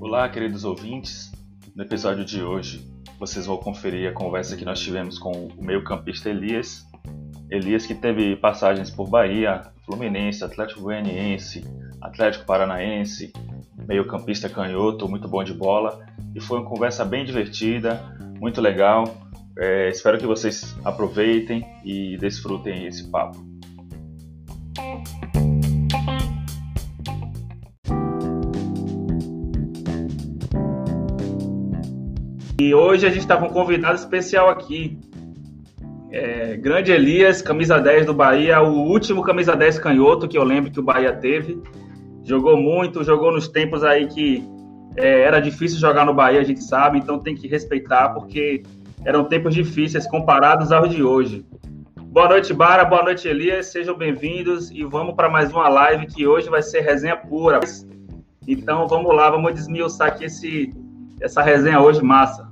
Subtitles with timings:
[0.00, 1.32] Olá, queridos ouvintes.
[1.74, 2.86] No episódio de hoje,
[3.18, 6.86] vocês vão conferir a conversa que nós tivemos com o meio-campista Elias.
[7.50, 11.64] Elias que teve passagens por Bahia, Fluminense, Atlético Goianiense,
[12.00, 13.32] Atlético Paranaense,
[13.88, 16.06] meio-campista canhoto, muito bom de bola.
[16.34, 19.04] E foi uma conversa bem divertida, muito legal.
[19.58, 23.49] É, espero que vocês aproveitem e desfrutem esse papo.
[32.60, 34.98] E hoje a gente está com um convidado especial aqui.
[36.10, 40.70] É, grande Elias, camisa 10 do Bahia, o último camisa 10 canhoto que eu lembro
[40.70, 41.58] que o Bahia teve.
[42.22, 44.46] Jogou muito, jogou nos tempos aí que
[44.94, 48.62] é, era difícil jogar no Bahia, a gente sabe, então tem que respeitar, porque
[49.06, 51.46] eram tempos difíceis comparados aos de hoje.
[52.08, 56.26] Boa noite, Bara, boa noite, Elias, sejam bem-vindos e vamos para mais uma live que
[56.26, 57.58] hoje vai ser resenha pura.
[58.46, 60.74] Então vamos lá, vamos desmiuçar aqui esse,
[61.22, 62.49] essa resenha hoje massa.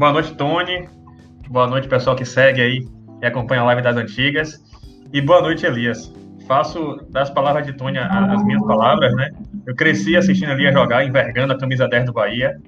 [0.00, 0.88] Boa noite, Tony.
[1.50, 2.88] Boa noite, pessoal que segue aí
[3.20, 4.58] e acompanha a live das antigas.
[5.12, 6.10] E boa noite, Elias.
[6.48, 9.28] Faço das palavras de Tony as minhas palavras, né?
[9.66, 12.58] Eu cresci assistindo Elias jogar, envergando a camisa 10 do Bahia.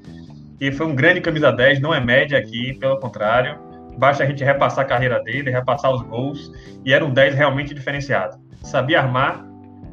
[0.60, 3.58] E foi um grande camisa 10, não é média aqui, pelo contrário.
[3.96, 6.52] Basta a gente repassar a carreira dele, repassar os gols.
[6.84, 8.36] E era um 10 realmente diferenciado.
[8.62, 9.42] Sabia armar,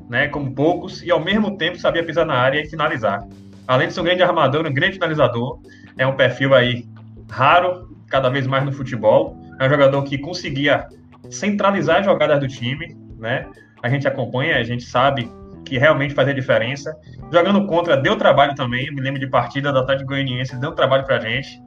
[0.10, 3.26] né, como poucos, e ao mesmo tempo sabia pisar na área e finalizar.
[3.66, 5.62] Além de ser um grande armador, um grande finalizador,
[5.98, 6.84] é um perfil aí
[7.30, 9.38] raro, cada vez mais no futebol.
[9.60, 10.88] É um jogador que conseguia
[11.30, 13.48] centralizar as jogadas do time, né?
[13.82, 15.32] A gente acompanha, a gente sabe
[15.66, 16.96] que realmente fazia diferença.
[17.32, 18.88] Jogando contra, deu trabalho também.
[18.88, 21.62] Eu me lembro de partida da Atlético Goianiense, deu trabalho pra gente.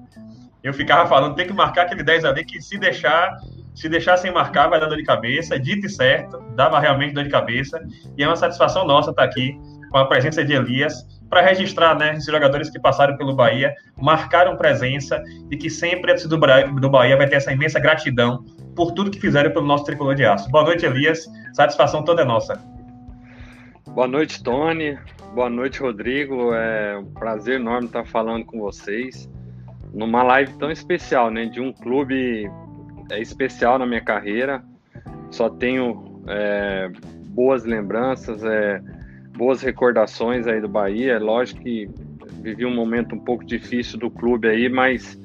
[0.63, 3.37] Eu ficava falando, tem que marcar aquele 10 ali, que se deixar,
[3.75, 5.59] se deixar sem marcar, vai dar dor de cabeça.
[5.59, 7.81] Dito e certo, dava realmente dor de cabeça.
[8.17, 9.59] E é uma satisfação nossa estar aqui
[9.91, 14.55] com a presença de Elias, para registrar né, esses jogadores que passaram pelo Bahia, marcaram
[14.55, 18.45] presença e que sempre a do Bahia vai ter essa imensa gratidão
[18.77, 20.51] por tudo que fizeram pelo nosso tricolor de aço.
[20.51, 21.27] Boa noite, Elias.
[21.55, 22.63] Satisfação toda é nossa.
[23.95, 24.99] Boa noite, Tony.
[25.35, 26.53] Boa noite, Rodrigo.
[26.53, 29.27] É um prazer enorme estar falando com vocês
[29.91, 31.47] numa live tão especial, né?
[31.47, 32.47] De um clube
[33.11, 34.63] é, especial na minha carreira.
[35.31, 36.91] Só tenho é,
[37.29, 38.45] boas lembranças.
[38.45, 38.83] É,
[39.37, 41.19] boas recordações aí do Bahia.
[41.19, 41.89] Lógico que
[42.43, 45.19] vivi um momento um pouco difícil do clube aí, mas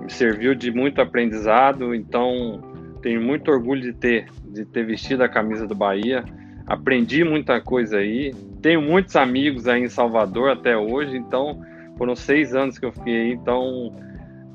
[0.00, 1.94] me serviu de muito aprendizado.
[1.94, 2.60] Então,
[3.02, 6.24] tenho muito orgulho de ter, de ter vestido a camisa do Bahia.
[6.66, 8.34] Aprendi muita coisa aí.
[8.60, 11.16] Tenho muitos amigos aí em Salvador até hoje.
[11.16, 11.60] Então,
[11.96, 13.32] foram seis anos que eu fiquei aí.
[13.32, 13.94] Então,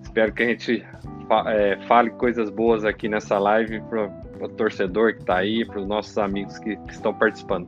[0.02, 0.86] espero que a gente
[1.48, 4.12] é, fale coisas boas aqui nessa live para
[4.42, 7.68] o torcedor que está aí, para os nossos amigos que, que estão participando.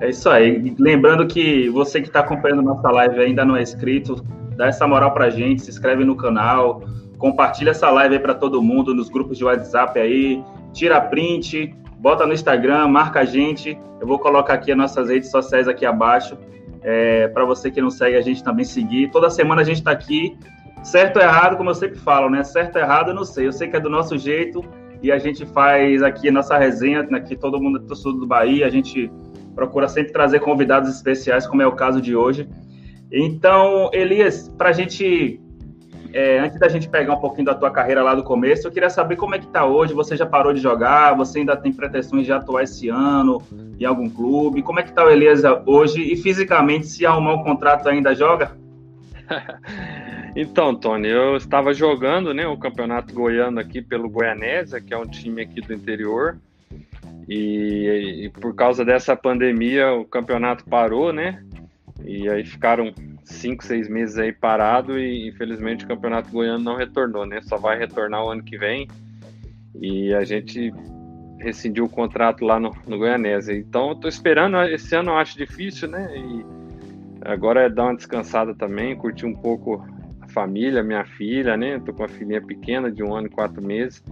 [0.00, 0.74] É isso aí.
[0.78, 4.16] Lembrando que você que está acompanhando nossa live ainda não é inscrito,
[4.56, 6.82] dá essa moral pra gente, se inscreve no canal,
[7.18, 12.26] compartilha essa live aí para todo mundo nos grupos de WhatsApp aí, tira print, bota
[12.26, 13.78] no Instagram, marca a gente.
[14.00, 16.36] Eu vou colocar aqui as nossas redes sociais aqui abaixo,
[16.82, 19.10] é, para você que não segue a gente também seguir.
[19.10, 20.36] Toda semana a gente está aqui,
[20.82, 22.42] certo ou errado, como eu sempre falo, né?
[22.42, 24.62] Certo ou errado eu não sei, eu sei que é do nosso jeito
[25.02, 28.66] e a gente faz aqui a nossa resenha, aqui todo mundo do sul do Bahia,
[28.66, 29.10] a gente
[29.54, 32.48] procura sempre trazer convidados especiais, como é o caso de hoje.
[33.10, 35.40] Então, Elias, para a gente,
[36.12, 38.90] é, antes da gente pegar um pouquinho da tua carreira lá do começo, eu queria
[38.90, 39.94] saber como é que está hoje.
[39.94, 41.14] Você já parou de jogar?
[41.14, 43.40] Você ainda tem pretensões de atuar esse ano
[43.78, 44.62] em algum clube?
[44.62, 46.02] Como é que está o Elias hoje?
[46.02, 48.52] E fisicamente, se arrumar um contrato, ainda joga?
[50.36, 55.06] Então, Tony, eu estava jogando né, o campeonato goiano aqui pelo Goianésia, que é um
[55.06, 56.38] time aqui do interior.
[57.28, 61.42] E, e, por causa dessa pandemia o campeonato parou, né?
[62.04, 62.92] E aí ficaram
[63.24, 67.40] cinco, seis meses aí parado e infelizmente o campeonato goiano não retornou, né?
[67.42, 68.88] Só vai retornar o ano que vem.
[69.80, 70.72] E a gente
[71.38, 72.96] rescindiu o contrato lá no, no.
[73.52, 76.10] Então eu tô esperando, esse ano eu acho difícil, né?
[76.14, 76.44] E
[77.22, 79.82] agora é dar uma descansada também, curtir um pouco
[80.20, 81.80] a família, minha filha, né?
[81.80, 84.02] tô com uma filhinha pequena de um ano e quatro meses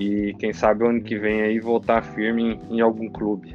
[0.00, 3.54] e quem sabe o ano que vem aí voltar firme em, em algum clube.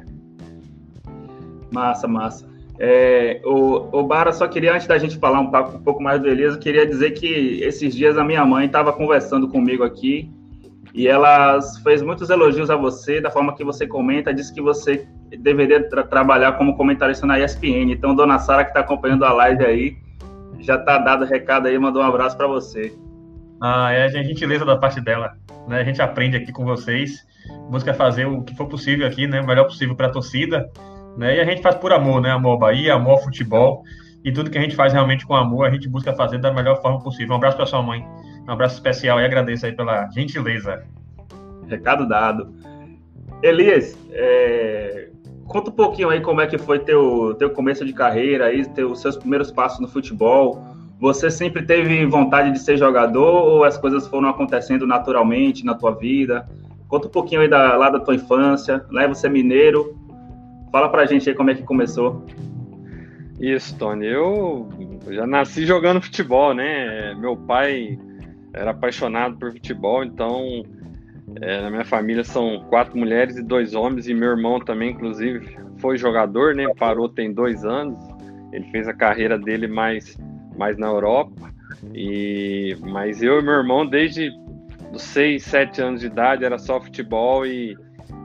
[1.72, 2.48] Massa, massa.
[2.78, 6.28] É, o, o Bara, só queria, antes da gente falar um, um pouco mais do
[6.28, 10.30] Elisa, queria dizer que esses dias a minha mãe estava conversando comigo aqui
[10.94, 15.06] e ela fez muitos elogios a você, da forma que você comenta, disse que você
[15.40, 17.90] deveria tra trabalhar como comentarista na ESPN.
[17.90, 19.96] Então, dona Sara, que está acompanhando a live aí,
[20.60, 22.94] já está dado o recado aí, mandou um abraço para você.
[23.60, 25.36] Ah, é a gentileza da parte dela.
[25.66, 25.80] Né?
[25.80, 27.26] A gente aprende aqui com vocês,
[27.70, 29.40] busca fazer o que for possível aqui, né?
[29.40, 30.70] O melhor possível para a torcida,
[31.16, 31.36] né?
[31.36, 32.30] E a gente faz por amor, né?
[32.30, 33.82] Amor Bahia, amor futebol.
[34.24, 36.80] E tudo que a gente faz realmente com amor, a gente busca fazer da melhor
[36.82, 37.32] forma possível.
[37.32, 38.04] Um abraço para sua mãe.
[38.46, 40.84] Um abraço especial e agradeço aí pela gentileza.
[41.68, 42.52] Recado dado.
[43.42, 45.10] Elias, é...
[45.46, 49.00] conta um pouquinho aí como é que foi teu, teu começo de carreira, aí, teus
[49.00, 50.60] seus primeiros passos no futebol.
[50.98, 55.92] Você sempre teve vontade de ser jogador ou as coisas foram acontecendo naturalmente na tua
[55.92, 56.48] vida?
[56.88, 59.96] Conta um pouquinho aí da, lá da tua infância, lá você é mineiro.
[60.72, 62.24] Fala pra gente aí como é que começou.
[63.38, 64.06] Isso, Tony.
[64.06, 64.68] Eu
[65.08, 67.14] já nasci jogando futebol, né?
[67.14, 67.98] Meu pai
[68.54, 70.64] era apaixonado por futebol, então
[71.42, 75.58] é, na minha família são quatro mulheres e dois homens, e meu irmão também, inclusive,
[75.78, 76.66] foi jogador, né?
[76.78, 77.98] Parou tem dois anos.
[78.52, 80.16] Ele fez a carreira dele mais,
[80.56, 81.54] mais na Europa.
[81.94, 84.30] E, mas eu e meu irmão, desde
[84.96, 87.76] seis, sete anos de idade, era só futebol e,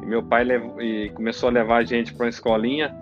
[0.01, 0.45] e meu pai
[0.79, 2.95] e começou a levar a gente para uma escolinha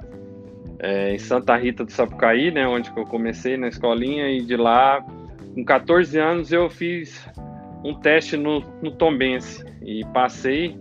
[0.80, 2.68] é, em Santa Rita do Sapucaí, né?
[2.68, 5.06] Onde eu comecei na escolinha e de lá,
[5.54, 7.28] com 14 anos, eu fiz
[7.84, 10.78] um teste no, no Tombense e passei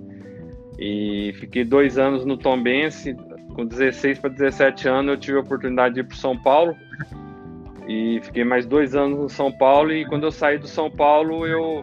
[0.79, 3.17] e fiquei dois anos no Tombense.
[3.55, 6.77] Com 16 para 17 anos, eu tive a oportunidade de ir para São Paulo
[7.89, 9.91] e fiquei mais dois anos no São Paulo.
[9.93, 11.83] E quando eu saí do São Paulo, eu,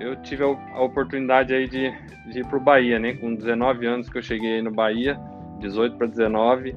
[0.00, 1.92] eu tive a oportunidade aí de,
[2.32, 3.12] de ir para o Bahia, né?
[3.12, 5.20] Com 19 anos que eu cheguei no Bahia,
[5.60, 6.74] 18 para 19.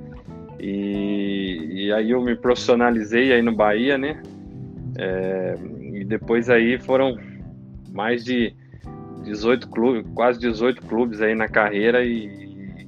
[0.59, 4.21] E, e aí eu me profissionalizei aí no Bahia, né?
[4.97, 5.55] É,
[5.93, 7.17] e depois aí foram
[7.89, 8.53] mais de
[9.23, 12.85] 18 clubes, quase 18 clubes aí na carreira e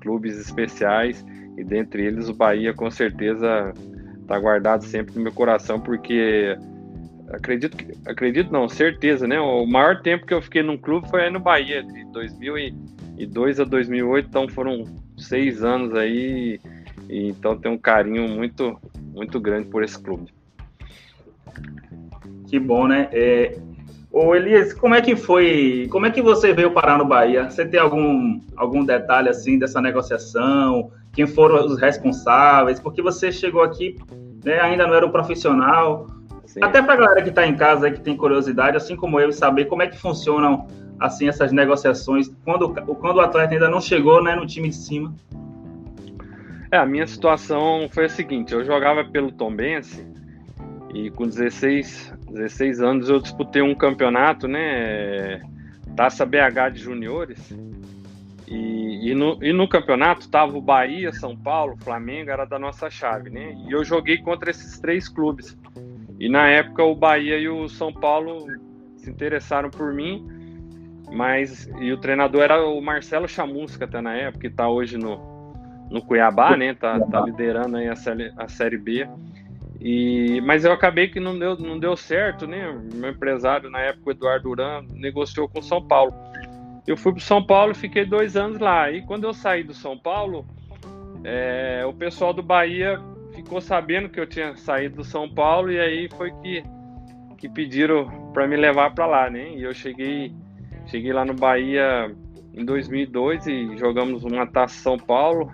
[0.00, 1.24] clubes especiais
[1.56, 3.74] e dentre eles o Bahia com certeza
[4.26, 6.58] está guardado sempre no meu coração porque
[7.30, 9.40] acredito acredito não, certeza, né?
[9.40, 14.28] O maior tempo que eu fiquei num clube foi no Bahia de 2002 a 2008,
[14.28, 14.84] então foram
[15.16, 16.60] seis anos aí
[17.08, 18.78] e então tem um carinho muito
[19.14, 20.30] muito grande por esse clube.
[22.48, 23.08] Que bom, né?
[23.12, 23.58] É,
[24.18, 25.88] Ô Elias, como é que foi?
[25.90, 27.50] Como é que você veio parar no Bahia?
[27.50, 30.90] Você tem algum, algum detalhe assim dessa negociação?
[31.16, 32.78] Quem foram os responsáveis?
[32.78, 33.96] Porque você chegou aqui,
[34.44, 36.06] né, ainda não era um profissional.
[36.44, 36.60] Sim.
[36.62, 39.64] Até para a galera que está em casa que tem curiosidade, assim como eu, saber
[39.64, 40.68] como é que funcionam
[41.00, 45.14] assim essas negociações quando, quando o atleta ainda não chegou, né, no time de cima.
[46.70, 50.06] É, a minha situação foi a seguinte: eu jogava pelo Tombense
[50.92, 55.40] e com 16, 16 anos eu disputei um campeonato, né?
[55.96, 57.54] Taça BH de juniores.
[58.46, 62.88] E, e, no, e no campeonato tava o Bahia, São Paulo, Flamengo, era da nossa
[62.88, 63.56] chave, né?
[63.66, 65.56] E eu joguei contra esses três clubes.
[66.18, 68.46] E na época o Bahia e o São Paulo
[68.96, 70.26] se interessaram por mim,
[71.12, 75.18] mas e o treinador era o Marcelo Chamusca até na época, que tá hoje no,
[75.90, 76.74] no Cuiabá, né?
[76.74, 79.08] Tá, tá liderando aí a série, a série B.
[79.80, 82.76] E, mas eu acabei que não deu, não deu certo, né?
[82.94, 86.14] Meu empresário na época, o Eduardo Duran, negociou com São Paulo.
[86.86, 88.90] Eu fui para São Paulo e fiquei dois anos lá.
[88.90, 90.46] E quando eu saí do São Paulo,
[91.24, 93.00] é, o pessoal do Bahia
[93.34, 96.62] ficou sabendo que eu tinha saído do São Paulo e aí foi que,
[97.36, 99.50] que pediram para me levar para lá, né?
[99.50, 100.32] E eu cheguei,
[100.86, 102.14] cheguei lá no Bahia
[102.54, 105.50] em 2002 e jogamos uma taça São Paulo.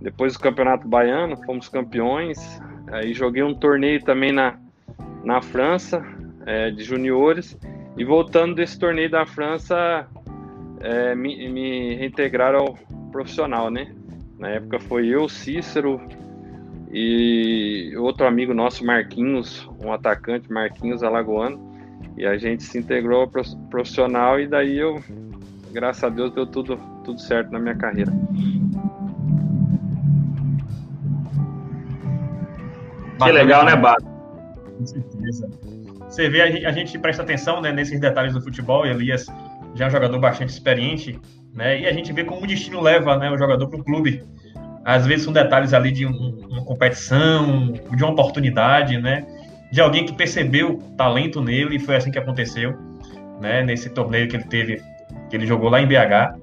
[0.00, 2.60] Depois do Campeonato Baiano, fomos campeões.
[2.92, 4.58] Aí joguei um torneio também na,
[5.24, 6.04] na França,
[6.46, 7.58] é, de juniores.
[7.96, 10.06] E voltando desse torneio da França,
[10.80, 12.74] é, me, me reintegraram ao
[13.12, 13.94] profissional, né?
[14.38, 16.00] Na época foi eu, Cícero
[16.90, 21.70] e outro amigo nosso, Marquinhos, um atacante, Marquinhos Alagoano.
[22.16, 23.28] E a gente se integrou ao
[23.68, 25.02] profissional e daí eu,
[25.72, 28.12] graças a Deus, deu tudo, tudo certo na minha carreira.
[33.22, 34.04] Que legal, né, Bato?
[34.78, 35.48] Com certeza.
[36.08, 39.26] Você vê, a gente, a gente presta atenção né, nesses detalhes do futebol, Elias
[39.74, 41.18] já é um jogador bastante experiente,
[41.54, 41.80] né?
[41.80, 44.22] E a gente vê como o destino leva né, o jogador para o clube.
[44.84, 49.26] Às vezes são detalhes ali de um, uma competição, de uma oportunidade, né?
[49.70, 52.76] De alguém que percebeu talento nele e foi assim que aconteceu,
[53.40, 53.62] né?
[53.62, 54.82] Nesse torneio que ele teve,
[55.28, 56.34] que ele jogou lá em BH,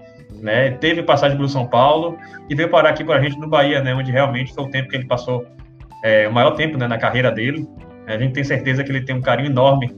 [0.41, 0.72] né?
[0.72, 2.17] Teve passagem pelo São Paulo
[2.50, 3.93] e veio parar aqui com a gente no Bahia, né?
[3.93, 5.46] Onde realmente foi o tempo que ele passou
[6.03, 7.67] é, o maior tempo né, na carreira dele.
[8.05, 9.93] A gente tem certeza que ele tem um carinho enorme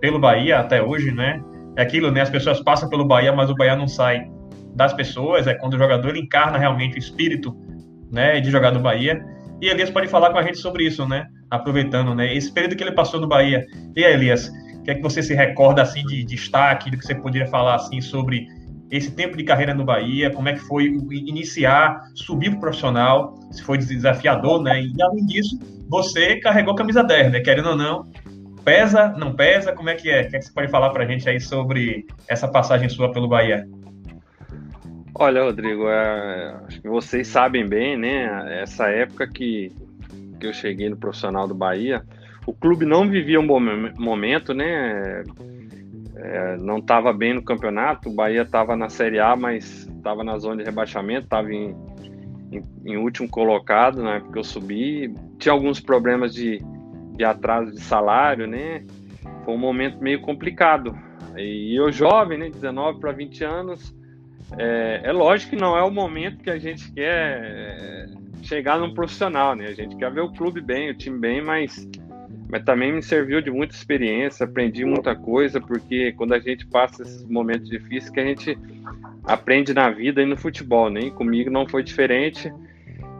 [0.00, 1.42] pelo Bahia até hoje, né?
[1.76, 2.20] É aquilo, né?
[2.20, 4.30] As pessoas passam pelo Bahia, mas o Bahia não sai
[4.74, 5.46] das pessoas.
[5.46, 7.56] É quando o jogador encarna realmente o espírito,
[8.10, 9.24] né, de jogar no Bahia.
[9.60, 11.26] E Elias pode falar com a gente sobre isso, né?
[11.50, 12.34] Aproveitando, né?
[12.34, 13.64] Esse período que ele passou no Bahia.
[13.96, 14.50] E aí, Elias,
[14.82, 17.76] O que é que você se recorda assim de destaque, do que você poderia falar
[17.76, 18.48] assim sobre
[18.90, 23.34] esse tempo de carreira no Bahia, como é que foi iniciar, subir para o profissional,
[23.52, 24.82] se foi desafiador, né?
[24.82, 25.56] E além disso,
[25.88, 27.40] você carregou a camisa 10, né?
[27.40, 28.10] Querendo ou não,
[28.64, 29.72] pesa, não pesa?
[29.72, 30.22] Como é que é?
[30.22, 33.12] O que, é que você pode falar para a gente aí sobre essa passagem sua
[33.12, 33.68] pelo Bahia?
[35.14, 38.62] Olha, Rodrigo, é, acho que vocês sabem bem, né?
[38.62, 39.70] Essa época que,
[40.40, 42.02] que eu cheguei no profissional do Bahia,
[42.46, 43.60] o clube não vivia um bom
[43.98, 45.22] momento, né?
[46.22, 48.08] é, não estava bem no campeonato.
[48.08, 51.74] O Bahia estava na Série A, mas estava na zona de rebaixamento, estava em,
[52.52, 55.14] em, em, último colocado na época que eu subi.
[55.38, 56.62] Tinha alguns problemas de,
[57.12, 58.84] de atraso de salário, né?
[59.44, 60.96] Foi um momento meio complicado.
[61.36, 63.94] E eu jovem, né, 19 para 20 anos,
[64.58, 68.06] é, é, lógico que não é o momento que a gente quer é,
[68.42, 69.66] chegar num profissional, né?
[69.66, 71.88] A gente quer ver o clube bem, o time bem, mas
[72.52, 77.02] mas também me serviu de muita experiência, aprendi muita coisa, porque quando a gente passa
[77.02, 78.58] esses momentos difíceis, que a gente
[79.24, 81.10] aprende na vida e no futebol, né?
[81.12, 82.52] Comigo não foi diferente,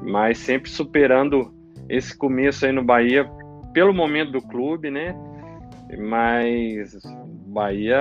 [0.02, 1.50] mas sempre superando
[1.88, 3.24] esse começo aí no Bahia,
[3.72, 5.14] pelo momento do clube, né?
[5.98, 6.98] Mas
[7.46, 7.98] Bahia,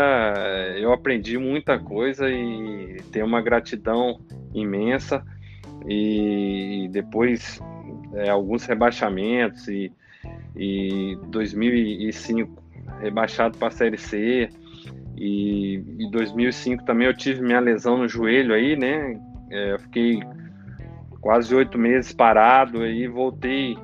[0.77, 4.19] eu aprendi muita coisa e tenho uma gratidão
[4.53, 5.23] imensa.
[5.87, 7.59] E depois
[8.13, 9.91] é, alguns rebaixamentos e
[10.55, 12.61] e 2005
[12.99, 14.49] rebaixado para a Série C
[15.17, 19.19] e em 2005 também eu tive minha lesão no joelho aí, né?
[19.49, 20.21] É, fiquei
[21.19, 23.77] quase oito meses parado aí voltei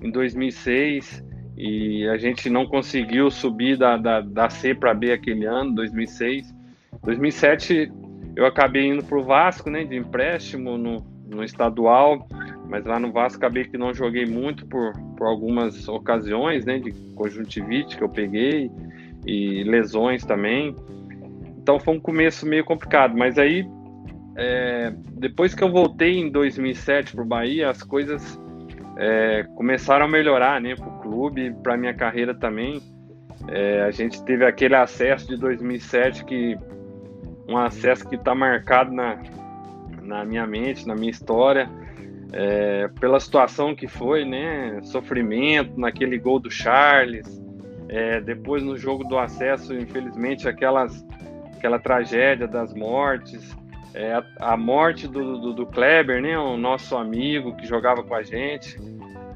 [0.00, 1.24] em 2006
[1.56, 6.54] e a gente não conseguiu subir da, da, da C para B aquele ano, 2006.
[7.02, 7.92] 2007
[8.34, 12.26] eu acabei indo para o Vasco, né, de empréstimo no, no estadual
[12.72, 16.90] mas lá no Vasco acabei que não joguei muito por, por algumas ocasiões, né, de
[17.14, 18.70] conjuntivite que eu peguei
[19.26, 20.74] e lesões também.
[21.58, 23.68] Então foi um começo meio complicado, mas aí
[24.36, 28.40] é, depois que eu voltei em 2007 para o Bahia, as coisas
[28.96, 32.80] é, começaram a melhorar, né, o clube, para minha carreira também.
[33.48, 36.56] É, a gente teve aquele acesso de 2007 que
[37.48, 39.18] um acesso que está marcado na,
[40.00, 41.68] na minha mente, na minha história
[42.32, 44.80] é, pela situação que foi, né?
[44.82, 47.26] Sofrimento naquele gol do Charles,
[47.88, 51.06] é, depois no jogo do acesso, infelizmente, aquelas,
[51.54, 53.54] aquela tragédia das mortes,
[53.92, 56.38] é, a, a, morte do, do, do, Kleber, né?
[56.38, 58.78] O nosso amigo que jogava com a gente.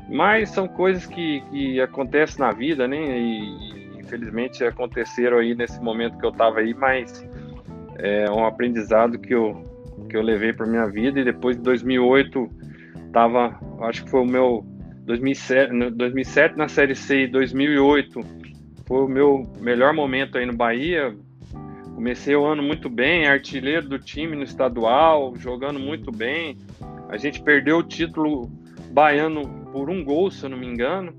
[0.08, 3.18] Mas são coisas que, que acontecem na vida, né?
[3.18, 7.26] E, e infelizmente aconteceram aí nesse momento que eu estava aí, mas
[7.98, 9.62] é um aprendizado que eu,
[10.08, 11.20] que eu levei para minha vida.
[11.20, 12.48] E depois de 2008
[13.12, 14.64] tava, acho que foi o meu
[15.04, 18.20] 2007, 2007 na Série C e 2008
[18.86, 21.14] foi o meu melhor momento aí no Bahia.
[21.94, 26.56] Comecei o ano muito bem, artilheiro do time no estadual, jogando muito bem.
[27.08, 28.50] A gente perdeu o título
[28.92, 31.12] baiano por um gol, se eu não me engano.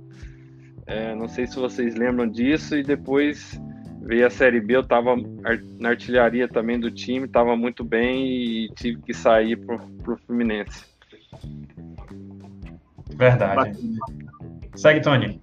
[0.88, 2.76] É, não sei se vocês lembram disso.
[2.76, 3.62] E depois
[4.02, 5.16] veio a Série B, eu estava
[5.80, 10.86] na artilharia também do time, estava muito bem e tive que sair para o Fluminense.
[13.16, 13.56] Verdade.
[13.56, 14.00] Bacana.
[14.76, 15.40] Segue, Tony.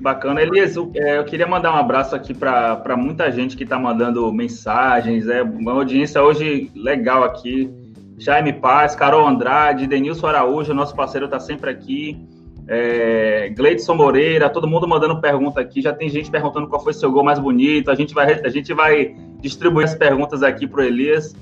[0.00, 0.40] Bacana.
[0.40, 4.32] Elias, eu, é, eu queria mandar um abraço aqui para muita gente que está mandando
[4.32, 5.28] mensagens.
[5.28, 7.70] É uma audiência hoje legal aqui.
[8.16, 12.26] Jaime Paz, Carol Andrade, Denilson Araújo, nosso parceiro está sempre aqui.
[12.66, 15.82] É, Gleidson Moreira, todo mundo mandando pergunta aqui.
[15.82, 17.90] Já tem gente perguntando qual foi seu gol mais bonito.
[17.90, 21.34] A gente vai, a gente vai distribuir as perguntas aqui para o Elias.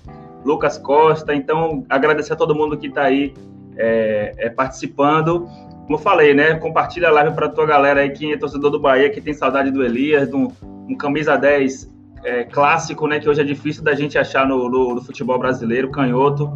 [0.45, 1.35] Lucas Costa.
[1.35, 3.33] Então, agradecer a todo mundo que está aí
[3.77, 5.47] é, é, participando.
[5.85, 6.55] Como eu falei, né?
[6.55, 9.71] Compartilha a live para tua galera aí que é torcedor do Bahia, que tem saudade
[9.71, 10.51] do Elias, de um,
[10.89, 13.21] um camisa 10 é, clássico, né?
[13.21, 16.53] Que hoje é difícil da gente achar no, no, no, futebol brasileiro, canhoto.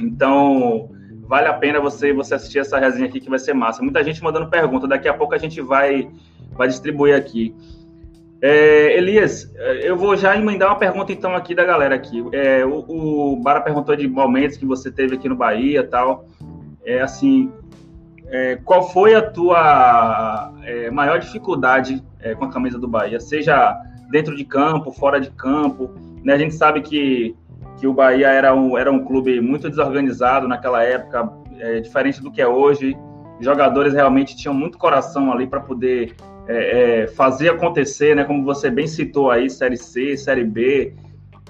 [0.00, 0.90] Então,
[1.26, 3.82] vale a pena você, você assistir essa resenha aqui que vai ser massa.
[3.82, 6.10] Muita gente mandando pergunta, daqui a pouco a gente vai,
[6.52, 7.54] vai distribuir aqui.
[8.40, 12.24] É, Elias, eu vou já emendar uma pergunta então aqui da galera aqui.
[12.32, 16.26] É, o, o Bara perguntou de momentos que você teve aqui no Bahia tal.
[16.84, 17.52] É assim,
[18.32, 23.20] é, qual foi a tua é, maior dificuldade é, com a camisa do Bahia?
[23.20, 23.78] Seja
[24.12, 25.90] dentro de campo, fora de campo.
[26.22, 26.34] Né?
[26.34, 27.34] A gente sabe que,
[27.80, 32.30] que o Bahia era um, era um clube muito desorganizado naquela época, é, diferente do
[32.30, 32.94] que é hoje.
[33.40, 36.14] Os jogadores realmente tinham muito coração ali para poder
[36.46, 38.24] é, é, fazer acontecer, né?
[38.24, 40.94] Como você bem citou aí, Série C, Série B,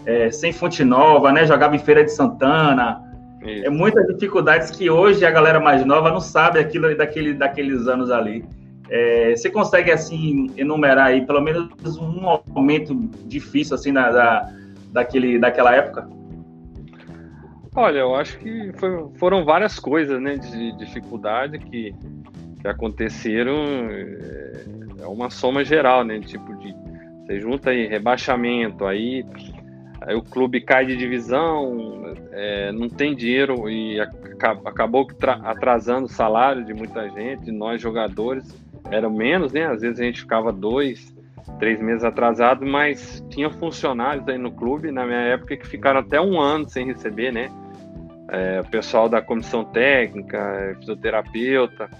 [0.07, 1.45] é, sem fonte nova, né?
[1.45, 3.02] Jogava em Feira de Santana.
[3.45, 3.66] Isso.
[3.66, 8.09] É muitas dificuldades que hoje a galera mais nova não sabe aquilo daquele, daqueles anos
[8.11, 8.45] ali.
[8.94, 12.94] É, você consegue, assim, enumerar aí pelo menos um momento
[13.25, 14.52] difícil, assim, da, da,
[14.92, 16.06] daquele, daquela época?
[17.75, 21.94] Olha, eu acho que foi, foram várias coisas, né, de dificuldade que,
[22.61, 23.64] que aconteceram.
[23.88, 24.64] É,
[25.04, 26.75] é uma soma geral, né, tipo de
[27.25, 29.25] você junta aí rebaixamento, aí,
[30.02, 33.99] aí o clube cai de divisão, é, não tem dinheiro e
[34.66, 35.08] acabou
[35.44, 38.62] atrasando o salário de muita gente, nós jogadores
[38.92, 39.66] eram menos, né?
[39.66, 41.14] Às vezes a gente ficava dois,
[41.58, 46.20] três meses atrasado, mas tinha funcionários aí no clube na minha época que ficaram até
[46.20, 47.50] um ano sem receber, né?
[48.28, 51.90] É, o pessoal da comissão técnica, fisioterapeuta,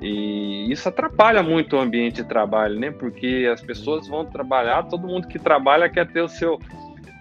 [0.00, 2.90] e isso atrapalha muito o ambiente de trabalho, né?
[2.90, 6.60] Porque as pessoas vão trabalhar, todo mundo que trabalha quer ter o seu,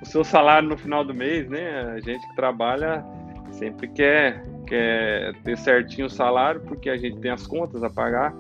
[0.02, 1.94] o seu salário no final do mês, né?
[1.96, 3.04] A gente que trabalha
[3.52, 8.34] sempre quer, quer ter certinho o salário, porque a gente tem as contas a pagar.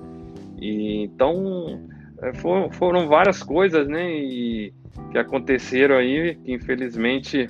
[0.59, 1.88] E então
[2.21, 4.12] é, foram, foram várias coisas, né?
[4.12, 4.74] E,
[5.12, 7.50] que aconteceram aí, que infelizmente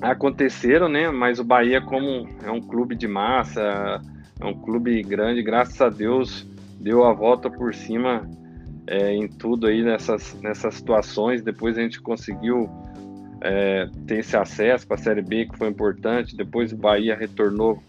[0.00, 1.10] aconteceram, né?
[1.10, 4.00] Mas o Bahia, como é um clube de massa,
[4.40, 6.46] é um clube grande, graças a Deus,
[6.78, 8.28] deu a volta por cima
[8.86, 11.42] é, em tudo aí nessas, nessas situações.
[11.42, 12.68] Depois a gente conseguiu
[13.40, 16.36] é, ter esse acesso para a Série B, que foi importante.
[16.36, 17.82] Depois o Bahia retornou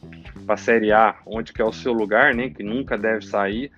[0.45, 2.50] para a Série A, onde que é o seu lugar, né?
[2.50, 3.71] Que nunca deve sair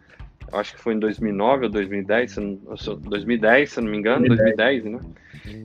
[0.53, 2.35] acho que foi em 2009 ou 2010,
[3.01, 4.99] 2010, se não me engano, 2010, 2010 né?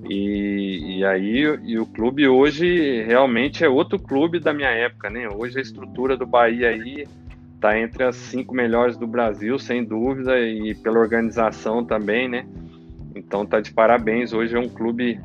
[0.09, 5.29] E, e aí e o clube hoje realmente é outro clube da minha época, né?
[5.29, 7.07] Hoje a estrutura do Bahia aí
[7.61, 12.47] tá entre as cinco melhores do Brasil, sem dúvida, e pela organização também, né?
[13.15, 14.33] Então tá de parabéns.
[14.33, 15.21] Hoje é um clube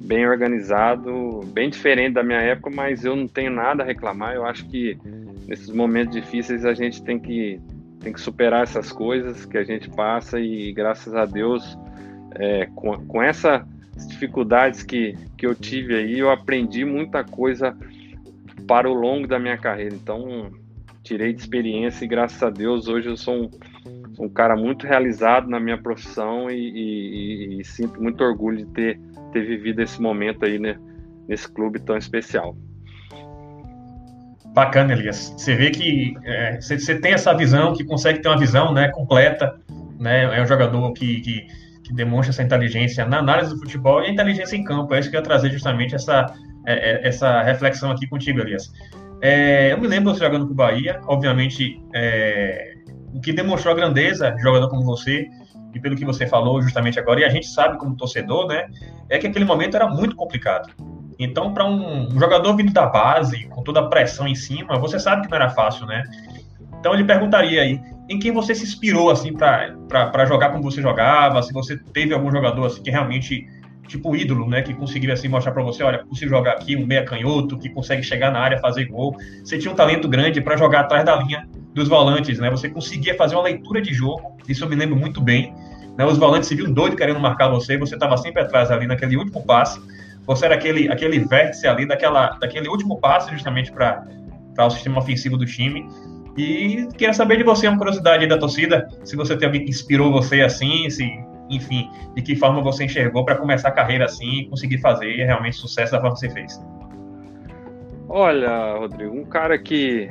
[0.00, 4.34] bem organizado, bem diferente da minha época, mas eu não tenho nada a reclamar.
[4.34, 4.98] Eu acho que
[5.46, 7.60] nesses momentos difíceis a gente tem que
[8.00, 11.78] tem que superar essas coisas que a gente passa e graças a Deus
[12.34, 13.62] é, com, com essas
[14.06, 17.76] dificuldades que, que eu tive aí eu aprendi muita coisa
[18.66, 20.52] para o longo da minha carreira então
[21.02, 23.50] tirei de experiência e graças a Deus hoje eu sou um,
[24.18, 29.00] um cara muito realizado na minha profissão e, e, e, sinto muito orgulho de ter,
[29.32, 30.78] ter vivido esse momento aí né,
[31.26, 32.56] nesse clube tão especial.
[34.54, 35.34] Bacana, Elias.
[35.36, 39.58] Você vê que é, você, tem essa visão, que consegue ter uma visão né, completa,
[39.98, 40.38] né?
[40.38, 41.46] É um jogador que, que,
[41.84, 44.94] que, demonstra essa inteligência na análise do futebol e a inteligência em campo.
[44.94, 46.26] É isso que eu ia trazer justamente essa,
[46.66, 48.72] é, é essa reflexão aqui contigo, Elias.
[49.20, 52.74] É, eu me lembro você jogando com o Bahia, obviamente, é,
[53.12, 55.26] o que demonstrou a grandeza, jogador como você,
[55.74, 58.66] e pelo que você falou justamente agora, e a gente sabe como torcedor, né,
[59.08, 60.72] é que aquele momento era muito complicado.
[61.18, 65.22] Então, para um, jogador vindo da base, com toda a pressão em cima, você sabe
[65.22, 66.04] que não era fácil, né?
[66.78, 71.42] Então ele perguntaria aí, em quem você se inspirou assim para jogar como você jogava,
[71.42, 73.48] se você teve algum jogador assim que realmente
[73.88, 77.04] tipo ídolo, né, que conseguiria assim mostrar para você, olha, consigo jogar aqui um meia
[77.04, 79.16] canhoto que consegue chegar na área, fazer gol.
[79.42, 82.50] Você tinha um talento grande para jogar atrás da linha dos volantes, né?
[82.50, 84.36] Você conseguia fazer uma leitura de jogo.
[84.46, 85.54] Isso eu me lembro muito bem.
[85.96, 86.04] Né?
[86.04, 89.42] Os volantes se viam doido querendo marcar você, você estava sempre atrás ali naquele último
[89.44, 89.80] passe
[90.28, 94.04] você era aquele, aquele vértice ali daquela, daquele último passe justamente para
[94.58, 95.88] o sistema ofensivo do time.
[96.36, 100.12] E queria saber de você uma curiosidade da torcida, se você tem alguém que inspirou
[100.12, 101.02] você assim, se,
[101.48, 105.56] enfim, de que forma você enxergou para começar a carreira assim e conseguir fazer realmente
[105.56, 106.62] sucesso da forma que você fez.
[108.06, 110.10] Olha, Rodrigo, um cara que,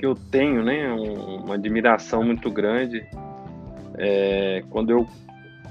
[0.00, 3.06] que eu tenho, né, um, uma admiração muito grande,
[3.96, 5.06] é, quando eu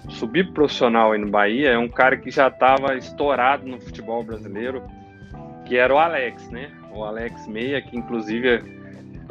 [0.10, 4.84] subir profissional aí no Bahia é um cara que já estava estourado no futebol brasileiro,
[5.66, 6.72] que era o Alex, né?
[6.94, 8.64] O Alex Meia, que inclusive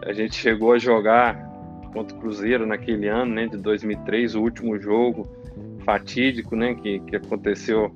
[0.03, 1.35] a gente chegou a jogar
[1.93, 5.29] contra o Cruzeiro naquele ano, né, de 2003, o último jogo
[5.85, 7.95] fatídico, né, que, que aconteceu,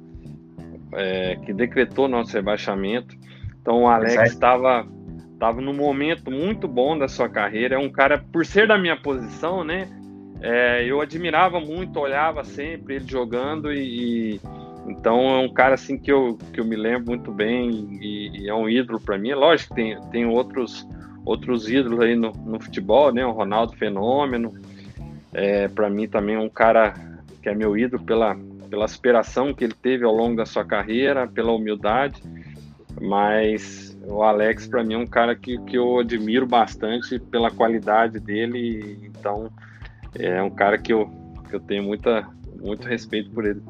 [0.92, 3.16] é, que decretou nosso rebaixamento.
[3.60, 4.86] Então o Alex estava
[5.32, 7.74] estava num momento muito bom da sua carreira.
[7.74, 9.88] É um cara, por ser da minha posição, né?
[10.44, 14.40] É, eu admirava muito, olhava sempre ele jogando e, e,
[14.86, 18.48] então é um cara assim que eu, que eu me lembro muito bem e, e
[18.50, 19.32] é um ídolo para mim.
[19.32, 20.86] Lógico que tem, tem outros
[21.24, 23.24] outros ídolos aí no, no futebol, né?
[23.24, 24.52] O Ronaldo Fenômeno,
[25.32, 26.92] é, para mim também é um cara
[27.42, 28.36] que é meu ídolo pela
[28.68, 32.22] pela aspiração que ele teve ao longo da sua carreira, pela humildade,
[33.00, 38.18] mas o Alex para mim é um cara que, que eu admiro bastante pela qualidade
[38.18, 39.50] dele, então
[40.18, 41.10] é um cara que eu,
[41.48, 42.26] que eu tenho muita,
[42.60, 43.62] muito respeito por ele.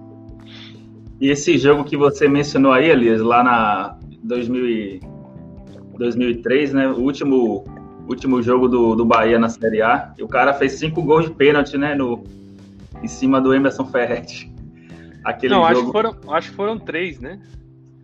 [1.20, 5.00] E esse jogo que você mencionou aí, Elias, lá na 2000
[5.96, 6.88] 2003, né?
[6.88, 7.64] O último
[8.08, 10.12] último jogo do, do Bahia na Série A.
[10.18, 11.94] E o cara fez cinco gols de pênalti, né?
[11.94, 12.24] No,
[13.02, 14.52] em cima do Emerson Ferretti.
[15.24, 15.72] Aquele Não, jogo...
[15.72, 17.40] acho, que foram, acho que foram três, né?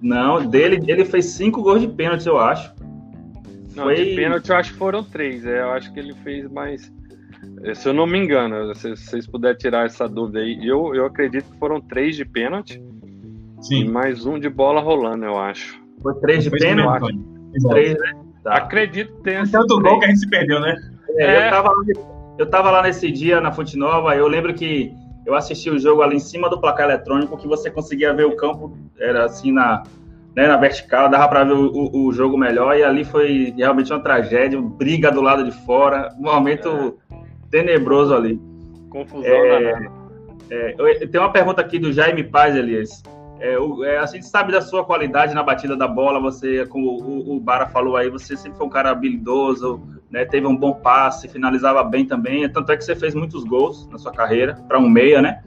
[0.00, 2.72] Não, dele ele fez cinco gols de pênalti, eu acho.
[3.74, 3.96] Não, Foi...
[3.96, 5.44] de pênalti eu acho que foram três.
[5.44, 6.90] É, eu acho que ele fez mais.
[7.74, 11.50] Se eu não me engano, se vocês puderem tirar essa dúvida aí, eu, eu acredito
[11.50, 12.82] que foram três de pênalti.
[13.60, 13.84] Sim.
[13.84, 15.80] E mais um de bola rolando, eu acho.
[16.02, 17.18] Foi três de pênalti?
[17.68, 18.12] Três, né?
[18.42, 18.54] Tá.
[18.54, 19.60] Acredito que tenha sido.
[19.60, 20.76] Tanto gol que a gente se perdeu, né?
[21.18, 21.46] É, é.
[21.46, 21.72] Eu, tava,
[22.38, 24.94] eu tava lá nesse dia na Fonte Nova, eu lembro que
[25.26, 28.36] eu assisti o jogo ali em cima do placar eletrônico, que você conseguia ver o
[28.36, 29.82] campo, era assim na,
[30.34, 33.92] né, na vertical, dava para ver o, o, o, jogo melhor, e ali foi realmente
[33.92, 37.29] uma tragédia, briga do lado de fora, um momento é.
[37.50, 38.40] Tenebroso ali.
[38.88, 39.90] Confusão, é,
[40.50, 43.02] é, tem uma pergunta aqui do Jaime Paz, Elias.
[43.40, 47.36] É, é, a gente sabe da sua qualidade na batida da bola, você, como o,
[47.36, 51.28] o Bara falou aí, você sempre foi um cara habilidoso, né, teve um bom passe,
[51.28, 54.88] finalizava bem também, tanto é que você fez muitos gols na sua carreira, para um
[54.88, 55.42] meia, né?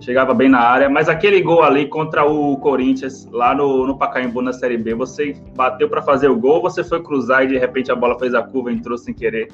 [0.00, 4.42] Chegava bem na área, mas aquele gol ali contra o Corinthians, lá no, no Pacaembu,
[4.42, 7.90] na Série B, você bateu para fazer o gol, você foi cruzar e de repente
[7.90, 9.48] a bola fez a curva e entrou sem querer?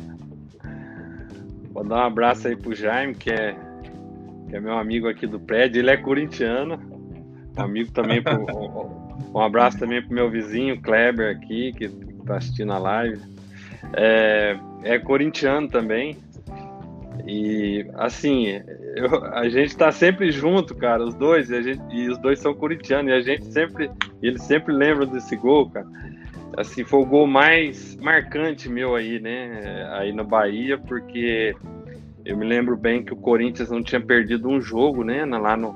[1.75, 3.57] Vou dar um abraço aí pro Jaime, que é,
[4.49, 6.81] que é meu amigo aqui do prédio, ele é corintiano,
[7.59, 8.47] um amigo também, pro,
[9.35, 11.89] um abraço também pro meu vizinho Kleber aqui, que
[12.25, 13.21] tá assistindo a live.
[13.93, 16.17] É, é corintiano também.
[17.27, 18.61] E assim,
[18.97, 22.55] eu, a gente tá sempre junto, cara, os dois, e, gente, e, os dois são
[22.55, 23.91] corintianos, e a gente sempre,
[24.23, 25.87] eles sempre lembram desse gol, cara.
[26.57, 29.89] Assim, foi o gol mais marcante meu aí, né?
[29.93, 31.55] Aí na Bahia, porque
[32.25, 35.25] eu me lembro bem que o Corinthians não tinha perdido um jogo, né?
[35.25, 35.75] Lá no,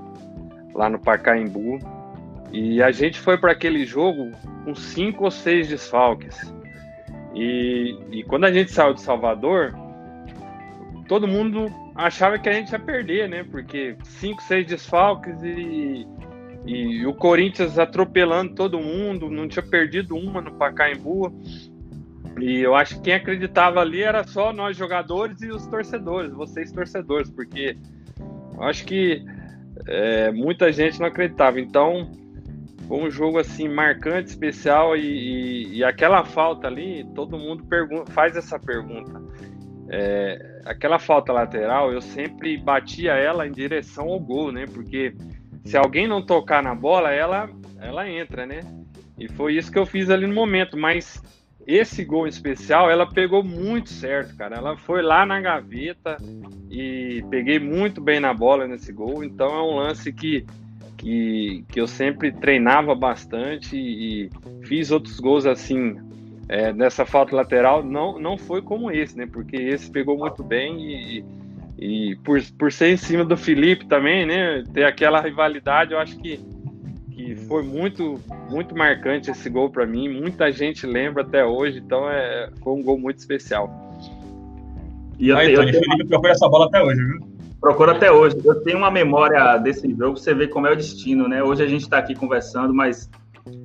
[0.74, 1.78] lá no Pacaembu.
[2.52, 4.30] E a gente foi para aquele jogo
[4.64, 6.52] com cinco ou seis desfalques.
[7.34, 9.74] E, e quando a gente saiu de Salvador,
[11.06, 13.44] todo mundo achava que a gente ia perder, né?
[13.50, 16.06] Porque cinco, seis desfalques e,
[16.66, 21.32] e o Corinthians atropelando todo mundo, não tinha perdido uma no Pacaembu.
[22.40, 26.70] E eu acho que quem acreditava ali era só nós jogadores e os torcedores, vocês
[26.70, 27.76] torcedores, porque
[28.54, 29.24] eu acho que
[29.86, 31.60] é, muita gente não acreditava.
[31.60, 32.12] Então,
[32.86, 38.10] foi um jogo assim marcante, especial e, e, e aquela falta ali, todo mundo pergunta,
[38.12, 39.20] faz essa pergunta.
[39.90, 44.66] É, aquela falta lateral, eu sempre batia ela em direção ao gol, né?
[44.66, 45.14] Porque
[45.64, 48.60] se alguém não tocar na bola, ela ela entra, né?
[49.18, 51.22] E foi isso que eu fiz ali no momento, mas
[51.66, 54.56] esse gol especial, ela pegou muito certo, cara.
[54.56, 56.16] Ela foi lá na gaveta
[56.70, 59.22] e peguei muito bem na bola nesse gol.
[59.22, 60.46] Então é um lance que,
[60.96, 64.30] que, que eu sempre treinava bastante e
[64.64, 65.96] fiz outros gols assim
[66.48, 67.84] é, nessa falta lateral.
[67.84, 69.26] Não, não foi como esse, né?
[69.26, 71.24] Porque esse pegou muito bem e,
[71.78, 74.64] e por, por ser em cima do Felipe também, né?
[74.72, 76.40] Ter aquela rivalidade, eu acho que
[77.18, 80.08] que foi muito, muito marcante esse gol para mim.
[80.08, 83.68] Muita gente lembra até hoje, então é, foi um gol muito especial.
[85.18, 85.56] E eu, tenho...
[85.56, 87.20] Felipe procura essa bola até hoje, viu?
[87.60, 88.36] Procura até hoje.
[88.44, 91.42] Eu tenho uma memória desse jogo, você vê como é o destino, né?
[91.42, 93.10] Hoje a gente está aqui conversando, mas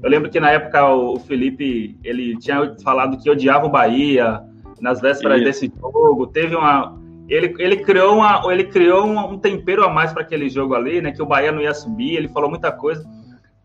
[0.02, 4.42] eu lembro que na época o Felipe ele tinha falado que odiava o Bahia
[4.82, 5.46] nas vésperas Isso.
[5.46, 6.26] desse jogo.
[6.26, 10.76] Teve uma ele, ele criou, uma, ele criou um, tempero a mais para aquele jogo
[10.76, 11.12] ali, né?
[11.12, 12.16] Que o Bahia não ia subir.
[12.16, 13.04] Ele falou muita coisa.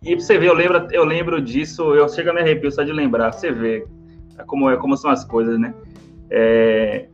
[0.02, 2.84] E pra você ver, eu lembro, eu lembro disso, eu chego a me arrepio só
[2.84, 3.84] de lembrar, você vê
[4.46, 5.74] como, é, como são as coisas, né?
[6.30, 7.08] É,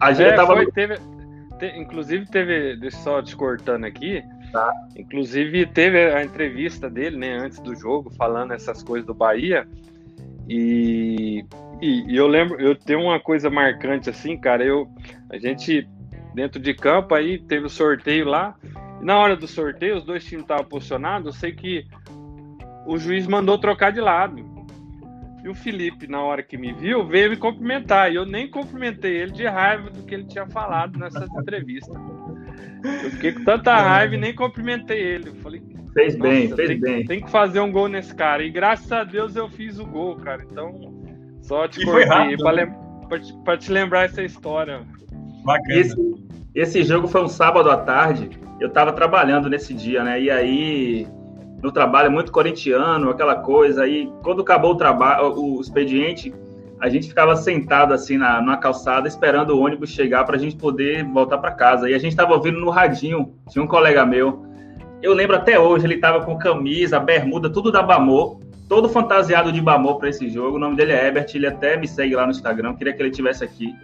[0.00, 0.54] a gente é, tava.
[0.54, 0.96] Foi, teve,
[1.58, 4.22] te, inclusive teve, deixa só te cortando aqui.
[4.52, 4.72] Tá.
[4.96, 9.66] Inclusive teve a entrevista dele, né, antes do jogo, falando essas coisas do Bahia.
[10.48, 11.44] E,
[11.84, 14.64] e, e eu lembro, eu tenho uma coisa marcante assim, cara.
[14.64, 14.88] Eu,
[15.30, 15.86] a gente
[16.34, 18.56] dentro de campo aí teve o sorteio lá.
[19.02, 21.26] E na hora do sorteio, os dois times estavam posicionados.
[21.26, 21.84] Eu sei que
[22.86, 24.42] o juiz mandou trocar de lado.
[25.44, 28.10] E o Felipe, na hora que me viu, veio me cumprimentar.
[28.10, 31.92] E eu nem cumprimentei ele de raiva do que ele tinha falado nessa entrevista.
[33.02, 35.28] Eu fiquei com tanta raiva e nem cumprimentei ele.
[35.28, 37.04] Eu falei, fez bem, fez tem, bem.
[37.04, 38.42] Tem que fazer um gol nesse cara.
[38.42, 40.46] E graças a Deus eu fiz o gol, cara.
[40.50, 41.03] Então,
[41.46, 42.74] só te cortei para né?
[43.20, 44.82] te, pra te lembrar essa história.
[45.44, 45.74] Bacana.
[45.74, 45.96] Esse,
[46.54, 48.30] esse jogo foi um sábado à tarde.
[48.60, 50.20] Eu tava trabalhando nesse dia, né?
[50.20, 51.06] E aí
[51.64, 53.84] no trabalho, muito corintiano, aquela coisa.
[53.84, 56.34] Aí, quando acabou o trabalho, o expediente,
[56.78, 60.56] a gente ficava sentado assim na, na calçada, esperando o ônibus chegar para a gente
[60.56, 61.88] poder voltar para casa.
[61.88, 64.44] E a gente estava ouvindo no radinho, tinha um colega meu.
[65.02, 69.60] Eu lembro até hoje, ele estava com camisa, bermuda, tudo da Bamor, todo fantasiado de
[69.60, 70.56] Bamor para esse jogo.
[70.56, 73.10] O nome dele é Herbert, ele até me segue lá no Instagram, queria que ele
[73.10, 73.74] tivesse aqui.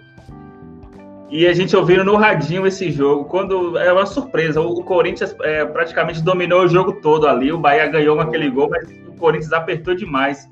[1.30, 5.64] E a gente ouvindo no radinho esse jogo, quando é uma surpresa, o, Corinthians é,
[5.64, 9.52] praticamente dominou o jogo todo ali, o Bahia ganhou com aquele gol, mas o Corinthians
[9.52, 10.48] apertou demais.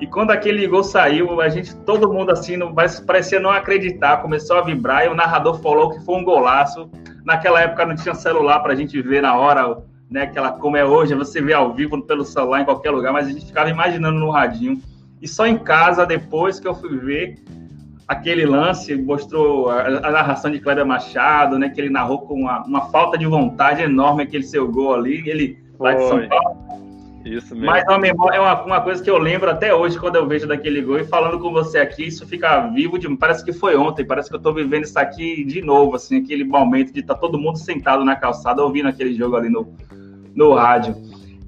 [0.00, 2.72] E quando aquele gol saiu, a gente, todo mundo assim, não,
[3.06, 6.88] parecia não acreditar, começou a vibrar e o narrador falou que foi um golaço.
[7.24, 9.78] Naquela época não tinha celular para a gente ver na hora,
[10.14, 10.22] né?
[10.22, 13.30] Aquela como é hoje, você vê ao vivo pelo celular em qualquer lugar, mas a
[13.30, 14.80] gente ficava imaginando no radinho.
[15.20, 17.42] E só em casa, depois que eu fui ver
[18.06, 21.68] aquele lance, mostrou a, a narração de Kleber Machado, né?
[21.68, 25.28] Que ele narrou com uma, uma falta de vontade enorme aquele seu gol ali.
[25.28, 26.64] Ele lá de São Paulo
[27.24, 27.66] isso mesmo.
[27.66, 30.46] Mas a memória é uma, uma, coisa que eu lembro até hoje quando eu vejo
[30.46, 34.04] daquele gol e falando com você aqui, isso fica vivo de parece que foi ontem,
[34.04, 37.20] parece que eu tô vivendo isso aqui de novo, assim, aquele momento de estar tá
[37.20, 39.74] todo mundo sentado na calçada ouvindo aquele jogo ali no,
[40.34, 40.96] no rádio.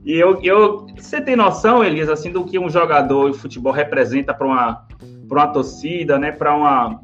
[0.04, 4.32] E eu, eu, você tem noção, Elias, assim, do que um jogador de futebol representa
[4.32, 4.86] para uma,
[5.28, 7.00] uma torcida, né, para uma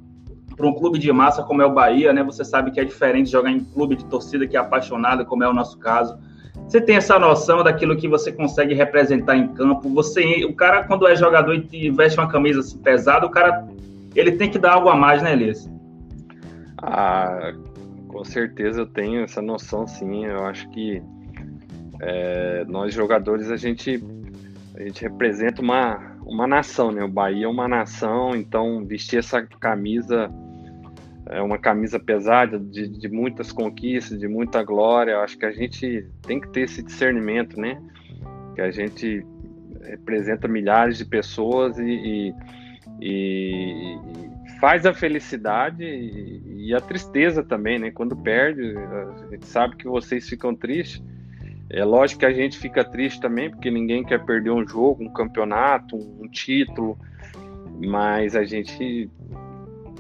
[0.57, 2.23] para um clube de massa como é o Bahia, né?
[2.23, 5.49] Você sabe que é diferente jogar em clube de torcida que é apaixonada, como é
[5.49, 6.17] o nosso caso.
[6.67, 9.89] Você tem essa noção daquilo que você consegue representar em campo.
[9.91, 13.67] Você, o cara quando é jogador e veste uma camisa assim, pesada, o cara
[14.15, 15.69] ele tem que dar algo a mais, né, Elias?
[16.79, 17.53] Ah,
[18.09, 20.27] com certeza eu tenho essa noção, sim.
[20.27, 21.03] Eu acho que
[22.03, 24.03] é, nós jogadores a gente
[24.75, 27.03] a gente representa uma uma nação, né?
[27.03, 30.31] O Bahia é uma nação, então vestir essa camisa
[31.27, 35.19] é uma camisa pesada de, de, muitas conquistas, de muita glória.
[35.19, 37.81] Acho que a gente tem que ter esse discernimento, né?
[38.55, 39.25] Que a gente
[39.83, 42.35] representa milhares de pessoas e, e,
[43.01, 43.99] e
[44.61, 47.91] faz a felicidade e, e, a tristeza também, né?
[47.91, 51.03] Quando perde, a gente sabe que vocês ficam tristes.
[51.73, 55.13] É lógico que a gente fica triste também, porque ninguém quer perder um jogo, um
[55.13, 56.99] campeonato, um título,
[57.81, 59.11] mas a gente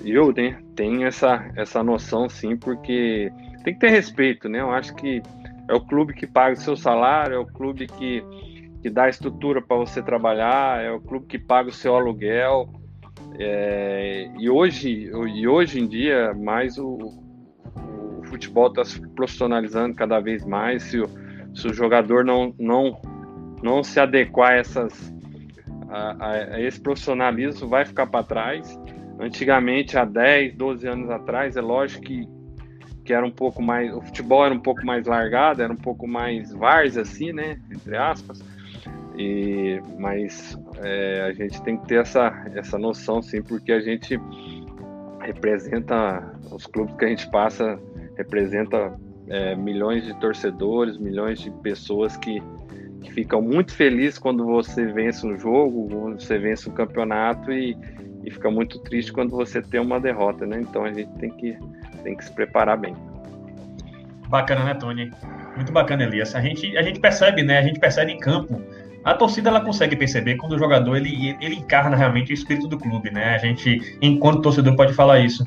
[0.04, 3.32] eu né, tenho essa, essa noção sim, porque
[3.64, 4.60] tem que ter respeito, né?
[4.60, 5.22] Eu acho que
[5.68, 8.22] é o clube que paga o seu salário, é o clube que,
[8.82, 12.68] que dá estrutura para você trabalhar, é o clube que paga o seu aluguel.
[13.38, 16.98] É, e, hoje, e hoje em dia, mais o,
[18.18, 20.82] o futebol está se profissionalizando cada vez mais.
[20.82, 21.08] Se o,
[21.54, 23.00] se o jogador não, não,
[23.62, 25.14] não se adequar a, essas,
[25.88, 28.78] a, a esse profissionalismo, vai ficar para trás.
[29.20, 32.28] Antigamente, há 10, 12 anos atrás, é lógico que,
[33.04, 33.94] que era um pouco mais.
[33.94, 37.60] O futebol era um pouco mais largado, era um pouco mais vars, assim, né?
[37.70, 38.42] Entre aspas.
[39.16, 44.18] E, mas é, a gente tem que ter essa, essa noção, sim, porque a gente
[45.20, 47.78] representa os clubes que a gente passa,
[48.16, 52.42] representa é, milhões de torcedores, milhões de pessoas que,
[53.02, 57.76] que ficam muito felizes quando você vence um jogo, quando você vence um campeonato e,
[58.24, 60.60] e fica muito triste quando você tem uma derrota, né?
[60.60, 61.56] Então a gente tem que,
[62.02, 62.94] tem que se preparar bem.
[64.28, 65.10] Bacana, né, Tony?
[65.56, 66.34] Muito bacana, Elias.
[66.34, 67.58] A gente, a gente percebe, né?
[67.58, 68.60] A gente percebe em campo.
[69.04, 72.78] A torcida ela consegue perceber quando o jogador ele, ele encarna realmente o espírito do
[72.78, 73.34] clube, né?
[73.34, 75.46] A gente, enquanto torcedor, pode falar isso.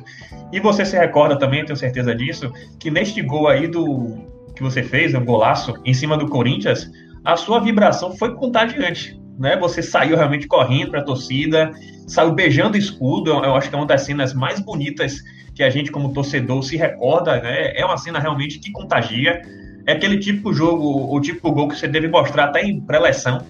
[0.52, 4.18] E você se recorda também, tenho certeza disso, que neste gol aí do
[4.54, 6.90] que você fez, um golaço em cima do Corinthians,
[7.24, 9.56] a sua vibração foi contagiante né?
[9.56, 11.72] Você saiu realmente correndo para a torcida,
[12.06, 13.30] saiu beijando o escudo.
[13.30, 15.22] Eu acho que é uma das cenas mais bonitas
[15.54, 17.72] que a gente, como torcedor, se recorda, né?
[17.76, 19.42] É uma cena realmente que contagia.
[19.86, 22.80] É aquele tipo de jogo, o tipo de gol que você deve mostrar até em
[22.80, 23.40] pré-eleção,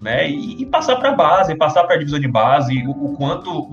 [0.00, 0.28] né?
[0.28, 3.68] E, e passar para a base, passar para a divisão de base, o, o quanto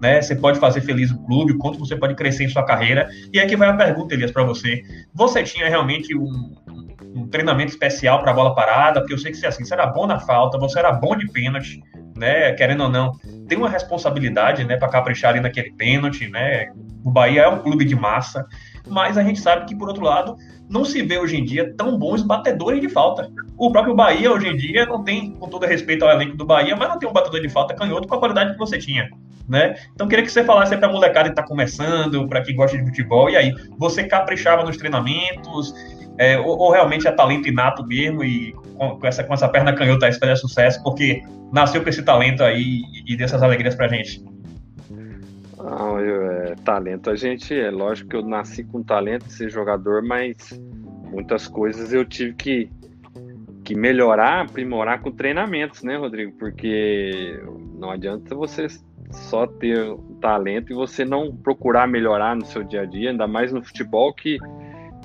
[0.00, 3.08] né, você pode fazer feliz o clube, o quanto você pode crescer em sua carreira.
[3.32, 4.82] E aqui vai a pergunta, Elias, para você.
[5.12, 6.54] Você tinha realmente um,
[7.14, 10.06] um treinamento especial para bola parada, porque eu sei que você, assim, você era bom
[10.06, 11.82] na falta, você era bom de pênalti,
[12.16, 12.52] né?
[12.52, 13.12] Querendo ou não,
[13.48, 16.68] tem uma responsabilidade, né, para caprichar ali naquele pênalti, né?
[17.04, 18.46] O Bahia é um clube de massa,
[18.88, 20.36] mas a gente sabe que, por outro lado,
[20.68, 23.30] não se vê hoje em dia tão bons batedores de falta.
[23.56, 26.76] O próprio Bahia, hoje em dia, não tem, com todo respeito ao elenco do Bahia,
[26.76, 29.08] mas não tem um batedor de falta canhoto com a qualidade que você tinha.
[29.48, 29.76] Né?
[29.94, 32.84] Então queria que você falasse para a molecada que está começando, para quem gosta de
[32.84, 35.74] futebol, e aí, você caprichava nos treinamentos,
[36.18, 39.72] é, ou, ou, realmente é talento inato mesmo e com, com, essa, com essa perna
[39.72, 41.22] canhota aí fazer sucesso, porque
[41.52, 44.22] nasceu com esse talento aí e, e dessas alegrias pra gente?
[45.68, 49.50] Não, eu, é, talento a gente, é lógico que eu nasci com talento de ser
[49.50, 50.58] jogador, mas
[51.10, 52.70] muitas coisas eu tive que,
[53.64, 56.32] que melhorar, aprimorar com treinamentos, né, Rodrigo?
[56.38, 57.38] Porque
[57.74, 58.66] não adianta você
[59.10, 63.52] só ter talento e você não procurar melhorar no seu dia a dia, ainda mais
[63.52, 64.38] no futebol que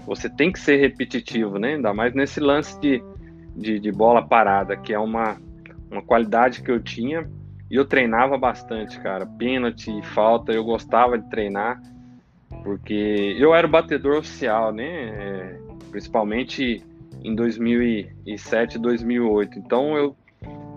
[0.05, 1.75] você tem que ser repetitivo, né?
[1.75, 3.03] Ainda mais nesse lance de,
[3.55, 5.37] de, de bola parada, que é uma,
[5.91, 7.29] uma qualidade que eu tinha
[7.73, 9.25] e eu treinava bastante, cara.
[9.25, 11.81] Pênalti, falta, eu gostava de treinar,
[12.63, 14.85] porque eu era o batedor oficial, né?
[14.85, 15.59] É,
[15.89, 16.85] principalmente
[17.23, 19.57] em 2007, 2008.
[19.57, 20.15] Então eu,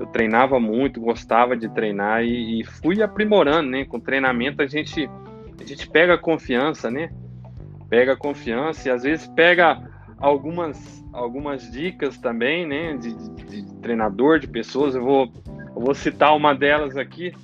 [0.01, 3.85] eu treinava muito, gostava de treinar e, e fui aprimorando, né?
[3.85, 5.07] Com treinamento a gente,
[5.61, 7.11] a gente pega confiança, né?
[7.91, 12.97] Pega confiança e às vezes pega algumas, algumas dicas também, né?
[12.97, 14.95] De, de, de treinador, de pessoas.
[14.95, 15.31] Eu vou
[15.77, 17.35] eu vou citar uma delas aqui.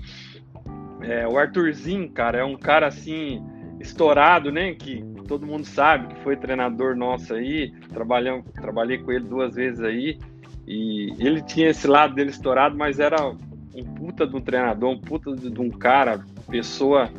[1.03, 3.45] É, o Arthurzinho, cara, é um cara assim
[3.79, 4.73] estourado, né?
[4.75, 7.73] Que todo mundo sabe que foi treinador nosso aí.
[7.91, 10.19] Trabalhamos, trabalhei com ele duas vezes aí.
[10.67, 15.01] E ele tinha esse lado dele estourado, mas era um puta de um treinador, um
[15.01, 17.11] puta de um cara, pessoa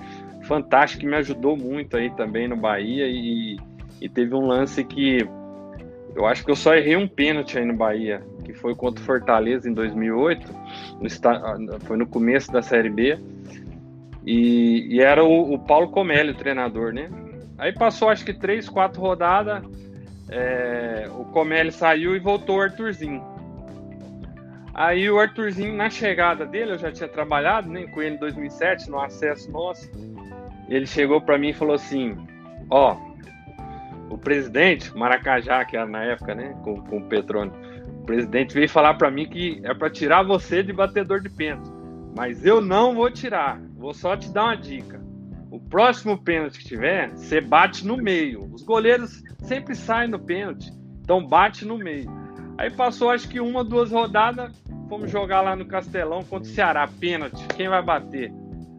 [0.47, 3.05] fantástica que me ajudou muito aí também no Bahia.
[3.05, 3.57] E,
[4.01, 5.27] e teve um lance que
[6.15, 9.05] eu acho que eu só errei um pênalti aí no Bahia, que foi contra o
[9.05, 10.53] Fortaleza em 2008
[10.99, 13.17] no, foi no começo da Série B,
[14.25, 17.09] e, e era o, o, Paulo Comelli, o treinador, né?
[17.57, 19.63] Aí passou acho que três, quatro rodadas,
[20.29, 23.21] é, o Comelli saiu e voltou o Arthurzinho.
[24.73, 28.89] Aí o Arthurzinho, na chegada dele, eu já tinha trabalhado né, com ele em 2007,
[28.89, 29.91] no acesso nosso,
[30.67, 32.17] ele chegou para mim e falou assim,
[32.69, 32.97] ó,
[34.13, 37.51] o presidente, Maracajá, que era na época, né, com, com o Petrone,
[38.01, 41.71] o presidente veio falar para mim que é para tirar você de batedor de pênalti.
[42.15, 43.59] Mas eu não vou tirar.
[43.75, 45.01] Vou só te dar uma dica.
[45.49, 48.49] O próximo pênalti que tiver, você bate no meio.
[48.53, 50.71] Os goleiros sempre saem no pênalti.
[51.01, 52.09] Então bate no meio.
[52.57, 54.51] Aí passou acho que uma, duas rodadas.
[54.89, 56.87] Fomos jogar lá no Castelão contra o Ceará.
[56.87, 57.43] Pênalti.
[57.55, 58.31] Quem vai bater?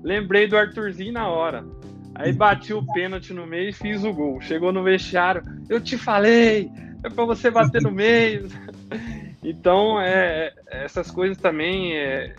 [0.03, 1.65] Lembrei do Arthurzinho na hora.
[2.15, 4.41] Aí bati o pênalti no meio e fiz o gol.
[4.41, 5.43] Chegou no vestiário.
[5.69, 6.71] Eu te falei,
[7.03, 8.49] é para você bater no meio.
[9.47, 12.35] Então, é, essas coisas também é,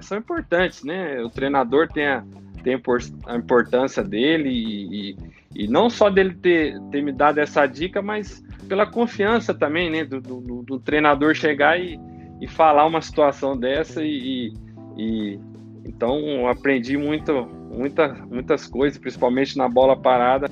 [0.00, 1.22] são importantes, né?
[1.22, 2.22] O treinador tem a,
[2.62, 2.78] tem
[3.26, 5.16] a importância dele e, e,
[5.54, 10.04] e, não só dele ter, ter me dado essa dica, mas pela confiança também, né?
[10.04, 11.98] Do, do, do treinador chegar e,
[12.42, 14.52] e falar uma situação dessa e,
[14.98, 15.40] e
[15.86, 17.32] então aprendi muito,
[17.74, 20.50] muita, muitas coisas, principalmente na bola parada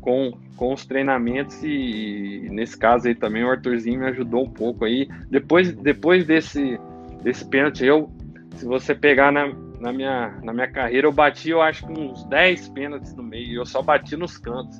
[0.00, 4.50] com, com os treinamentos e, e, nesse caso aí também o Arthurzinho me ajudou um
[4.50, 5.08] pouco aí.
[5.28, 6.78] Depois, depois desse,
[7.22, 8.08] desse pênalti, eu,
[8.54, 12.24] se você pegar na, na, minha, na minha carreira, eu bati, eu acho que uns
[12.24, 14.78] 10 pênaltis no meio, eu só bati nos cantos.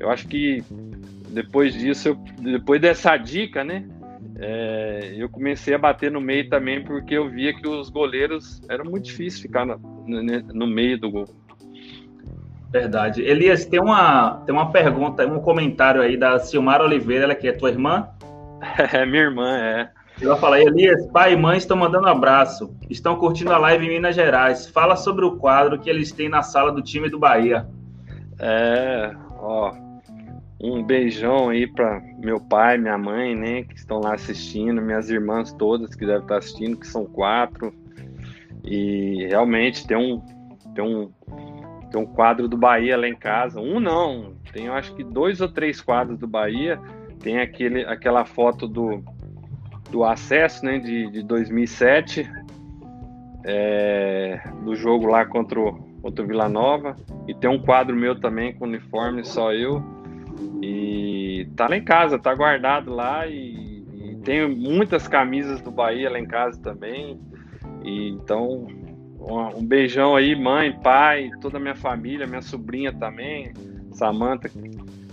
[0.00, 0.62] Eu acho que
[1.30, 3.84] depois disso, eu, depois dessa dica, né,
[4.38, 8.84] é, eu comecei a bater no meio também, porque eu via que os goleiros era
[8.84, 11.26] muito difícil ficar no, no, no meio do gol.
[12.70, 13.22] Verdade.
[13.22, 17.52] Elias, tem uma, tem uma pergunta, um comentário aí da Silmar Oliveira, ela que é
[17.52, 18.08] tua irmã?
[18.92, 19.90] É, minha irmã, é.
[20.20, 22.74] Ela fala, Elias, pai e mãe estão mandando um abraço.
[22.88, 24.66] Estão curtindo a live em Minas Gerais.
[24.66, 27.66] Fala sobre o quadro que eles têm na sala do time do Bahia.
[28.38, 29.72] É, ó,
[30.60, 35.52] um beijão aí para meu pai, minha mãe, né, que estão lá assistindo, minhas irmãs
[35.52, 37.74] todas que devem estar assistindo, que são quatro.
[38.64, 40.20] E realmente tem um,
[40.74, 41.10] tem um,
[41.90, 43.60] tem um quadro do Bahia lá em casa.
[43.60, 46.80] Um não, tem acho que dois ou três quadros do Bahia.
[47.20, 49.02] Tem aquele, aquela foto do,
[49.90, 52.28] do acesso né, de, de 2007,
[53.44, 56.96] é, do jogo lá contra o, contra o Vila Nova.
[57.28, 59.82] E tem um quadro meu também com uniforme, só eu.
[60.62, 63.26] E tá lá em casa, tá guardado lá.
[63.26, 63.84] E,
[64.26, 67.20] e muitas camisas do Bahia lá em casa também.
[67.84, 68.66] E, então
[69.28, 73.52] um beijão aí, mãe, pai, toda a minha família, minha sobrinha também,
[73.92, 74.70] Samanta, que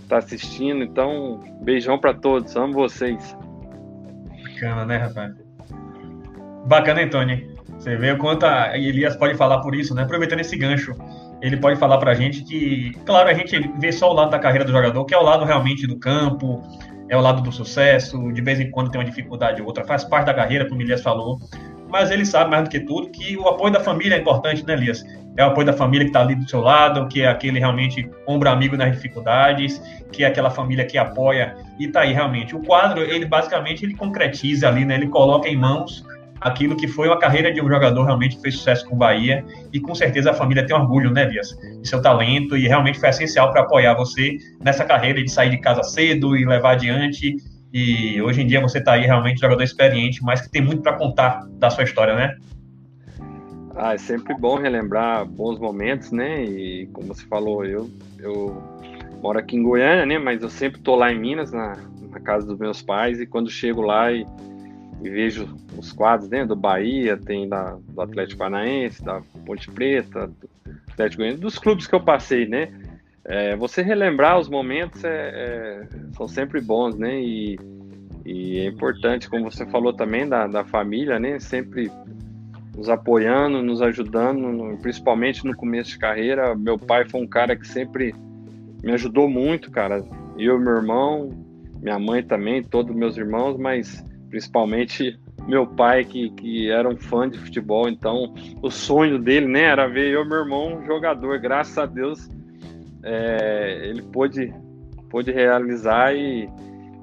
[0.08, 0.84] tá assistindo.
[0.84, 3.36] Então, beijão para todos, amo vocês.
[4.42, 5.34] Bacana, né, rapaz?
[6.66, 7.54] Bacana, Antônio.
[7.76, 10.02] Você vê o quanto a Elias pode falar por isso, né?
[10.02, 10.94] Aproveitando esse gancho,
[11.46, 14.64] ele pode falar pra gente que, claro, a gente vê só o lado da carreira
[14.64, 16.62] do jogador, que é o lado realmente do campo,
[17.08, 20.04] é o lado do sucesso, de vez em quando tem uma dificuldade ou outra, faz
[20.04, 21.38] parte da carreira, como o Elias falou
[21.94, 24.72] mas ele sabe mais do que tudo que o apoio da família é importante, né,
[24.72, 25.04] Elias?
[25.36, 28.10] É o apoio da família que está ali do seu lado, que é aquele realmente
[28.26, 29.80] ombro amigo nas dificuldades,
[30.10, 32.56] que é aquela família que apoia e tá aí realmente.
[32.56, 34.96] O quadro, ele basicamente ele concretiza ali, né?
[34.96, 36.04] Ele coloca em mãos
[36.44, 39.42] aquilo que foi uma carreira de um jogador realmente fez sucesso com o Bahia
[39.72, 41.56] e com certeza a família tem orgulho, né, Elias?
[41.80, 45.58] De seu talento e realmente foi essencial para apoiar você nessa carreira de sair de
[45.58, 47.34] casa cedo e levar adiante
[47.72, 50.92] e hoje em dia você está aí realmente jogador experiente, mas que tem muito para
[50.92, 52.36] contar da sua história, né?
[53.74, 56.44] Ah, é sempre bom relembrar bons momentos, né?
[56.44, 57.90] E como você falou, eu,
[58.20, 58.62] eu
[59.20, 60.18] moro aqui em Goiânia, né?
[60.18, 61.76] Mas eu sempre tô lá em Minas, na,
[62.10, 64.24] na casa dos meus pais, e quando chego lá e,
[65.04, 70.28] e vejo os quadros né, do Bahia, tem da, do Atlético Paranaense, da Ponte Preta,
[70.28, 70.48] do
[70.90, 72.72] Atlético Goianiense, dos clubes que eu passei, né?
[73.22, 77.20] É, você relembrar os momentos é, é, são sempre bons, né?
[77.20, 77.58] E,
[78.24, 81.38] e, é importante, como você falou também, da, da família, né?
[81.38, 81.90] Sempre
[82.74, 86.54] nos apoiando, nos ajudando, principalmente no começo de carreira.
[86.54, 88.14] Meu pai foi um cara que sempre
[88.82, 90.02] me ajudou muito, cara.
[90.38, 91.30] Eu, meu irmão,
[91.82, 94.02] minha mãe também, todos meus irmãos, mas
[94.34, 95.16] principalmente
[95.46, 99.86] meu pai, que, que era um fã de futebol, então o sonho dele, né, era
[99.86, 101.38] ver eu e meu irmão jogador.
[101.38, 102.28] Graças a Deus,
[103.04, 104.52] é, ele pôde,
[105.08, 106.48] pôde realizar e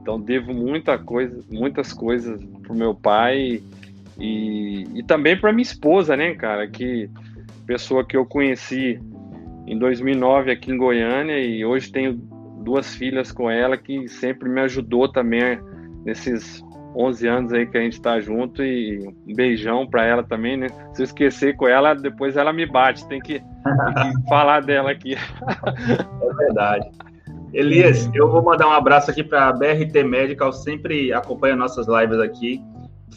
[0.02, 3.64] então devo muita coisa, muitas coisas pro meu pai
[4.20, 7.10] e, e também para minha esposa, né, cara, que
[7.66, 9.00] pessoa que eu conheci
[9.66, 12.14] em 2009 aqui em Goiânia e hoje tenho
[12.62, 15.58] duas filhas com ela que sempre me ajudou também
[16.04, 16.62] nesses
[16.96, 20.68] 11 anos aí que a gente está junto e um beijão para ela também, né?
[20.94, 24.92] Se eu esquecer com ela, depois ela me bate, tem que, tem que falar dela
[24.92, 25.16] aqui.
[25.16, 26.90] É verdade.
[27.54, 32.20] Elias, eu vou mandar um abraço aqui para a BRT Medical, sempre acompanha nossas lives
[32.20, 32.62] aqui.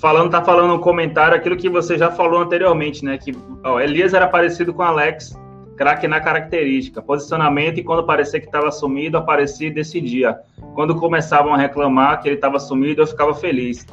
[0.01, 3.17] Falando, tá falando um comentário aquilo que você já falou anteriormente, né?
[3.17, 3.33] Que
[3.65, 5.39] ó, Elias era parecido com Alex,
[5.77, 10.39] craque na característica, posicionamento e quando parecia que estava sumido, aparecia e decidia.
[10.75, 13.87] Quando começavam a reclamar que ele estava sumido, eu ficava feliz.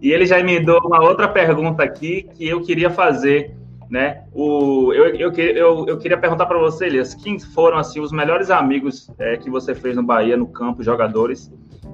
[0.00, 3.56] E ele já emendou uma outra pergunta aqui que eu queria fazer,
[3.90, 4.22] né?
[4.32, 8.50] O, eu, eu, eu, eu queria perguntar para você, Elias, quem foram assim os melhores
[8.50, 11.50] amigos é, que você fez no Bahia, no campo, jogadores,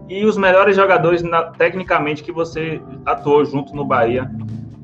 [0.09, 4.31] e os melhores jogadores na, tecnicamente que você atuou junto no Bahia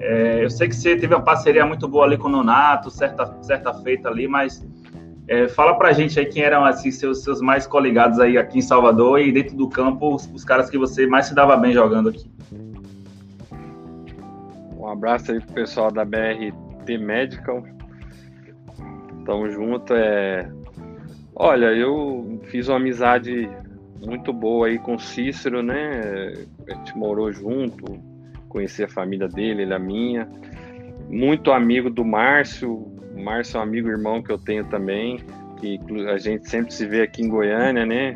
[0.01, 3.37] é, eu sei que você teve uma parceria muito boa ali com o Nonato, certa,
[3.43, 4.67] certa feita ali, mas
[5.29, 8.63] é, fala pra gente aí quem eram assim, seus, seus mais coligados aí aqui em
[8.63, 12.09] Salvador e dentro do campo, os, os caras que você mais se dava bem jogando
[12.09, 12.31] aqui.
[14.75, 17.63] Um abraço aí pro pessoal da BRT Medical.
[19.27, 19.95] Tamo junto.
[19.95, 20.51] É...
[21.37, 23.49] Olha, eu fiz uma amizade
[24.05, 26.33] muito boa aí com o Cícero, né?
[26.67, 28.10] A gente morou junto,
[28.51, 30.29] conheci a família dele, ele a minha.
[31.09, 32.73] Muito amigo do Márcio,
[33.17, 35.19] o Márcio é um amigo irmão que eu tenho também,
[35.59, 38.15] que a gente sempre se vê aqui em Goiânia, né?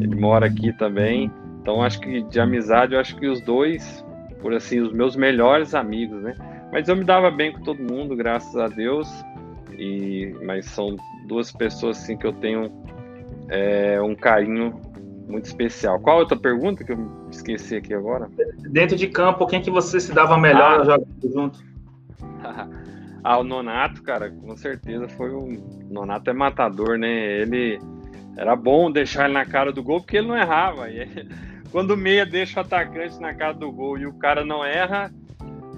[0.00, 1.30] Ele mora aqui também.
[1.60, 4.04] Então acho que de amizade, eu acho que os dois,
[4.40, 6.34] por assim, os meus melhores amigos, né?
[6.72, 9.08] Mas eu me dava bem com todo mundo, graças a Deus.
[9.78, 10.96] E mas são
[11.26, 12.70] duas pessoas assim que eu tenho
[13.48, 14.80] é, um carinho
[15.26, 16.00] muito especial.
[16.00, 18.28] Qual outra pergunta que eu esqueci aqui agora?
[18.58, 20.84] Dentro de campo, quem que você se dava melhor ah.
[20.84, 21.64] jogando junto?
[23.24, 25.54] ah, o Nonato, cara, com certeza foi um.
[25.90, 27.40] O Nonato é matador, né?
[27.40, 27.80] Ele
[28.36, 30.90] era bom deixar ele na cara do gol porque ele não errava.
[30.90, 31.06] E
[31.70, 35.12] quando o meia deixa o atacante na cara do gol e o cara não erra,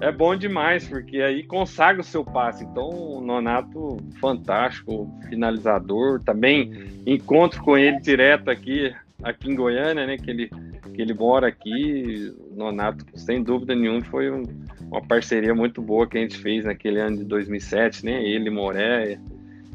[0.01, 2.65] é bom demais, porque aí consagra o seu passe.
[2.65, 6.21] Então, o Nonato, fantástico, finalizador.
[6.21, 8.93] Também encontro com ele direto aqui
[9.25, 10.17] aqui em Goiânia, né?
[10.17, 10.49] Que ele,
[10.93, 12.33] que ele mora aqui.
[12.55, 14.43] Nonato, sem dúvida nenhuma, foi um,
[14.83, 18.23] uma parceria muito boa que a gente fez naquele ano de 2007, né?
[18.23, 19.19] Ele, Moré,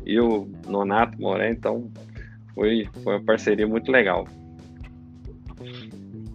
[0.07, 1.51] eu, Nonato, Moré.
[1.51, 1.90] Então,
[2.55, 4.26] foi, foi uma parceria muito legal.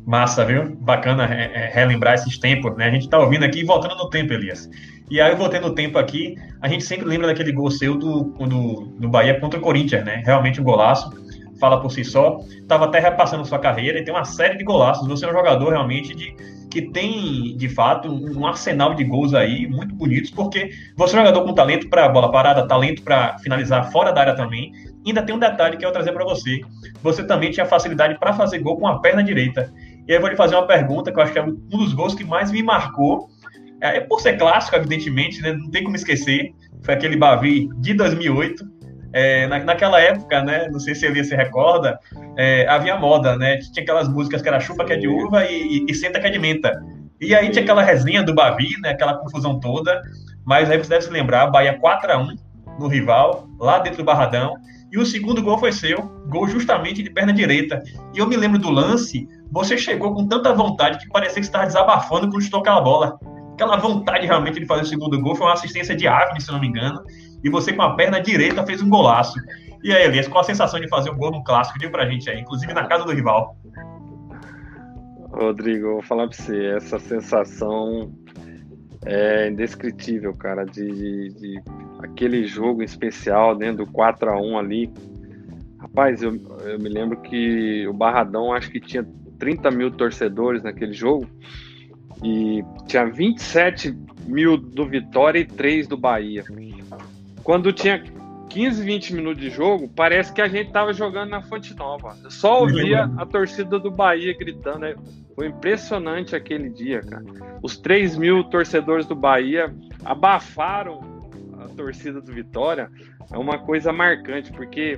[0.05, 0.75] Massa, viu?
[0.75, 2.85] Bacana relembrar esses tempos, né?
[2.85, 4.69] A gente tá ouvindo aqui e voltando no tempo, Elias.
[5.09, 8.85] E aí, voltei no tempo aqui, a gente sempre lembra daquele gol seu do, do,
[8.99, 10.21] do Bahia contra o Corinthians, né?
[10.25, 11.24] Realmente um golaço
[11.59, 12.39] fala por si só.
[12.49, 15.07] Estava até repassando sua carreira e tem uma série de golaços.
[15.07, 16.35] Você é um jogador realmente de,
[16.69, 21.25] que tem, de fato, um arsenal de gols aí muito bonitos, porque você é um
[21.25, 24.71] jogador com talento para bola parada, talento para finalizar fora da área também.
[25.05, 26.59] ainda tem um detalhe que eu vou trazer para você.
[27.01, 29.71] Você também tinha facilidade para fazer gol com a perna direita.
[30.07, 31.93] E aí eu vou lhe fazer uma pergunta que eu acho que é um dos
[31.93, 33.29] gols que mais me marcou.
[33.81, 35.53] É, por ser clássico, evidentemente, né?
[35.53, 36.51] não tem como esquecer.
[36.83, 38.74] Foi aquele Bavi de 2008
[39.15, 41.97] é, na, naquela época, né, não sei se ele se recorda,
[42.37, 43.57] é, havia moda, né?
[43.59, 46.27] Tinha aquelas músicas que era chupa que é de uva e, e, e senta que
[46.27, 46.83] é de menta.
[47.21, 50.01] E aí tinha aquela resenha do Bavi, né, aquela confusão toda,
[50.45, 52.35] mas aí você deve se lembrar, Bahia 4 a 1
[52.77, 54.57] no rival, lá dentro do Barradão,
[54.91, 57.81] e o segundo gol foi seu, gol justamente de perna direita.
[58.13, 61.65] E eu me lembro do lance, você chegou com tanta vontade que parecia que estava
[61.65, 63.17] desabafando quando chutou aquela bola.
[63.53, 66.59] Aquela vontade realmente de fazer o segundo gol foi uma assistência de Avni, se não
[66.59, 67.01] me engano
[67.45, 69.39] e você com a perna direita fez um golaço.
[69.83, 71.77] E aí, Elias, qual a sensação de fazer um gol no clássico?
[71.77, 73.55] Diga pra gente aí, inclusive na casa do rival.
[75.31, 78.11] Rodrigo, vou falar pra você, essa sensação
[79.05, 81.61] é indescritível, cara, de, de, de
[81.99, 84.91] aquele jogo especial dentro do 4 a 1 ali.
[85.77, 86.33] Rapaz, eu,
[86.65, 89.05] eu me lembro que o Barradão acho que tinha
[89.37, 91.27] 30 mil torcedores naquele jogo.
[92.23, 96.43] E tinha 27 mil do Vitória e 3 do Bahia.
[97.45, 98.03] Quando tinha
[98.49, 102.17] 15, 20 minutos de jogo, parece que a gente tava jogando na Fonte Nova.
[102.23, 104.79] Eu só ouvia a torcida do Bahia gritando.
[104.79, 104.95] Né?
[105.35, 107.23] Foi impressionante aquele dia, cara.
[107.61, 109.71] Os 3 mil torcedores do Bahia
[110.03, 111.01] abafaram
[111.59, 112.89] a torcida do Vitória.
[113.31, 114.97] É uma coisa marcante, porque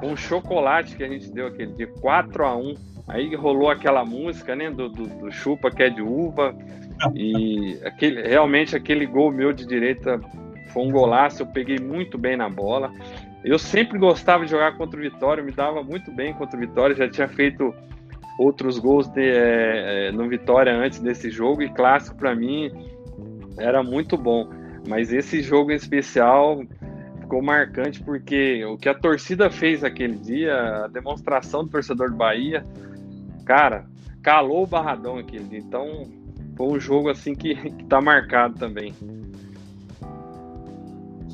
[0.00, 2.74] com o chocolate que a gente deu aquele dia, 4 a 1
[3.06, 6.56] aí rolou aquela música, né, do, do, do chupa que é de uva,
[7.14, 10.20] e aquele, realmente aquele gol meu de direita
[10.74, 12.92] foi um golaço, eu peguei muito bem na bola.
[13.44, 16.96] Eu sempre gostava de jogar contra o Vitória, me dava muito bem contra o Vitória,
[16.96, 17.72] já tinha feito
[18.36, 22.72] outros gols de, é, é no Vitória antes desse jogo e clássico para mim
[23.56, 24.48] era muito bom.
[24.88, 26.62] Mas esse jogo em especial
[27.20, 32.16] ficou marcante porque o que a torcida fez aquele dia, a demonstração do torcedor do
[32.16, 32.66] Bahia,
[33.46, 33.86] cara,
[34.22, 35.60] calou o barradão aquele dia.
[35.60, 36.10] Então
[36.56, 38.92] foi um jogo assim que, que tá marcado também.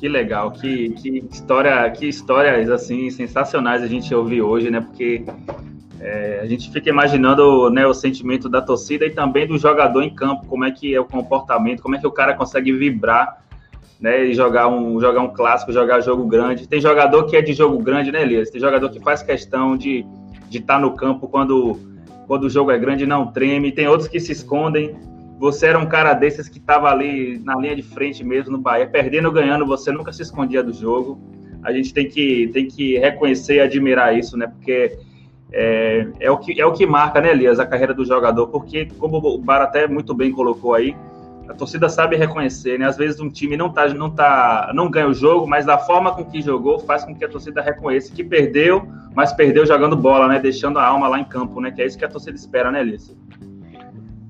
[0.01, 4.81] Que legal, que, que história, que histórias assim sensacionais a gente ouviu hoje, né?
[4.81, 5.23] Porque
[5.99, 10.09] é, a gente fica imaginando né, o sentimento da torcida e também do jogador em
[10.09, 13.43] campo, como é que é o comportamento, como é que o cara consegue vibrar,
[13.99, 14.25] né?
[14.25, 16.67] E jogar um, jogar um clássico, jogar jogo grande.
[16.67, 18.49] Tem jogador que é de jogo grande, né, Elias?
[18.49, 21.77] Tem jogador que faz questão de estar de tá no campo quando,
[22.25, 23.71] quando o jogo é grande não treme.
[23.71, 24.95] Tem outros que se escondem
[25.41, 28.85] você era um cara desses que estava ali na linha de frente mesmo no Bahia,
[28.85, 31.19] perdendo ou ganhando, você nunca se escondia do jogo.
[31.63, 34.45] A gente tem que, tem que reconhecer e admirar isso, né?
[34.45, 34.99] Porque
[35.51, 38.49] é, é, o que, é o que marca, né, Elias, a carreira do jogador.
[38.49, 40.95] Porque, como o Bar até muito bem colocou aí,
[41.49, 42.85] a torcida sabe reconhecer, né?
[42.85, 46.13] Às vezes um time não tá, não tá, não ganha o jogo, mas da forma
[46.13, 50.27] com que jogou faz com que a torcida reconheça que perdeu, mas perdeu jogando bola,
[50.27, 50.39] né?
[50.39, 51.71] Deixando a alma lá em campo, né?
[51.71, 53.11] Que é isso que a torcida espera, né, Elias?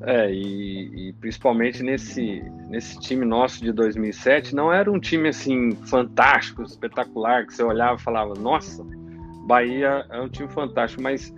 [0.03, 5.75] É, e, e, principalmente nesse, nesse time nosso de 2007, não era um time assim
[5.87, 8.83] fantástico, espetacular, que você olhava e falava, nossa,
[9.45, 11.31] Bahia é um time fantástico, mas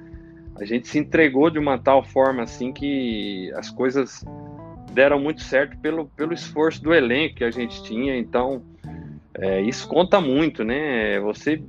[0.56, 4.24] a gente se entregou de uma tal forma assim que as coisas
[4.94, 8.64] deram muito certo pelo, pelo esforço do elenco que a gente tinha, então
[9.34, 11.20] é, isso conta muito, né?
[11.20, 11.62] Você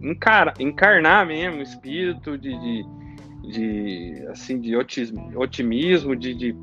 [0.00, 2.86] encara, encarnar mesmo o espírito de, de
[3.48, 6.56] de assim de otimismo, de, de,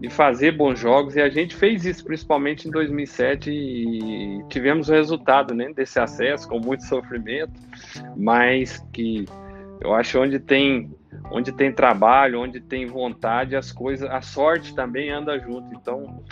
[0.00, 4.92] de, fazer bons jogos e a gente fez isso principalmente em 2007 e tivemos o
[4.92, 7.52] resultado né, desse acesso com muito sofrimento,
[8.16, 9.24] mas que
[9.80, 10.90] eu acho onde tem
[11.30, 15.74] onde tem trabalho, onde tem vontade, as coisas, a sorte também anda junto.
[15.74, 16.22] Então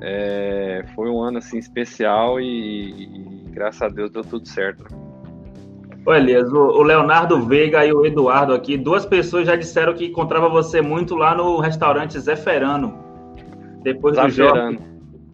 [0.00, 5.09] é, foi um ano assim especial e, e graças a Deus deu tudo certo.
[6.04, 10.48] Ô Elias, o Leonardo Veiga e o Eduardo aqui, duas pessoas já disseram que encontrava
[10.48, 12.98] você muito lá no restaurante Zeferano.
[13.82, 14.78] Depois Zaferano.
[14.78, 14.90] do jogo.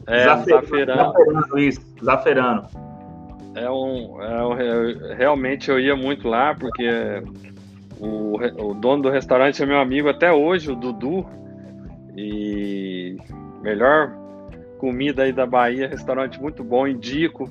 [0.08, 1.02] É, Zaferano.
[1.02, 2.64] Zaferano, isso, Zaferano.
[3.54, 7.22] É um, é um, é, realmente eu ia muito lá, porque
[7.98, 11.24] o, o dono do restaurante é meu amigo até hoje, o Dudu.
[12.16, 13.16] E
[13.62, 14.12] melhor
[14.78, 17.50] comida aí da Bahia, restaurante muito bom, indico.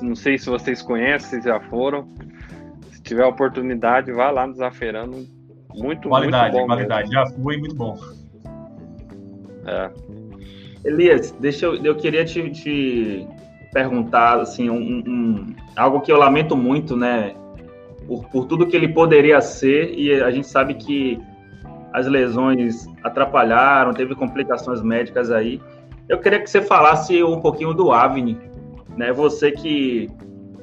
[0.00, 2.06] Não sei se vocês conhecem, se já foram
[3.02, 5.26] tiver oportunidade, vá lá no Desaferando.
[5.74, 6.74] Muito, qualidade, muito bom.
[6.74, 7.12] Qualidade, mesmo.
[7.12, 7.98] já fui, muito bom.
[9.66, 9.90] É.
[10.84, 13.26] Elias, deixa eu, eu queria te, te
[13.72, 17.34] perguntar, assim, um, um, algo que eu lamento muito, né,
[18.06, 21.20] por, por tudo que ele poderia ser, e a gente sabe que
[21.92, 25.60] as lesões atrapalharam, teve complicações médicas aí.
[26.08, 28.38] Eu queria que você falasse um pouquinho do Avni,
[28.96, 29.12] né?
[29.12, 30.10] Você que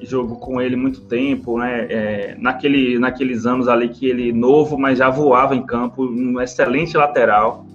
[0.01, 1.87] jogo com ele muito tempo, né?
[1.89, 6.97] É, naquele, naqueles anos ali que ele novo, mas já voava em campo, um excelente
[6.97, 7.65] lateral,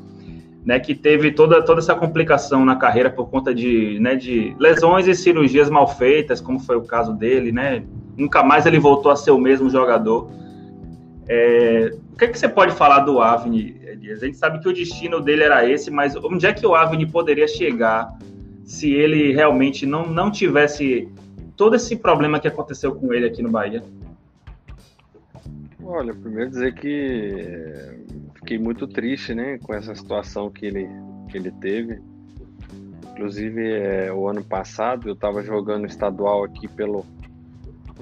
[0.65, 0.79] né?
[0.81, 5.15] Que teve toda, toda essa complicação na carreira por conta de, né, de lesões e
[5.15, 7.83] cirurgias mal feitas, como foi o caso dele, né?
[8.17, 10.31] Nunca mais ele voltou a ser o mesmo jogador.
[11.29, 14.23] É, o que, é que você pode falar do Avni, Elias?
[14.23, 17.07] A gente sabe que o destino dele era esse, mas onde é que o Avni
[17.07, 18.13] poderia chegar
[18.65, 21.09] se ele realmente não, não tivesse
[21.57, 23.83] todo esse problema que aconteceu com ele aqui no Bahia?
[25.83, 27.99] Olha, primeiro dizer que eh,
[28.37, 30.89] fiquei muito triste, né, com essa situação que ele,
[31.29, 32.01] que ele teve.
[33.13, 37.05] Inclusive, é, o ano passado eu estava jogando estadual aqui pelo,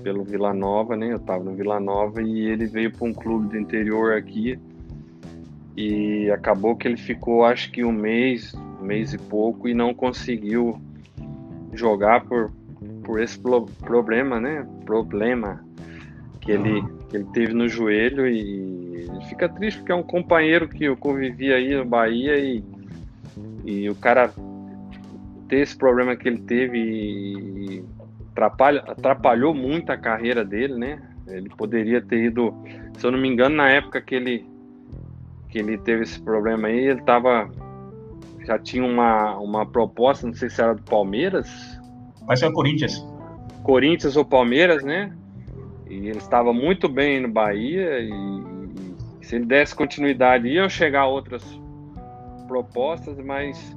[0.02, 1.12] pelo Vila Nova, né?
[1.12, 4.58] Eu estava no Vila Nova e ele veio para um clube do interior aqui
[5.76, 9.92] e acabou que ele ficou, acho que um mês, um mês e pouco e não
[9.92, 10.80] conseguiu
[11.74, 12.50] jogar por,
[13.04, 13.38] por esse
[13.80, 14.66] problema, né?
[14.84, 15.64] Problema
[16.40, 20.84] que ele, que ele teve no joelho e fica triste porque é um companheiro que
[20.84, 22.64] eu convivi aí no Bahia e
[23.64, 24.32] E o cara
[25.48, 27.84] ter esse problema que ele teve e
[28.30, 31.00] atrapalha, atrapalhou muito a carreira dele, né?
[31.28, 32.54] Ele poderia ter ido,
[32.96, 34.46] se eu não me engano, na época que ele
[35.48, 37.50] que ele teve esse problema aí, ele tava
[38.44, 41.78] já tinha uma, uma proposta, não sei se era do Palmeiras.
[42.26, 43.06] Vai ser o Corinthians.
[43.62, 45.12] Corinthians ou Palmeiras, né?
[45.88, 48.10] E ele estava muito bem no Bahia e,
[49.20, 51.42] e se ele desse continuidade iam chegar outras
[52.46, 53.76] propostas, mas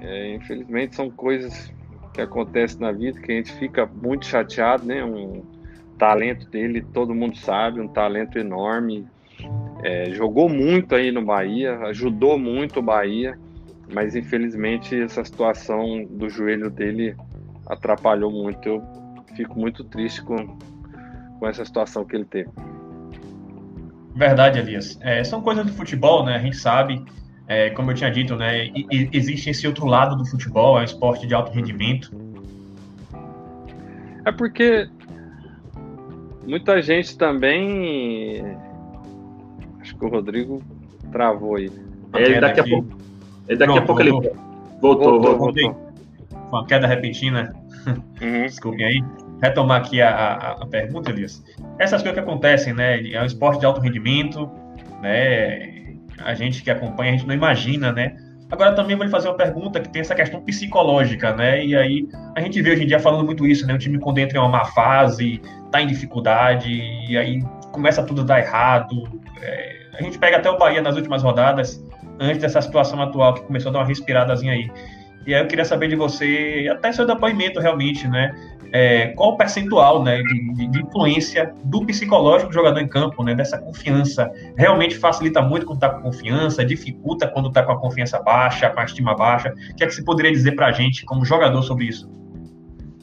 [0.00, 1.72] é, infelizmente são coisas
[2.12, 5.04] que acontecem na vida que a gente fica muito chateado, né?
[5.04, 5.42] Um
[5.96, 9.06] talento dele, todo mundo sabe, um talento enorme.
[9.82, 13.38] É, jogou muito aí no Bahia, ajudou muito o Bahia,
[13.92, 17.14] mas infelizmente essa situação do joelho dele
[17.68, 18.68] atrapalhou muito.
[18.68, 18.82] Eu
[19.36, 20.58] fico muito triste com,
[21.38, 22.50] com essa situação que ele teve.
[24.14, 24.98] Verdade, Elias.
[25.00, 26.34] É, são coisas do futebol, né?
[26.34, 27.04] A gente sabe,
[27.46, 28.66] é, como eu tinha dito, né?
[28.66, 32.10] E, existe esse outro lado do futebol, é um esporte de alto rendimento.
[34.24, 34.88] É porque
[36.44, 38.42] muita gente também.
[39.80, 40.62] Acho que o Rodrigo
[41.12, 41.70] travou aí.
[42.14, 42.98] Ele daqui, a pouco,
[43.46, 44.36] ele daqui a pouco ele voltou.
[44.80, 45.38] Voltou, voltou.
[45.38, 45.87] voltou.
[46.48, 47.52] Uma queda repentina.
[47.86, 48.42] Uhum.
[48.42, 49.02] Desculpem aí
[49.42, 51.42] retomar aqui a, a, a, pergunta, Elias.
[51.78, 53.00] Essas coisas que acontecem, né?
[53.10, 54.50] É um esporte de alto rendimento,
[55.00, 55.94] né?
[56.18, 58.16] A gente que acompanha, a gente não imagina, né?
[58.50, 61.64] Agora também vou lhe fazer uma pergunta que tem essa questão psicológica, né?
[61.64, 63.74] E aí a gente vê hoje em dia falando muito isso, né?
[63.74, 65.40] O time quando entra em uma má fase,
[65.70, 66.70] tá em dificuldade,
[67.08, 67.42] e aí
[67.72, 69.20] começa tudo a dar errado.
[69.42, 71.84] É, a gente pega até o Bahia nas últimas rodadas,
[72.18, 74.70] antes dessa situação atual que começou a dar uma respiradazinha aí.
[75.28, 78.34] E aí eu queria saber de você, até seu depoimento realmente, né?
[78.72, 83.34] é, qual o percentual né, de, de, influência do psicológico do jogador em campo, né,
[83.34, 84.30] dessa confiança.
[84.56, 88.80] Realmente facilita muito quando está com confiança, dificulta quando está com a confiança baixa, com
[88.80, 89.54] a estima baixa.
[89.70, 92.10] O que é que você poderia dizer para a gente, como jogador, sobre isso?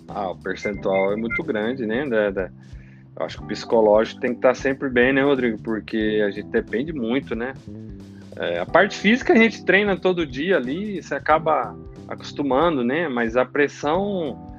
[0.07, 2.07] Ah, o percentual é muito grande, né?
[2.07, 2.49] Da, da...
[3.17, 5.57] Eu acho que o psicológico tem que estar tá sempre bem, né, Rodrigo?
[5.59, 7.53] Porque a gente depende muito, né?
[8.38, 11.73] É, a parte física a gente treina todo dia ali, você acaba
[12.08, 13.08] acostumando, né?
[13.08, 14.56] Mas a pressão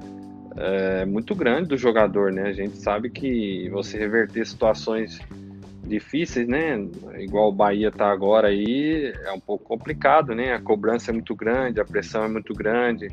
[0.55, 2.43] é, muito grande do jogador, né?
[2.43, 5.19] A gente sabe que você reverter situações
[5.83, 6.77] difíceis, né?
[7.19, 10.53] Igual o Bahia tá agora aí, é um pouco complicado, né?
[10.53, 13.07] A cobrança é muito grande, a pressão é muito grande.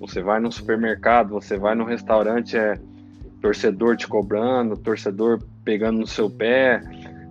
[0.00, 2.74] Você vai no supermercado, você vai no restaurante, é
[3.40, 6.80] torcedor te cobrando, torcedor pegando no seu pé.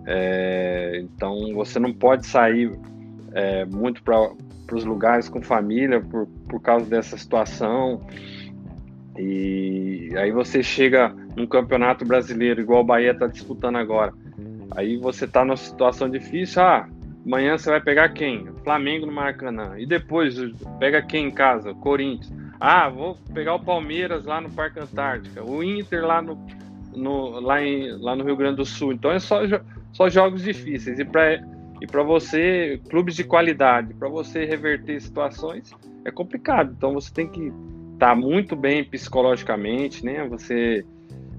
[0.06, 2.72] É, então você não pode sair
[3.32, 4.30] é, muito para
[4.74, 8.00] os lugares com família por, por causa dessa situação.
[9.18, 14.12] E aí você chega num campeonato brasileiro, igual o Bahia está disputando agora.
[14.76, 16.88] Aí você está numa situação difícil, ah,
[17.24, 18.46] amanhã você vai pegar quem?
[18.64, 19.74] Flamengo no Maracanã.
[19.78, 20.36] E depois
[20.78, 21.72] pega quem em casa?
[21.74, 22.32] Corinthians.
[22.58, 26.38] Ah, vou pegar o Palmeiras lá no Parque Antártica, o Inter lá no,
[26.94, 28.92] no, lá, em, lá no Rio Grande do Sul.
[28.92, 29.40] Então é só,
[29.92, 30.98] só jogos difíceis.
[30.98, 31.38] E para
[31.80, 35.72] e para você, clubes de qualidade, para você reverter situações,
[36.04, 36.74] é complicado.
[36.76, 37.52] Então você tem que
[37.98, 40.26] tá muito bem psicologicamente, né?
[40.28, 40.84] Você,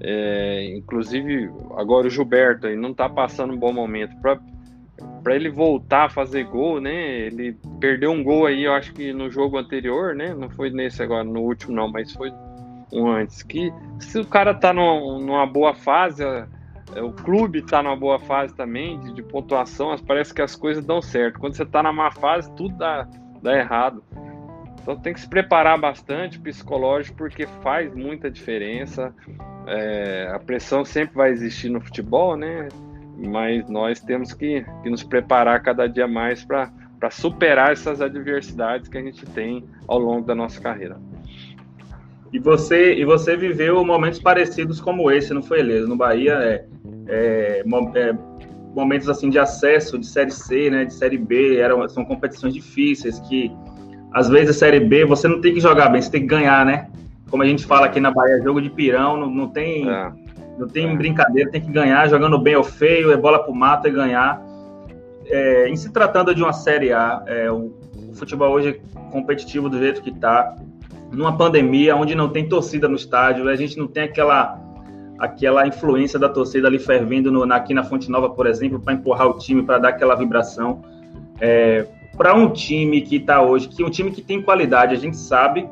[0.00, 4.16] é, inclusive, agora o Gilberto aí não tá passando um bom momento.
[4.20, 7.26] Para ele voltar a fazer gol, né?
[7.26, 10.34] Ele perdeu um gol aí, eu acho que no jogo anterior, né?
[10.34, 12.32] Não foi nesse agora, no último não, mas foi
[12.92, 13.42] um antes.
[13.42, 16.24] Que se o cara tá numa, numa boa fase,
[16.96, 21.02] o clube tá numa boa fase também de, de pontuação, parece que as coisas dão
[21.02, 21.38] certo.
[21.38, 23.06] Quando você tá na má fase, tudo dá,
[23.42, 24.02] dá errado.
[24.80, 29.14] Então tem que se preparar bastante psicológico porque faz muita diferença.
[29.66, 32.68] É, a pressão sempre vai existir no futebol, né?
[33.18, 36.70] Mas nós temos que, que nos preparar cada dia mais para
[37.10, 40.96] superar essas adversidades que a gente tem ao longo da nossa carreira.
[42.32, 45.88] E você, e você viveu momentos parecidos como esse, não foi, Elias?
[45.88, 46.64] No Bahia, é,
[47.08, 47.62] é,
[47.94, 48.18] é,
[48.74, 53.18] momentos assim de acesso de Série C, né, de Série B, eram, são competições difíceis
[53.20, 53.50] que
[54.12, 56.64] às vezes a Série B você não tem que jogar bem, você tem que ganhar,
[56.64, 56.88] né?
[57.30, 60.12] Como a gente fala aqui na Bahia, jogo de pirão, não, não tem, é.
[60.58, 60.96] não tem é.
[60.96, 64.42] brincadeira, tem que ganhar, jogando bem ou feio, é bola pro mato e ganhar.
[65.26, 67.74] É, em se tratando de uma Série A, é, o,
[68.08, 70.56] o, futebol hoje é competitivo do jeito que está,
[71.10, 74.58] numa pandemia onde não tem torcida no estádio, a gente não tem aquela
[75.18, 79.26] aquela influência da torcida ali fervendo no, aqui na Fonte Nova, por exemplo, para empurrar
[79.26, 80.82] o time, para dar aquela vibração.
[81.40, 81.86] É,
[82.16, 85.68] para um time que está hoje, que um time que tem qualidade, a gente sabe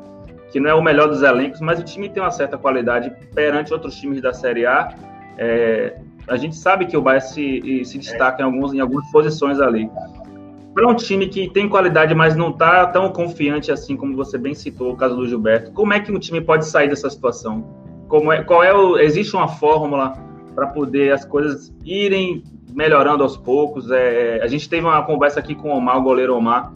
[0.51, 3.73] que não é o melhor dos elencos, mas o time tem uma certa qualidade perante
[3.73, 4.93] outros times da Série A.
[5.37, 9.59] É, a gente sabe que o Bahia se, se destaca em, alguns, em algumas posições
[9.59, 9.89] ali.
[10.77, 14.53] Para um time que tem qualidade, mas não está tão confiante assim como você bem
[14.53, 17.65] citou, o caso do Gilberto, como é que um time pode sair dessa situação?
[18.07, 20.13] Como é, qual é o, existe uma fórmula
[20.53, 22.43] para poder as coisas irem
[22.75, 23.89] melhorando aos poucos?
[23.89, 26.71] É, a gente teve uma conversa aqui com o Omar, o goleiro Omar,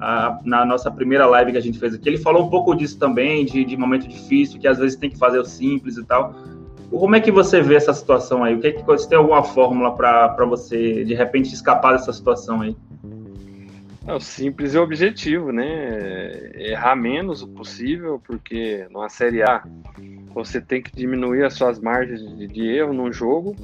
[0.00, 2.08] a, na nossa primeira live que a gente fez aqui.
[2.08, 5.16] Ele falou um pouco disso também, de, de momento difícil, que às vezes tem que
[5.16, 6.34] fazer o simples e tal.
[6.90, 8.56] Como é que você vê essa situação aí?
[8.56, 12.60] O que, é que você tem alguma fórmula para você de repente escapar dessa situação
[12.60, 12.76] aí?
[14.06, 16.50] É o simples e objetivo, né?
[16.56, 19.64] Errar menos o possível, porque numa Série A
[20.34, 23.56] você tem que diminuir as suas margens de, de erro num jogo,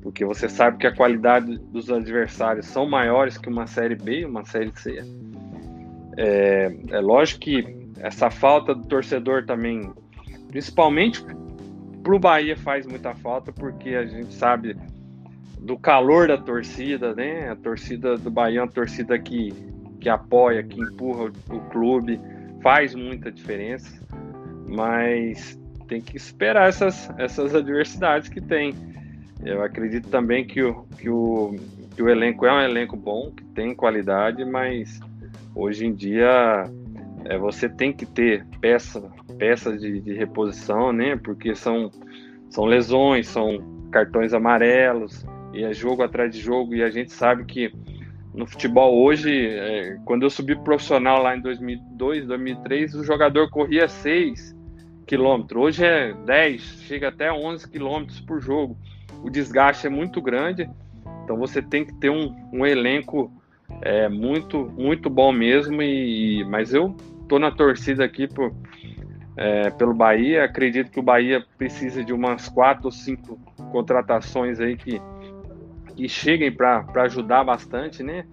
[0.00, 4.44] porque você sabe que a qualidade dos adversários são maiores que uma Série B uma
[4.46, 5.02] Série C.
[6.16, 9.92] É, é lógico que essa falta do torcedor também,
[10.48, 11.22] principalmente
[12.02, 14.76] para o Bahia, faz muita falta, porque a gente sabe
[15.58, 17.50] do calor da torcida, né?
[17.50, 19.73] A torcida do Bahia é uma torcida que
[20.04, 22.20] que apoia, que empurra o, o clube,
[22.62, 24.06] faz muita diferença,
[24.68, 28.74] mas tem que esperar essas, essas adversidades que tem.
[29.42, 31.56] Eu acredito também que o, que, o,
[31.96, 35.00] que o elenco é um elenco bom, que tem qualidade, mas
[35.54, 36.64] hoje em dia
[37.24, 41.16] é, você tem que ter peça, peças de, de reposição, né?
[41.16, 41.90] Porque são,
[42.50, 45.24] são lesões, são cartões amarelos,
[45.54, 47.72] e é jogo atrás de jogo, e a gente sabe que
[48.34, 53.86] no futebol hoje, é, quando eu subi profissional lá em 2002, 2003, o jogador corria
[53.86, 54.54] 6
[55.06, 55.62] quilômetros.
[55.62, 58.76] Hoje é 10, chega até 11 quilômetros por jogo.
[59.22, 60.68] O desgaste é muito grande,
[61.22, 63.32] então você tem que ter um, um elenco
[63.80, 65.80] é, muito, muito bom mesmo.
[65.80, 66.96] E, mas eu
[67.28, 68.52] tô na torcida aqui por,
[69.36, 70.44] é, pelo Bahia.
[70.44, 73.38] Acredito que o Bahia precisa de umas quatro ou cinco
[73.70, 75.00] contratações aí que
[75.96, 78.24] que cheguem para ajudar bastante, né?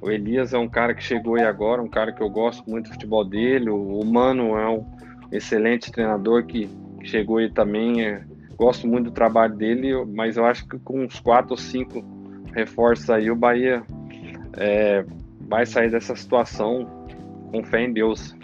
[0.00, 2.88] O Elias é um cara que chegou aí agora, um cara que eu gosto muito
[2.88, 3.70] do futebol dele.
[3.70, 4.84] O Mano é um
[5.32, 6.68] excelente treinador que,
[7.00, 8.04] que chegou aí também.
[8.04, 8.22] É,
[8.56, 12.04] gosto muito do trabalho dele, mas eu acho que com uns quatro ou cinco
[12.52, 13.82] reforços aí, o Bahia
[14.56, 15.04] é,
[15.40, 16.86] vai sair dessa situação
[17.50, 18.36] com fé em Deus.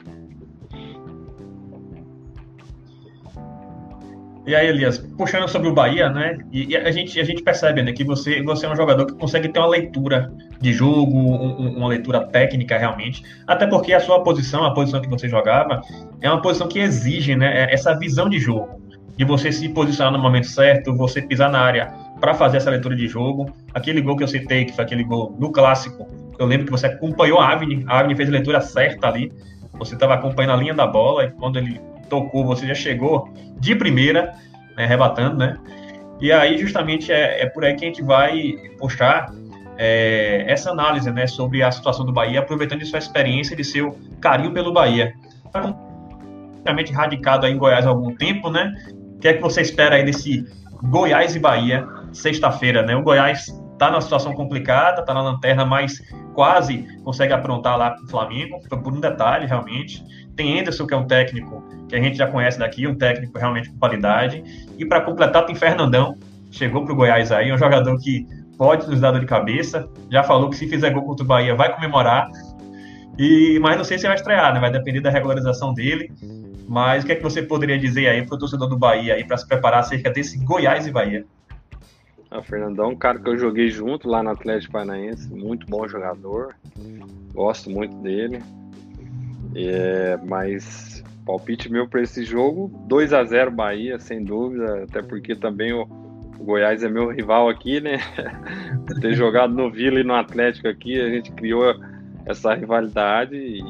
[4.46, 6.38] E aí, Elias, puxando sobre o Bahia, né?
[6.50, 9.12] E, e, a, gente, a gente percebe né, que você, você é um jogador que
[9.14, 13.22] consegue ter uma leitura de jogo, um, uma leitura técnica realmente.
[13.46, 15.82] Até porque a sua posição, a posição que você jogava,
[16.22, 18.80] é uma posição que exige né, é essa visão de jogo.
[19.16, 22.96] De você se posicionar no momento certo, você pisar na área para fazer essa leitura
[22.96, 23.50] de jogo.
[23.74, 26.86] Aquele gol que eu citei, que foi aquele gol no clássico, eu lembro que você
[26.86, 29.30] acompanhou a Avni, a Avni fez a leitura certa ali.
[29.74, 31.78] Você estava acompanhando a linha da bola e quando ele
[32.10, 34.34] tocou, você já chegou de primeira,
[34.76, 35.58] né, rebatando, né?
[36.20, 39.32] E aí, justamente, é, é por aí que a gente vai puxar
[39.78, 44.52] é, essa análise, né, sobre a situação do Bahia, aproveitando sua experiência de seu carinho
[44.52, 45.14] pelo Bahia.
[45.46, 48.74] Está completamente radicado aí em Goiás há algum tempo, né?
[49.16, 50.44] O que é que você espera aí desse
[50.82, 52.94] Goiás e Bahia, sexta-feira, né?
[52.94, 56.02] O Goiás está numa situação complicada, está na lanterna, mas
[56.34, 60.04] quase consegue aprontar lá com o Flamengo, por um detalhe, realmente.
[60.36, 63.70] Tem Anderson, que é um técnico que a gente já conhece daqui, um técnico realmente
[63.70, 64.42] com qualidade.
[64.78, 66.16] E para completar, tem Fernandão,
[66.50, 68.26] chegou para o Goiás aí, um jogador que
[68.56, 69.88] pode nos dar dor de cabeça.
[70.10, 72.28] Já falou que se fizer gol contra o Bahia vai comemorar.
[73.18, 74.60] E, mas não sei se vai estrear, né?
[74.60, 76.12] Vai depender da regularização dele.
[76.68, 79.24] Mas o que é que você poderia dizer aí para o torcedor do Bahia aí
[79.24, 81.24] para se preparar acerca desse Goiás e Bahia?
[82.30, 86.54] Ah, Fernandão um cara que eu joguei junto lá no Atlético Paranaense, muito bom jogador,
[87.34, 88.40] gosto muito dele.
[89.54, 95.34] É, mas palpite meu para esse jogo, 2 a 0 Bahia, sem dúvida, até porque
[95.34, 95.82] também o,
[96.38, 97.98] o Goiás é meu rival aqui, né?
[99.00, 101.74] ter jogado no Vila e no Atlético aqui, a gente criou
[102.26, 103.60] essa rivalidade e,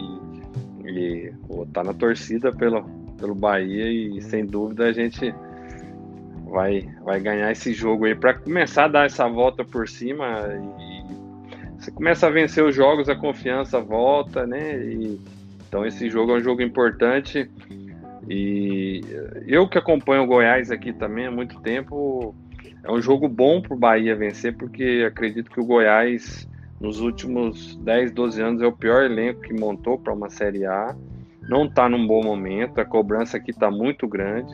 [0.84, 1.32] e
[1.72, 2.82] tá na torcida pelo,
[3.18, 5.34] pelo Bahia e sem dúvida a gente
[6.46, 10.26] vai, vai ganhar esse jogo aí para começar a dar essa volta por cima
[10.78, 11.00] e
[11.78, 14.76] você começa a vencer os jogos, a confiança volta, né?
[14.76, 15.18] E,
[15.70, 17.48] então esse jogo é um jogo importante
[18.28, 19.00] e
[19.46, 22.34] eu que acompanho o Goiás aqui também há muito tempo,
[22.82, 26.48] é um jogo bom para o Bahia vencer, porque acredito que o Goiás
[26.80, 30.96] nos últimos 10, 12 anos é o pior elenco que montou para uma Série A.
[31.48, 34.52] Não está num bom momento, a cobrança aqui está muito grande.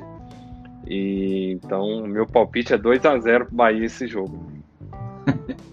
[0.87, 4.53] E então meu palpite é 2 a 0 para o Bahia esse jogo.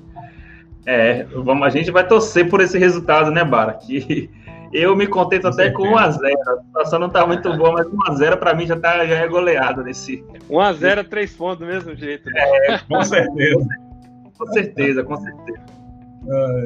[0.86, 3.74] É, vamos, a gente vai torcer por esse resultado, né, Bara?
[3.74, 4.30] Que
[4.74, 6.34] eu me contento até com 1x0.
[6.48, 9.84] A situação não tá muito boa, mas 1x0 para mim já, tá, já é goleado
[9.84, 10.24] nesse.
[10.50, 12.30] 1x0 é 3 pontos do mesmo jeito.
[12.30, 12.42] Né?
[12.68, 13.68] É, com certeza.
[14.38, 15.62] com certeza, com certeza.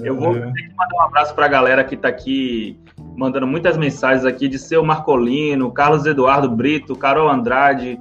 [0.03, 2.79] Eu vou ter que mandar um abraço para a galera que está aqui
[3.17, 7.99] mandando muitas mensagens aqui de seu Marcolino, Carlos Eduardo Brito, Carol Andrade,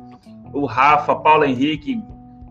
[0.53, 2.03] o Rafa, Paulo Henrique,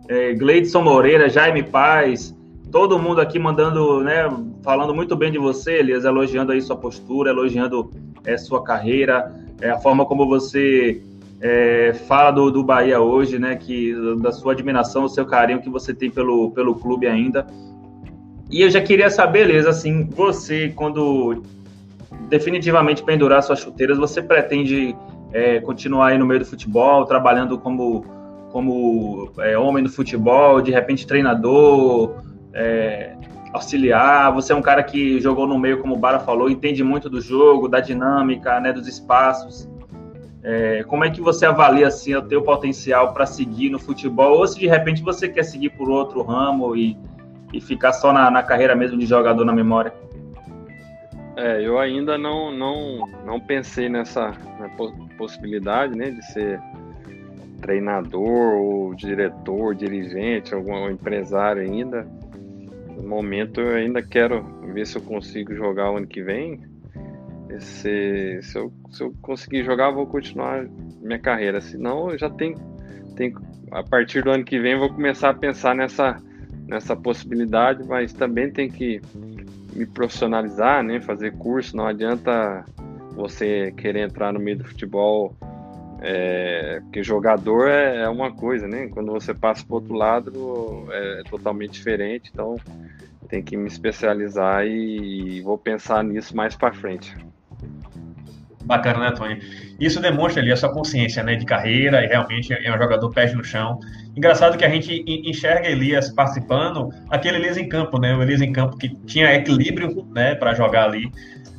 [0.10, 2.36] é, Gleidson Moreira, Jaime Paz,
[2.72, 4.30] todo mundo aqui mandando, né,
[4.63, 7.89] falando muito bem de você, Elias, elogiando aí sua postura, elogiando
[8.24, 11.01] é, sua carreira, é, a forma como você
[11.41, 15.70] é, fala do, do Bahia hoje, né, que da sua admiração, o seu carinho que
[15.70, 17.45] você tem pelo, pelo clube ainda.
[18.49, 21.43] E eu já queria saber, Elias, assim, você quando
[22.30, 24.95] definitivamente pendurar suas chuteiras, você pretende
[25.32, 28.05] é, continuar aí no meio do futebol, trabalhando como,
[28.51, 32.24] como é, homem do futebol, de repente treinador,
[32.56, 33.14] é,
[33.53, 34.34] auxiliar?
[34.34, 37.22] Você é um cara que jogou no meio, como o Bara falou, entende muito do
[37.22, 39.70] jogo, da dinâmica, né, dos espaços.
[40.41, 44.38] É, como é que você avalia assim, o teu potencial para seguir no futebol?
[44.38, 46.97] Ou se de repente você quer seguir por outro ramo e,
[47.51, 49.91] e ficar só na, na carreira mesmo de jogador na memória?
[51.36, 54.34] É, eu ainda não, não, não pensei nessa
[55.18, 56.62] possibilidade, né, de ser
[57.60, 62.08] treinador ou diretor, dirigente, algum empresário ainda.
[63.06, 64.43] Momento eu ainda quero
[64.74, 66.60] ver se eu consigo jogar o ano que vem.
[67.60, 70.66] Se, se, eu, se eu conseguir jogar, vou continuar
[71.01, 71.62] minha carreira.
[71.62, 72.58] Senão eu já tenho,
[73.16, 73.39] tenho.
[73.72, 76.18] A partir do ano que vem, vou começar a pensar nessa,
[76.68, 79.01] nessa possibilidade, mas também tem que
[79.74, 80.99] me profissionalizar, né?
[81.01, 82.66] Fazer curso, não adianta
[83.16, 85.36] você querer entrar no meio do futebol,
[86.01, 88.87] é, porque jogador é, é uma coisa, né?
[88.87, 92.57] Quando você passa para outro lado é, é, totalmente diferente, então
[93.29, 97.15] tem que me especializar e, e vou pensar nisso mais para frente.
[98.65, 99.39] Bacana, né, Tony?
[99.79, 103.33] Isso demonstra ali a sua consciência né, de carreira e realmente é um jogador pés
[103.33, 103.79] no chão.
[104.15, 108.15] Engraçado que a gente enxerga Elias participando, aquele Elias em campo, né?
[108.15, 111.11] O Elias em campo que tinha equilíbrio né, para jogar ali.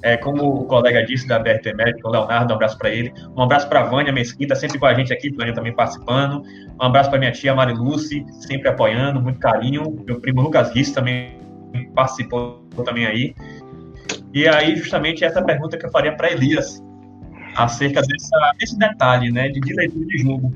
[0.03, 3.13] É, como o colega disse da BRT Médica, o Leonardo, um abraço para ele.
[3.37, 6.43] Um abraço para a Vânia Mesquita, sempre com a gente aqui, Vânia também participando.
[6.81, 10.05] Um abraço para minha tia Mari Lucy, sempre apoiando, muito carinho.
[10.07, 11.41] Meu primo Lucas Riss também
[11.95, 13.35] participou também aí.
[14.33, 16.83] E aí, justamente, essa pergunta que eu faria para Elias,
[17.57, 20.53] acerca dessa, desse detalhe, né, de, leitura de jogo.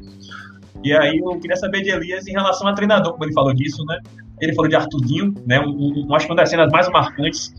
[0.84, 3.84] E aí eu queria saber de Elias em relação a treinador, como ele falou disso,
[3.86, 3.98] né?
[4.40, 5.60] Ele falou de Arthurzinho, né?
[5.60, 7.52] Um, um, acho que uma das cenas mais marcantes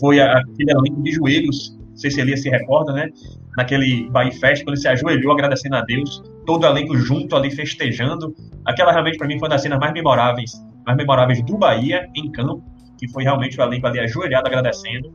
[0.00, 3.08] foi aquele elenco de joelhos, não sei se Elias se recorda, né?
[3.56, 7.50] Naquele Bahia Fest, quando ele se ajoelhou agradecendo a Deus, todo o elenco junto ali
[7.50, 8.34] festejando.
[8.64, 10.52] Aquela realmente para mim foi uma das cenas mais memoráveis,
[10.84, 12.62] mais memoráveis do Bahia em campo,
[12.98, 15.12] que foi realmente o elenco ali ajoelhado agradecendo.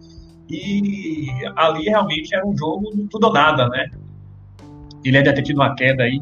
[0.50, 3.90] E ali realmente era um jogo do tudo ou nada, né?
[5.04, 6.22] Ele ainda ter tido uma queda aí.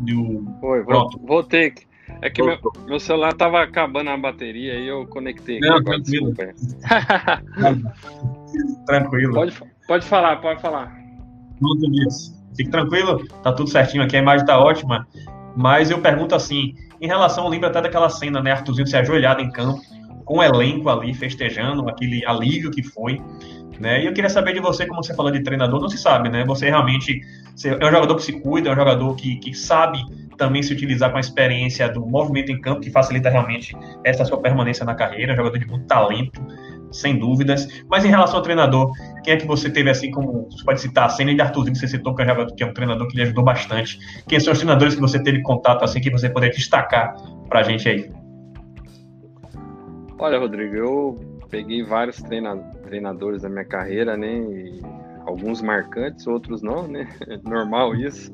[0.00, 0.44] Do...
[0.60, 1.18] Foi, Pronto.
[1.24, 1.72] voltei.
[2.20, 5.60] É que meu, meu, celular tava acabando a bateria e eu conectei.
[5.60, 6.34] Não, tranquilo.
[8.86, 9.34] tranquilo.
[9.34, 9.54] Pode,
[9.86, 10.94] pode falar, pode falar.
[11.60, 12.36] Tudo isso.
[12.56, 15.06] Fique tranquilo, tá tudo certinho aqui, a imagem tá ótima.
[15.56, 18.52] Mas eu pergunto assim, em relação, lembra até daquela cena, né?
[18.52, 19.80] Arthurzinho se ajoelhado em campo
[20.28, 23.20] com o elenco ali festejando, aquele alívio que foi.
[23.80, 24.02] Né?
[24.02, 26.44] E eu queria saber de você, como você falou de treinador, não se sabe, né?
[26.44, 27.20] Você realmente
[27.64, 30.00] é um jogador que se cuida, é um jogador que, que sabe
[30.38, 34.40] também se utilizar com a experiência do movimento em campo, que facilita realmente essa sua
[34.40, 36.40] permanência na carreira, é um jogador de muito talento,
[36.90, 37.68] sem dúvidas.
[37.90, 38.90] Mas em relação ao treinador,
[39.22, 40.48] quem é que você teve assim como.
[40.50, 42.62] Você pode citar a cena de Arthurzinho, que você citou, que é, um jogador, que
[42.62, 43.98] é um treinador que lhe ajudou bastante.
[44.26, 47.14] Quem são os treinadores que você teve contato assim que você poderia destacar
[47.48, 48.10] pra gente aí?
[50.18, 54.38] Olha, Rodrigo, eu peguei vários treina treinadores da minha carreira, né?
[54.38, 54.80] E
[55.26, 57.08] alguns marcantes, outros não, né?
[57.44, 58.32] Normal isso.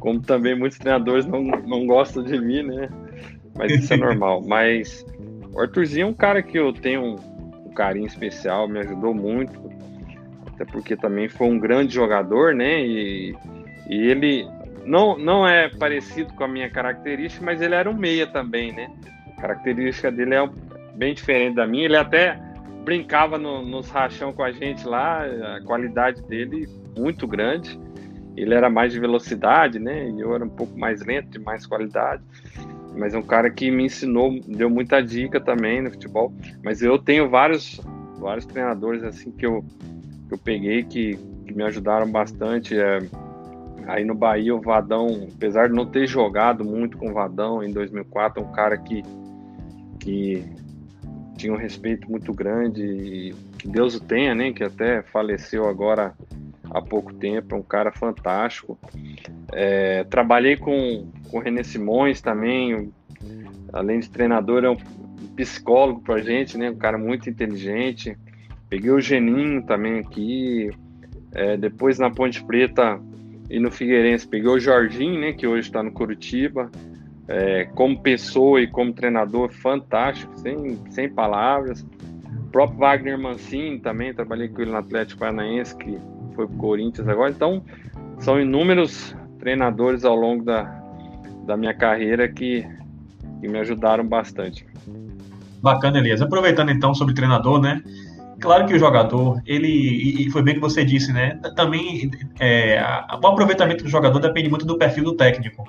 [0.00, 2.88] Como também muitos treinadores não, não gostam de mim, né?
[3.56, 4.42] Mas isso é normal.
[4.44, 5.06] Mas
[5.52, 7.16] o Arthurzinho é um cara que eu tenho um,
[7.66, 9.70] um carinho especial, me ajudou muito.
[10.54, 12.82] Até porque também foi um grande jogador, né?
[12.82, 13.36] E,
[13.88, 14.48] e ele
[14.84, 18.90] não, não é parecido com a minha característica, mas ele era um meia também, né?
[19.36, 20.48] A característica dele é,
[20.94, 21.84] bem diferente da minha.
[21.84, 22.38] Ele até
[22.84, 25.24] brincava no, nos rachão com a gente lá,
[25.56, 27.78] a qualidade dele muito grande.
[28.36, 30.08] Ele era mais de velocidade, né?
[30.08, 32.22] E eu era um pouco mais lento, de mais qualidade.
[32.96, 36.32] Mas é um cara que me ensinou, deu muita dica também no futebol.
[36.64, 37.80] Mas eu tenho vários,
[38.18, 39.64] vários treinadores assim que eu,
[40.28, 42.78] que eu peguei que, que me ajudaram bastante.
[42.78, 42.98] É,
[43.86, 47.72] aí no Bahia, o Vadão, apesar de não ter jogado muito com o Vadão em
[47.72, 49.02] 2004, é um cara que,
[49.98, 50.44] que
[51.36, 54.52] tinha um respeito muito grande e que Deus o tenha, né?
[54.52, 56.14] Que até faleceu agora
[56.70, 58.78] há pouco tempo, é um cara fantástico.
[59.52, 62.92] É, trabalhei com, com o René Simões também,
[63.72, 64.76] além de treinador, é um
[65.36, 66.70] psicólogo pra gente, né?
[66.70, 68.16] Um cara muito inteligente.
[68.68, 70.70] Peguei o Geninho também aqui.
[71.32, 73.00] É, depois na Ponte Preta
[73.48, 75.32] e no Figueirense peguei o Jorginho, né?
[75.32, 76.70] Que hoje está no Curitiba.
[77.28, 81.86] É, como pessoa e como treinador, fantástico, sem, sem palavras.
[82.46, 85.96] O próprio Wagner Mancini também, trabalhei com ele no Atlético Paranaense, que
[86.40, 87.30] foi pro Corinthians agora.
[87.30, 87.62] Então,
[88.18, 90.62] são inúmeros treinadores ao longo da,
[91.46, 92.66] da minha carreira que,
[93.40, 94.66] que me ajudaram bastante.
[95.62, 96.22] Bacana, Elias.
[96.22, 97.82] Aproveitando então sobre treinador, né?
[98.40, 101.38] Claro que o jogador, ele, e foi bem que você disse, né?
[101.54, 102.82] Também é,
[103.22, 105.64] o aproveitamento do jogador depende muito do perfil do técnico.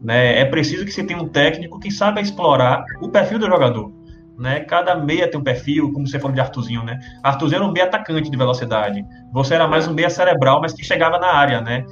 [0.00, 0.40] Né?
[0.40, 3.92] É preciso que você tenha um técnico que saiba explorar o perfil do jogador.
[4.38, 4.60] Né?
[4.60, 6.98] Cada meia tem um perfil, como você falou de Arthurzinho, né?
[7.22, 9.04] Arthurzinho era um meia atacante de velocidade.
[9.32, 11.84] Você era mais um meia cerebral, mas que chegava na área, né?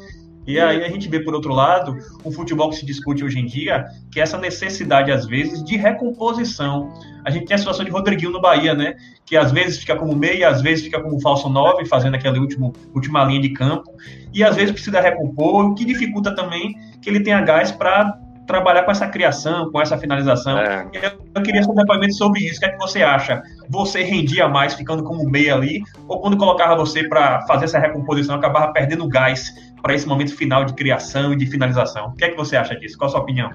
[0.46, 3.46] E aí a gente vê, por outro lado, um futebol que se discute hoje em
[3.46, 6.92] dia, que é essa necessidade, às vezes, de recomposição.
[7.24, 8.94] A gente tem a situação de Rodriguinho no Bahia, né?
[9.24, 12.72] Que às vezes fica como meia, às vezes fica como falso nove, fazendo aquela último,
[12.92, 13.92] última linha de campo,
[14.34, 18.82] e às vezes precisa recompor, o que dificulta também que ele tenha gás para trabalhar
[18.84, 20.58] com essa criação, com essa finalização.
[20.58, 20.86] É.
[21.34, 22.56] Eu queria seu depoimento sobre isso.
[22.56, 23.42] O que é que você acha?
[23.68, 28.36] Você rendia mais ficando como meia ali, ou quando colocava você para fazer essa recomposição,
[28.36, 32.08] acabava perdendo gás para esse momento final de criação e de finalização?
[32.08, 32.96] O que é que você acha disso?
[32.98, 33.50] Qual a sua opinião?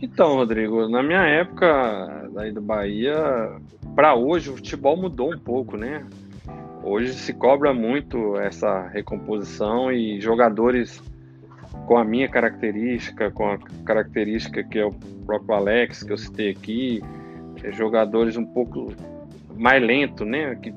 [0.00, 3.50] Então, Rodrigo, na minha época daí do Bahia,
[3.94, 6.06] para hoje o futebol mudou um pouco, né?
[6.82, 11.02] Hoje se cobra muito essa recomposição e jogadores
[11.90, 14.92] com a minha característica, com a característica que é o
[15.26, 17.02] próprio Alex, que eu citei aqui,
[17.64, 18.94] é jogadores um pouco
[19.56, 20.54] mais lento, né?
[20.54, 20.72] Que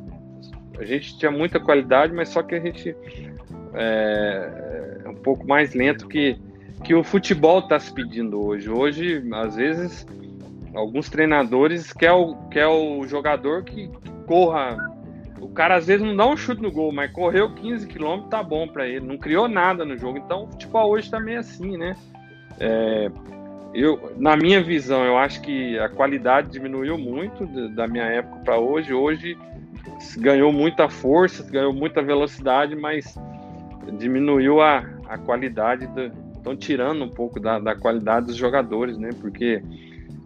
[0.80, 2.96] a gente tinha muita qualidade, mas só que a gente
[3.76, 6.36] é, é um pouco mais lento que,
[6.84, 8.72] que o futebol está se pedindo hoje.
[8.72, 10.08] Hoje, às vezes,
[10.74, 13.88] alguns treinadores quer o, quer o jogador que
[14.26, 14.76] corra
[15.44, 18.42] o cara às vezes não dá um chute no gol, mas correu 15 km, tá
[18.42, 19.06] bom para ele.
[19.06, 20.18] Não criou nada no jogo.
[20.18, 21.96] Então, o futebol hoje também é assim, né?
[22.60, 23.12] É,
[23.74, 28.58] eu, na minha visão, eu acho que a qualidade diminuiu muito da minha época para
[28.58, 28.94] hoje.
[28.94, 29.38] Hoje
[30.18, 33.18] ganhou muita força, ganhou muita velocidade, mas
[33.98, 35.90] diminuiu a, a qualidade.
[36.38, 39.10] Estão tirando um pouco da, da qualidade dos jogadores, né?
[39.20, 39.62] Porque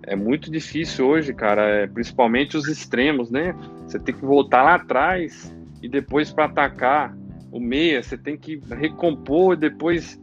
[0.07, 3.53] é muito difícil hoje, cara, é, principalmente os extremos, né?
[3.85, 5.53] Você tem que voltar lá atrás
[5.83, 7.15] e depois para atacar
[7.51, 10.19] o meia, você tem que recompor depois.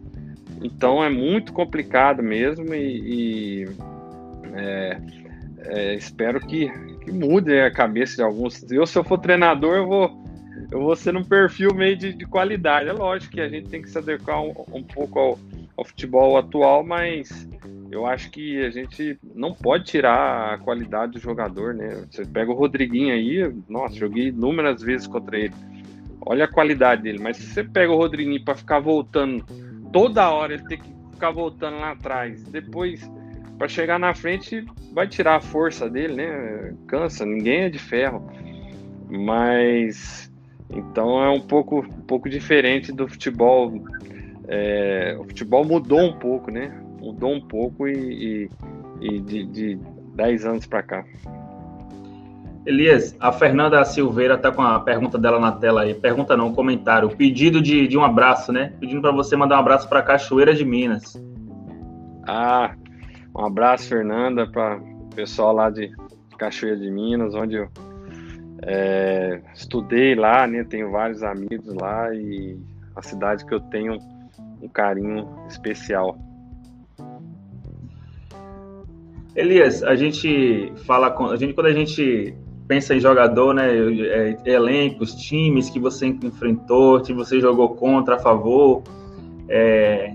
[0.62, 3.68] Então é muito complicado mesmo e, e
[4.54, 5.00] é,
[5.66, 6.70] é, espero que,
[7.04, 8.64] que mude a cabeça de alguns.
[8.72, 10.24] Eu, se eu for treinador, eu vou,
[10.70, 12.88] eu vou ser num perfil meio de, de qualidade.
[12.88, 15.38] É lógico que a gente tem que se adequar um, um pouco ao,
[15.76, 17.46] ao futebol atual, mas
[17.90, 22.04] eu acho que a gente não pode tirar a qualidade do jogador, né?
[22.10, 25.54] Você pega o Rodriguinho aí, nossa, joguei inúmeras vezes contra ele.
[26.20, 29.44] Olha a qualidade dele, mas se você pega o Rodriguinho para ficar voltando
[29.92, 33.08] toda hora, ele tem que ficar voltando lá atrás, depois
[33.58, 36.74] para chegar na frente vai tirar a força dele, né?
[36.86, 38.28] Cansa, ninguém é de ferro.
[39.08, 40.30] Mas
[40.70, 43.72] então é um pouco, um pouco diferente do futebol.
[44.48, 46.83] É, o futebol mudou um pouco, né?
[47.04, 48.50] Mudou um pouco e, e,
[49.00, 49.78] e de, de
[50.14, 51.04] 10 anos para cá.
[52.66, 55.92] Elias, a Fernanda Silveira está com a pergunta dela na tela aí.
[55.92, 57.10] Pergunta não, comentário.
[57.10, 58.72] Pedido de, de um abraço, né?
[58.80, 61.22] Pedindo para você mandar um abraço para Cachoeira de Minas.
[62.26, 62.74] Ah,
[63.36, 65.92] um abraço, Fernanda, para o pessoal lá de
[66.38, 67.68] Cachoeira de Minas, onde eu
[68.62, 70.64] é, estudei lá, né?
[70.64, 72.58] Tenho vários amigos lá e
[72.96, 73.98] a cidade que eu tenho
[74.62, 76.18] um carinho especial.
[79.36, 82.34] Elias, a gente fala a gente quando a gente
[82.68, 88.18] pensa em jogador, né, é, elencos, times que você enfrentou, que você jogou contra, a
[88.18, 88.82] favor,
[89.48, 90.14] é,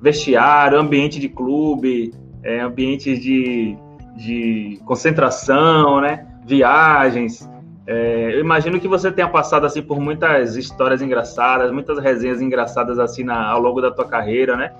[0.00, 2.12] vestiário, ambiente de clube,
[2.42, 3.76] é, ambiente de,
[4.16, 7.48] de concentração, né, viagens.
[7.86, 12.98] É, eu imagino que você tenha passado assim por muitas histórias engraçadas, muitas resenhas engraçadas
[12.98, 14.72] assim na, ao longo da tua carreira, né?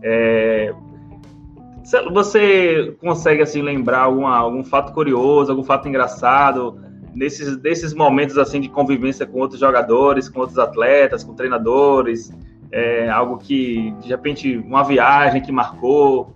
[0.00, 0.72] É,
[2.12, 6.80] você consegue assim lembrar alguma, algum fato curioso, algum fato engraçado
[7.14, 12.32] nesses desses momentos assim de convivência com outros jogadores, com outros atletas, com treinadores,
[12.70, 16.34] é, algo que de repente uma viagem que marcou.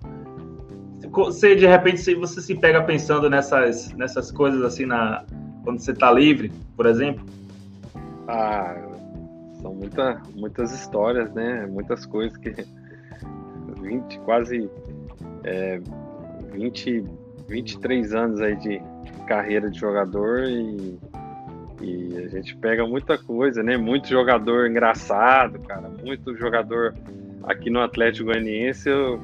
[1.11, 5.25] Você de repente você se pega pensando nessas nessas coisas assim na
[5.63, 7.25] quando você está livre, por exemplo?
[8.27, 8.75] Ah,
[9.61, 11.67] são muita, muitas histórias, né?
[11.69, 12.55] Muitas coisas que
[13.81, 14.69] 20, quase
[15.43, 15.79] é,
[16.53, 17.03] 20,
[17.47, 18.81] 23 anos aí de,
[19.31, 20.99] carreira de jogador e,
[21.79, 23.77] e a gente pega muita coisa, né?
[23.77, 26.93] Muito jogador engraçado, cara, muito jogador
[27.43, 28.89] aqui no Atlético Goianiense.
[28.89, 29.21] Eu,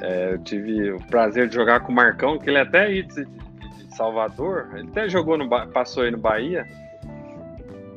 [0.00, 3.02] é, eu tive o prazer de jogar com o Marcão, que ele é até aí
[3.04, 6.66] de, de Salvador, ele até jogou no passou aí no Bahia.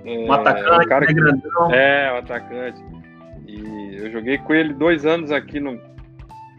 [0.06, 1.74] É, um atacante, um cara que, grandão.
[1.74, 2.84] É, o um atacante.
[3.48, 5.80] E eu joguei com ele dois anos aqui no,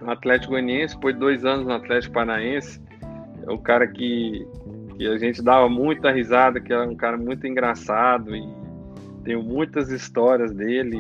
[0.03, 2.81] no Atlético Goianiense, depois dois anos no Atlético Paranaense.
[3.47, 4.47] É um cara que,
[4.97, 8.43] que a gente dava muita risada, que era um cara muito engraçado e
[9.25, 10.97] tenho muitas histórias dele.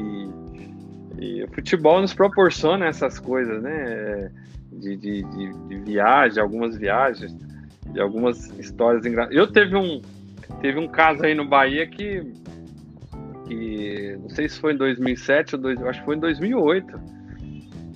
[1.19, 4.31] E, e o futebol nos proporciona essas coisas, né?
[4.73, 7.37] De, de, de, de viagem, algumas viagens,
[7.93, 9.37] de algumas histórias engraçadas.
[9.37, 10.01] Eu teve um,
[10.61, 12.23] teve um caso aí no Bahia que,
[13.47, 17.01] que não sei se foi em 2007 ou dois, acho que foi em 2008.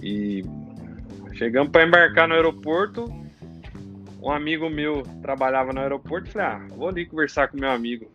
[0.02, 0.44] E
[1.36, 3.12] chegamos para embarcar no aeroporto,
[4.22, 8.10] um amigo meu trabalhava no aeroporto, falei, ah, vou ali conversar com meu amigo.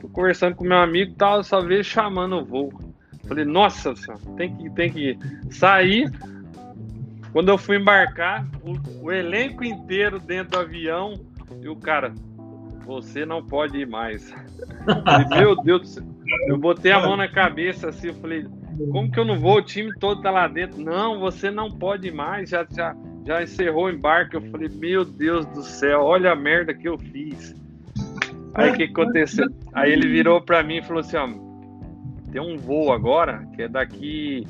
[0.00, 2.72] Tô conversando com meu amigo, tal, só veio chamando o voo.
[3.26, 5.18] Falei, nossa senhora, tem que, tem que
[5.50, 6.10] sair.
[7.32, 11.14] Quando eu fui embarcar, o, o elenco inteiro dentro do avião
[11.60, 12.14] e o cara,
[12.86, 14.34] você não pode ir mais.
[14.86, 16.04] Falei, meu Deus do céu.
[16.46, 18.46] Eu botei a mão na cabeça assim, eu falei,
[18.86, 19.56] como que eu não vou?
[19.56, 20.80] O time todo tá lá dentro.
[20.80, 24.36] Não, você não pode mais, já, já, já encerrou o embarque.
[24.36, 27.54] Eu falei, meu Deus do céu, olha a merda que eu fiz.
[28.54, 29.46] Aí o que aconteceu?
[29.72, 31.28] Aí ele virou para mim e falou assim: ó,
[32.32, 34.46] tem um voo agora que é daqui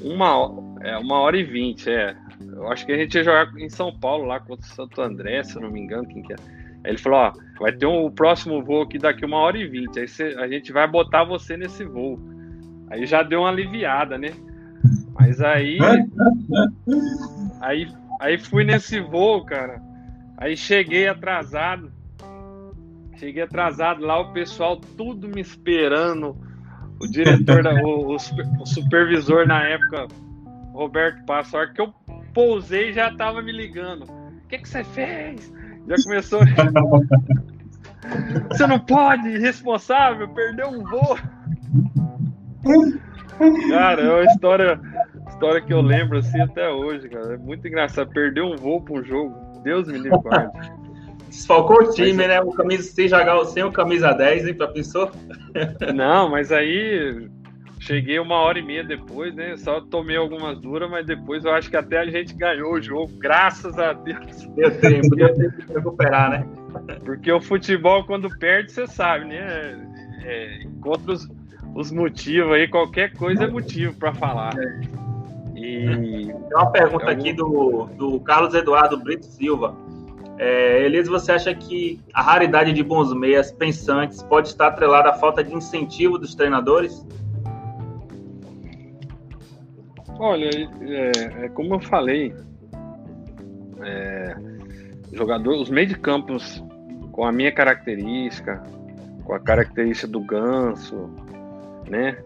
[0.00, 1.90] uma, é, uma hora e vinte.
[1.90, 2.14] É.
[2.40, 5.42] Eu acho que a gente ia jogar em São Paulo, lá contra o Santo André,
[5.42, 6.36] se eu não me engano, quem que é.
[6.84, 9.66] Aí ele falou: ó, vai ter um, o próximo voo aqui daqui uma hora e
[9.66, 9.98] vinte.
[9.98, 12.18] Aí cê, a gente vai botar você nesse voo.
[12.90, 14.32] Aí já deu uma aliviada, né?
[15.18, 15.78] Mas aí.
[17.60, 17.86] Aí,
[18.18, 19.82] aí fui nesse voo, cara.
[20.38, 21.92] Aí cheguei atrasado.
[23.16, 26.34] Cheguei atrasado lá, o pessoal tudo me esperando.
[26.98, 30.08] O diretor, da, o, o, supervisor na época,
[30.72, 31.92] Roberto Passo, a hora que eu
[32.32, 34.04] pousei já tava me ligando.
[34.04, 35.52] O que, que você fez?
[35.86, 36.40] Já começou.
[38.48, 41.18] você não pode, irresponsável, perdeu um voo.
[43.70, 44.80] Cara, é uma história
[45.40, 47.34] história que eu lembro assim até hoje, cara.
[47.34, 48.10] É muito engraçado.
[48.12, 49.34] Perdeu um voo para um jogo.
[49.62, 50.18] Deus me livre,
[51.28, 52.28] Desfalcou o time, mas...
[52.28, 52.40] né?
[52.40, 55.10] O camisa, sem, jogar, sem o camisa 10, hein, pra pessoa?
[55.94, 57.28] Não, mas aí
[57.78, 59.56] cheguei uma hora e meia depois, né?
[59.56, 63.12] Só tomei algumas duras, mas depois eu acho que até a gente ganhou o jogo,
[63.16, 64.46] graças a Deus.
[64.56, 66.46] Deu tempo, deu tempo de recuperar, né?
[67.04, 69.38] Porque o futebol, quando perde, você sabe, né?
[69.38, 69.78] É,
[70.24, 71.28] é, encontra os,
[71.74, 74.54] os motivos aí, qualquer coisa é motivo para falar.
[75.54, 75.86] E
[76.26, 79.76] tem uma pergunta é aqui do, do Carlos Eduardo Brito Silva.
[80.38, 85.12] É, Elias, você acha que a raridade de bons meias pensantes pode estar atrelada à
[85.12, 87.06] falta de incentivo dos treinadores?
[90.18, 92.34] Olha, é, é como eu falei,
[93.82, 94.36] é,
[95.12, 96.62] jogador, os meios de campos
[97.12, 98.62] com a minha característica,
[99.24, 101.10] com a característica do ganso,
[101.90, 102.16] né,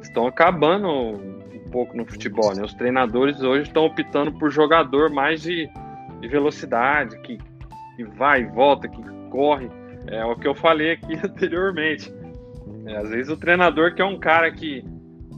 [0.00, 1.30] estão acabando
[1.70, 2.62] pouco no futebol, né?
[2.62, 5.68] Os treinadores hoje estão optando por jogador mais de,
[6.20, 7.38] de velocidade, que,
[7.96, 9.70] que vai e volta, que corre.
[10.06, 12.12] É o que eu falei aqui anteriormente.
[12.86, 14.84] É, às vezes o treinador que é um cara que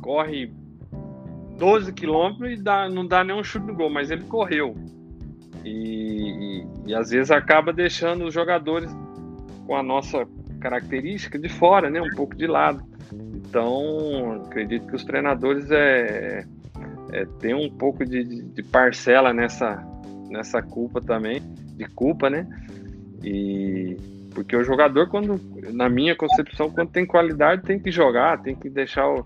[0.01, 0.53] corre
[1.59, 4.75] 12 quilômetros e dá, não dá nenhum chute no gol, mas ele correu.
[5.65, 8.91] E, e, e, às vezes acaba deixando os jogadores
[9.65, 10.27] com a nossa
[10.61, 12.01] característica de fora, né?
[12.01, 12.83] Um pouco de lado.
[13.53, 16.47] Então, acredito que os treinadores é,
[17.13, 19.87] é têm um pouco de, de, parcela nessa,
[20.31, 21.43] nessa culpa também,
[21.77, 22.47] de culpa, né?
[23.23, 23.95] E
[24.35, 25.39] porque o jogador, quando,
[25.71, 29.23] na minha concepção, quando tem qualidade, tem que jogar, tem que deixar o,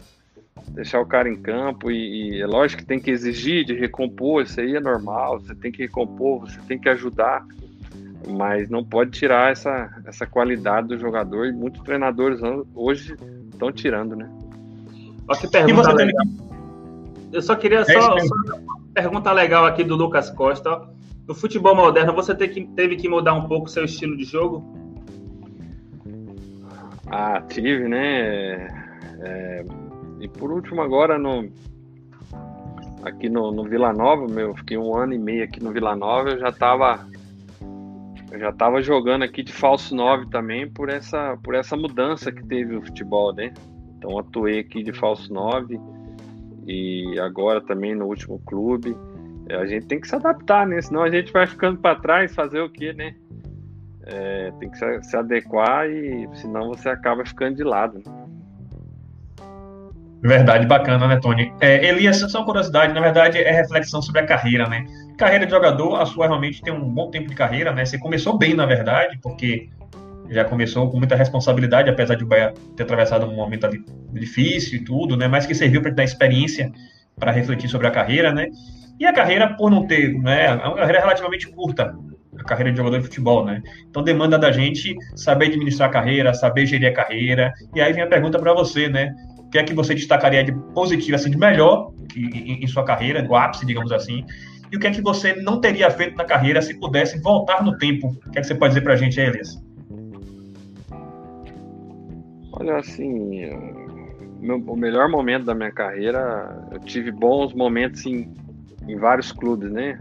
[0.71, 4.43] deixar o cara em campo e, e, é lógico que tem que exigir de recompor,
[4.43, 7.47] isso aí é normal, você tem que recompor, você tem que ajudar,
[8.29, 12.41] mas não pode tirar essa, essa qualidade do jogador e muitos treinadores
[12.75, 13.17] hoje
[13.57, 14.31] estão tirando, né?
[15.29, 16.25] Olha que pergunta legal.
[17.33, 20.89] Eu só queria é só, só uma pergunta legal aqui do Lucas Costa.
[21.27, 24.25] No futebol moderno, você teve que, teve que mudar um pouco o seu estilo de
[24.25, 24.65] jogo?
[27.09, 28.69] Ah, tive, né?
[29.21, 29.65] É,
[30.21, 31.51] e por último, agora no
[33.03, 36.31] aqui no, no Vila Nova, meu, fiquei um ano e meio aqui no Vila Nova,
[36.31, 37.07] eu já estava
[38.37, 42.45] eu já estava jogando aqui de falso 9 também por essa, por essa mudança que
[42.47, 43.53] teve o futebol, né?
[43.97, 45.81] Então atuei aqui de falso 9
[46.67, 48.95] e agora também no último clube.
[49.51, 50.81] a gente tem que se adaptar, né?
[50.83, 53.15] Senão a gente vai ficando para trás, fazer o quê, né?
[54.05, 58.03] É, tem que se, se, adequar e senão você acaba ficando de lado.
[58.05, 58.27] Né?
[60.23, 61.53] Verdade, bacana, né, Tony?
[61.61, 64.85] É, Elias, só uma curiosidade, na verdade, é reflexão sobre a carreira, né?
[65.17, 67.85] Carreira de jogador, a sua realmente tem um bom tempo de carreira, né?
[67.85, 69.71] Você começou bem, na verdade, porque
[70.29, 74.79] já começou com muita responsabilidade, apesar de o Bahia ter atravessado um momento ali difícil
[74.79, 75.29] e tudo, né?
[75.29, 76.71] Mas que serviu para dar experiência
[77.19, 78.49] para refletir sobre a carreira, né?
[78.99, 80.47] E a carreira, por não ter, né?
[80.47, 81.95] É uma carreira relativamente curta,
[82.39, 83.63] a carreira de jogador de futebol, né?
[83.89, 87.53] Então demanda da gente saber administrar a carreira, saber gerir a carreira.
[87.75, 89.15] E aí vem a pergunta para você, né?
[89.39, 93.23] O que é que você destacaria de positivo, assim, de melhor em, em sua carreira,
[93.23, 94.25] do ápice, digamos assim?
[94.71, 97.77] E o que é que você não teria feito na carreira se pudesse voltar no
[97.79, 98.09] tempo?
[98.27, 99.63] O que é que você pode dizer para a gente Elias?
[102.53, 103.51] Olha, assim,
[104.41, 108.33] meu, o melhor momento da minha carreira, eu tive bons momentos em,
[108.89, 109.99] em vários clubes, né?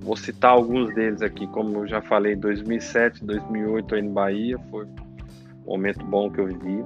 [0.00, 4.84] Vou citar alguns deles aqui, como eu já falei, 2007, 2008 aí no Bahia, foi
[4.84, 6.84] um momento bom que eu vivi.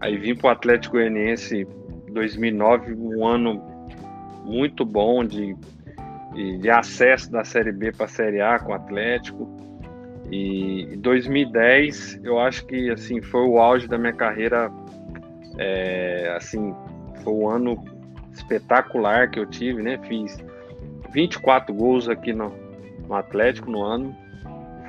[0.00, 1.66] Aí vim para o Atlético Goianiense
[2.12, 3.62] 2009, um ano
[4.44, 5.56] muito bom de,
[6.32, 9.48] de, de acesso da Série B para a Série A com o Atlético.
[10.30, 14.70] E 2010, eu acho que assim foi o auge da minha carreira.
[15.58, 16.74] É, assim,
[17.22, 17.84] foi um ano
[18.32, 19.98] espetacular que eu tive, né?
[20.06, 20.38] Fiz
[21.12, 22.52] 24 gols aqui no,
[23.08, 24.16] no Atlético no ano.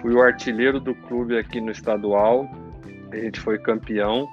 [0.01, 2.47] Fui o artilheiro do clube aqui no estadual.
[3.11, 4.27] A gente foi campeão.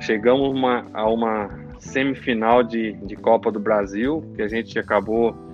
[0.00, 5.45] Chegamos uma, a uma semifinal de, de Copa do Brasil, que a gente acabou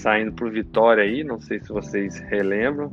[0.00, 2.90] saindo por vitória aí, não sei se vocês relembram.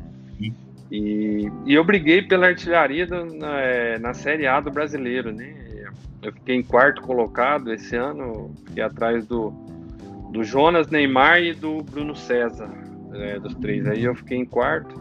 [0.91, 5.53] E, e eu briguei pela artilharia do, na, é, na Série A do brasileiro, né?
[6.21, 9.51] Eu fiquei em quarto colocado esse ano, fiquei atrás do,
[10.31, 12.67] do Jonas, Neymar e do Bruno César,
[13.09, 13.87] né, dos três.
[13.87, 14.95] Aí eu fiquei em quarto.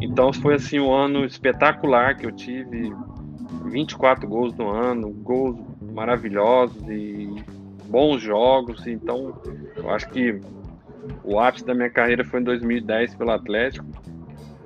[0.00, 2.92] Então foi assim um ano espetacular que eu tive,
[3.66, 7.34] 24 gols no ano, gols maravilhosos e
[7.86, 8.86] bons jogos.
[8.86, 9.40] Então
[9.76, 10.40] eu acho que
[11.22, 13.86] o ápice da minha carreira foi em 2010 pelo Atlético.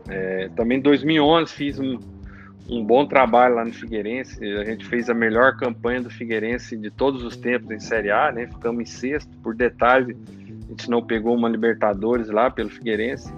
[0.09, 1.99] É, também em 2011 fiz um,
[2.69, 4.45] um bom trabalho lá no Figueirense.
[4.45, 8.33] A gente fez a melhor campanha do Figueirense de todos os tempos em Série A,
[8.33, 8.47] né?
[8.47, 9.31] Ficamos em sexto.
[9.43, 10.17] Por detalhe,
[10.67, 13.33] a gente não pegou uma Libertadores lá pelo Figueirense.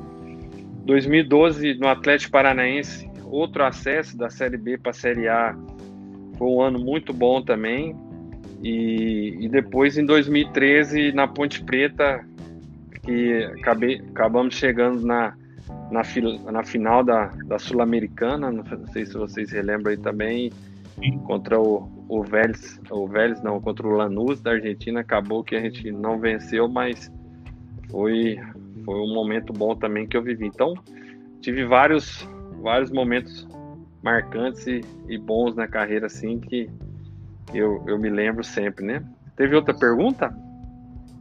[0.85, 5.57] 2012 no Atlético Paranaense, outro acesso da Série B para a Série A.
[6.37, 7.95] Foi um ano muito bom também.
[8.63, 12.25] E, e depois em 2013 na Ponte Preta,
[13.11, 15.35] que acabei, acabamos chegando na
[15.91, 16.03] na,
[16.53, 20.53] na final da, da Sul-Americana, não sei se vocês relembram aí também,
[21.27, 25.61] contra o, o Vélez, o Vélez não, contra o Lanús da Argentina, acabou que a
[25.61, 27.11] gente não venceu, mas
[27.91, 28.39] foi,
[28.85, 30.47] foi um momento bom também que eu vivi.
[30.47, 30.75] Então,
[31.41, 32.29] tive vários,
[32.63, 33.49] vários momentos
[34.03, 36.71] marcantes e, e bons na carreira, assim, que
[37.53, 39.03] eu, eu me lembro sempre, né?
[39.37, 40.33] Teve outra pergunta?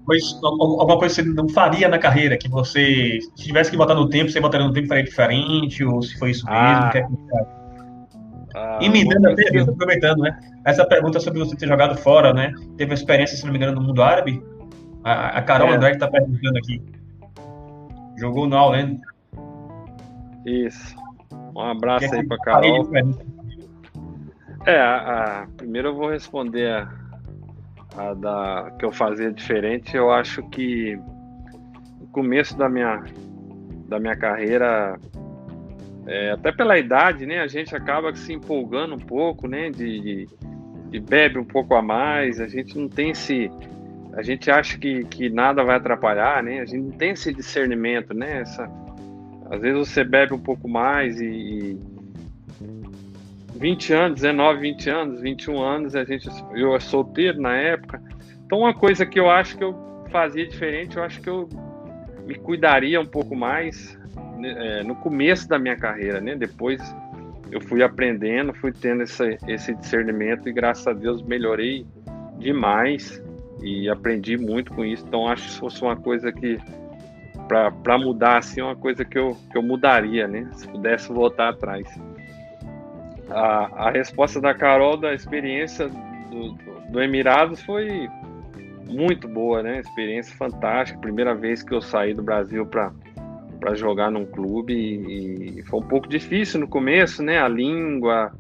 [0.10, 3.94] Coisa, alguma coisa que você não faria na carreira, que você, se tivesse que botar
[3.94, 6.92] no tempo, você botaria no tempo faria diferente, ou se foi isso ah.
[6.94, 7.20] mesmo?
[8.56, 10.40] Ah, e me dando até aproveitando, né?
[10.66, 12.52] Essa pergunta sobre você ter jogado fora, né?
[12.76, 14.42] Teve uma experiência, se não me engano, no mundo árabe?
[15.04, 15.76] A, a Carol é.
[15.76, 16.82] André está perguntando aqui.
[18.18, 19.00] Jogou no Orlando.
[20.46, 20.96] Isso.
[21.56, 22.90] Um abraço aí para Carol.
[24.66, 26.90] É, a, a, primeiro eu vou responder a,
[27.96, 31.00] a da que eu fazia diferente, eu acho que
[32.00, 33.04] no começo da minha
[33.90, 35.00] da minha carreira,
[36.06, 40.28] é, até pela idade, né, a gente acaba se empolgando um pouco, né, de, de,
[40.92, 43.52] de, bebe um pouco a mais, a gente não tem esse,
[44.14, 48.14] a gente acha que, que nada vai atrapalhar, né, a gente não tem esse discernimento,
[48.14, 48.70] né, essa,
[49.50, 51.76] às vezes você bebe um pouco mais e,
[53.60, 58.02] 20 anos, 19, 20 anos, 21 anos, a gente, eu era solteiro na época.
[58.46, 59.76] Então, uma coisa que eu acho que eu
[60.10, 61.50] fazia diferente, eu acho que eu
[62.26, 64.00] me cuidaria um pouco mais
[64.38, 66.36] né, é, no começo da minha carreira, né?
[66.36, 66.82] Depois
[67.52, 71.86] eu fui aprendendo, fui tendo esse, esse discernimento e graças a Deus melhorei
[72.38, 73.22] demais
[73.62, 75.04] e aprendi muito com isso.
[75.06, 76.58] Então, acho que se fosse uma coisa que
[77.48, 80.50] para mudar assim, uma coisa que eu, que eu mudaria, né?
[80.54, 81.86] Se pudesse voltar atrás
[83.30, 88.10] a, a resposta da Carol da experiência do, do, do Emirados foi
[88.88, 89.80] muito boa, né?
[89.80, 91.00] Experiência fantástica.
[91.00, 92.92] Primeira vez que eu saí do Brasil para
[93.60, 97.40] para jogar num clube e, e, foi um pouco difícil no começo, né?
[97.40, 98.32] A língua,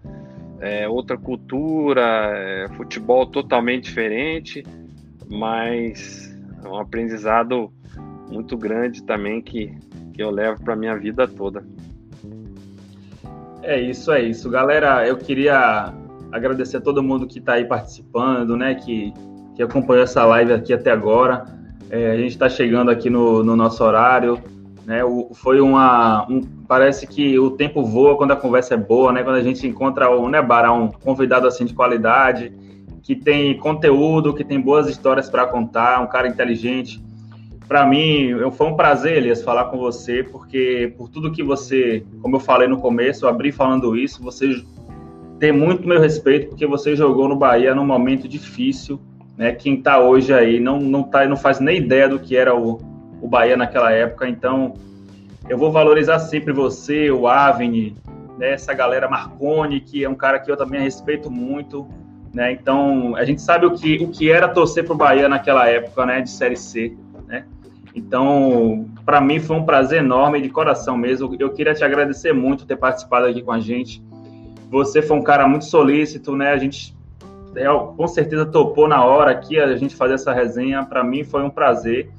[0.61, 4.63] é, outra cultura, é, futebol totalmente diferente,
[5.29, 6.33] mas
[6.63, 7.71] é um aprendizado
[8.29, 9.77] muito grande também que,
[10.13, 11.65] que eu levo para minha vida toda.
[13.61, 14.49] É isso, é isso.
[14.49, 15.93] Galera, eu queria
[16.31, 18.75] agradecer a todo mundo que está aí participando, né?
[18.75, 19.13] Que,
[19.55, 21.45] que acompanhou essa live aqui até agora.
[21.89, 24.41] É, a gente está chegando aqui no, no, nosso horário.
[24.85, 26.25] Né, o, foi uma.
[26.29, 29.23] Um, parece que o tempo voa quando a conversa é boa, né?
[29.23, 32.53] Quando a gente encontra o né, Bará, um convidado assim de qualidade,
[33.03, 37.01] que tem conteúdo, que tem boas histórias para contar, um cara inteligente.
[37.69, 42.37] Para mim, foi um prazer, Elias, falar com você, porque por tudo que você, como
[42.37, 44.63] eu falei no começo, eu abri falando isso, você
[45.39, 48.99] tem muito meu respeito, porque você jogou no Bahia num momento difícil,
[49.37, 49.51] né?
[49.51, 52.81] Quem está hoje aí não, não, tá, não faz nem ideia do que era o,
[53.21, 54.73] o Bahia naquela época, então
[55.47, 57.95] eu vou valorizar sempre você, o Avni,
[58.39, 61.87] né, essa galera Marconi, que é um cara que eu também respeito muito,
[62.33, 62.51] né?
[62.51, 66.03] Então, a gente sabe o que, o que era torcer para o Bahia naquela época,
[66.03, 66.97] né, de Série C?
[67.99, 71.35] Então, para mim foi um prazer enorme, de coração mesmo.
[71.37, 74.01] Eu queria te agradecer muito por ter participado aqui com a gente.
[74.71, 76.51] Você foi um cara muito solícito, né?
[76.51, 76.97] A gente
[77.55, 80.83] é, com certeza topou na hora aqui a gente fazer essa resenha.
[80.85, 82.09] Para mim foi um prazer.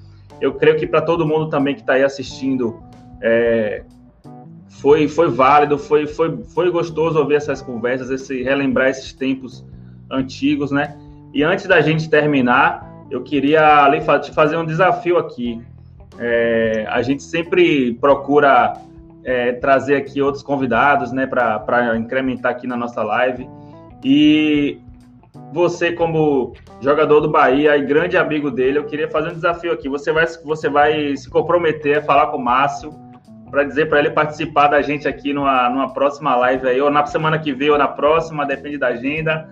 [0.40, 2.82] Eu creio que para todo mundo também que está aí assistindo
[3.23, 3.82] é,
[4.69, 9.65] foi, foi válido, foi, foi, foi gostoso ouvir essas conversas, esse relembrar esses tempos
[10.11, 10.97] antigos, né?
[11.32, 13.89] E antes da gente terminar, eu queria
[14.23, 15.61] te fazer um desafio aqui.
[16.19, 18.74] É, a gente sempre procura
[19.24, 23.49] é, trazer aqui outros convidados, né, para incrementar aqui na nossa live.
[24.05, 24.78] E
[25.53, 29.89] você, como jogador do Bahia e grande amigo dele, eu queria fazer um desafio aqui.
[29.89, 32.93] Você vai, você vai se comprometer a falar com o Márcio
[33.51, 37.05] para dizer para ele participar da gente aqui numa, numa próxima live aí, ou na
[37.07, 39.49] semana que vem, ou na próxima, depende da agenda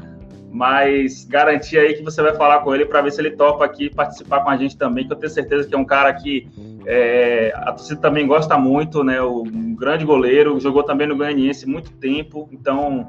[0.51, 3.91] mas garantir aí que você vai falar com ele para ver se ele topa aqui
[3.91, 6.49] participar com a gente também, que eu tenho certeza que é um cara que
[6.87, 9.21] é, a torcida também gosta muito, né?
[9.23, 13.07] Um grande goleiro, jogou também no Goianiense muito tempo, então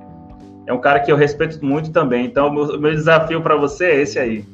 [0.68, 2.26] é um cara que eu respeito muito também.
[2.26, 4.45] Então, o meu desafio para você é esse aí.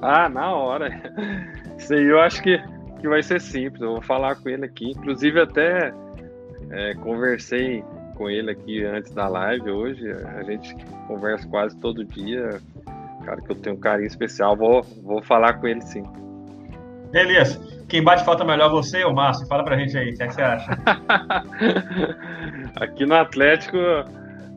[0.00, 0.90] Ah, na hora.
[1.90, 2.62] Eu acho que,
[3.00, 3.82] que vai ser simples.
[3.82, 4.92] Eu vou falar com ele aqui.
[4.92, 5.92] Inclusive, até
[6.70, 7.82] é, conversei
[8.14, 10.10] com ele aqui antes da live hoje.
[10.10, 10.74] A gente
[11.06, 12.60] conversa quase todo dia.
[13.24, 14.56] Cara, que eu tenho um carinho especial.
[14.56, 16.04] Vou, vou falar com ele sim.
[17.12, 19.46] Elias, quem bate falta melhor você ou o Márcio?
[19.46, 20.78] Fala pra gente aí, o que, é que você acha?
[22.80, 23.78] aqui no Atlético,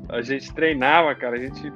[0.09, 1.35] a gente treinava, cara.
[1.35, 1.71] A gente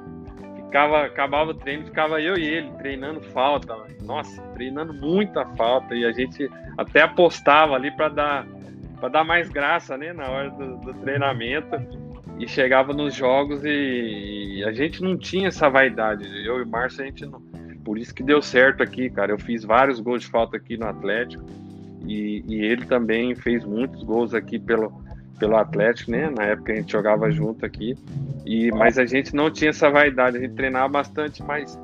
[0.56, 3.76] ficava, acabava o treino, ficava eu e ele treinando falta.
[4.02, 5.94] Nossa, treinando muita falta.
[5.94, 8.46] E a gente até apostava ali para dar
[9.02, 11.76] para dar mais graça, né, na hora do, do, treinamento.
[12.38, 16.24] E chegava nos jogos e, e, a gente não tinha essa vaidade.
[16.46, 17.40] Eu e o Márcio, a gente não.
[17.84, 19.32] Por isso que deu certo aqui, cara.
[19.32, 21.44] Eu fiz vários gols de falta aqui no Atlético
[22.06, 24.92] e, e ele também fez muitos gols aqui pelo,
[25.36, 26.30] pelo Atlético, né?
[26.30, 27.96] Na época a gente jogava junto aqui.
[28.46, 31.76] E, mas a gente não tinha essa vaidade, a gente treinava bastante, mas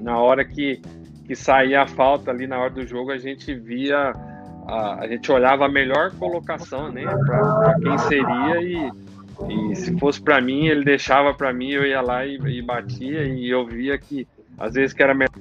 [0.00, 0.82] na hora que,
[1.26, 4.12] que saía a falta ali na hora do jogo, a gente via
[4.70, 8.90] a, a gente olhava a melhor colocação, né, para quem seria e,
[9.48, 13.24] e se fosse para mim, ele deixava para mim, eu ia lá e, e, batia
[13.24, 14.26] e eu via que
[14.56, 15.34] às vezes que era melhor.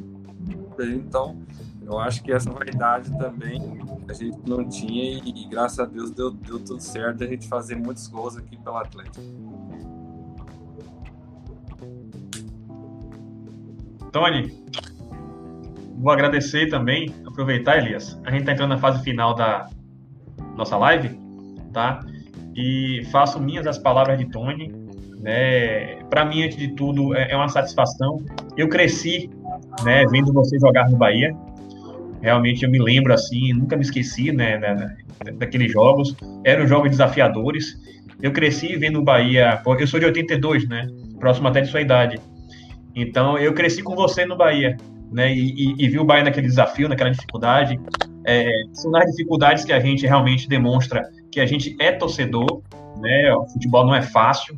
[0.80, 1.38] Então,
[1.86, 3.62] eu acho que essa vaidade também
[4.10, 7.48] a gente não tinha e, e graças a Deus deu, deu tudo certo a gente
[7.48, 9.20] fazer muitos gols aqui pelo Atlético.
[14.12, 14.66] Tony,
[16.00, 18.20] vou agradecer também, aproveitar, Elias.
[18.26, 19.70] A gente está entrando na fase final da
[20.56, 21.20] nossa live,
[21.74, 22.00] tá?
[22.56, 24.74] E faço minhas as palavras de Tony.
[25.20, 25.98] Né?
[26.10, 28.24] Para mim, antes de tudo, é, é uma satisfação.
[28.56, 29.30] Eu cresci,
[29.84, 31.36] né, vendo você jogar no Bahia.
[32.22, 34.96] Realmente eu me lembro assim, nunca me esqueci, né, da,
[35.34, 36.16] daqueles jogos.
[36.46, 37.78] Eram jogos desafiadores.
[38.22, 39.62] Eu cresci vendo o Bahia.
[39.66, 40.88] Eu sou de 82, né?
[41.20, 42.20] Próximo até de sua idade.
[42.96, 44.76] Então, eu cresci com você no Bahia
[45.12, 47.80] né, e, e, e viu o Bahia naquele desafio, naquela dificuldade.
[48.26, 52.62] É, são nas dificuldades que a gente realmente demonstra que a gente é torcedor,
[53.00, 54.56] né, o futebol não é fácil,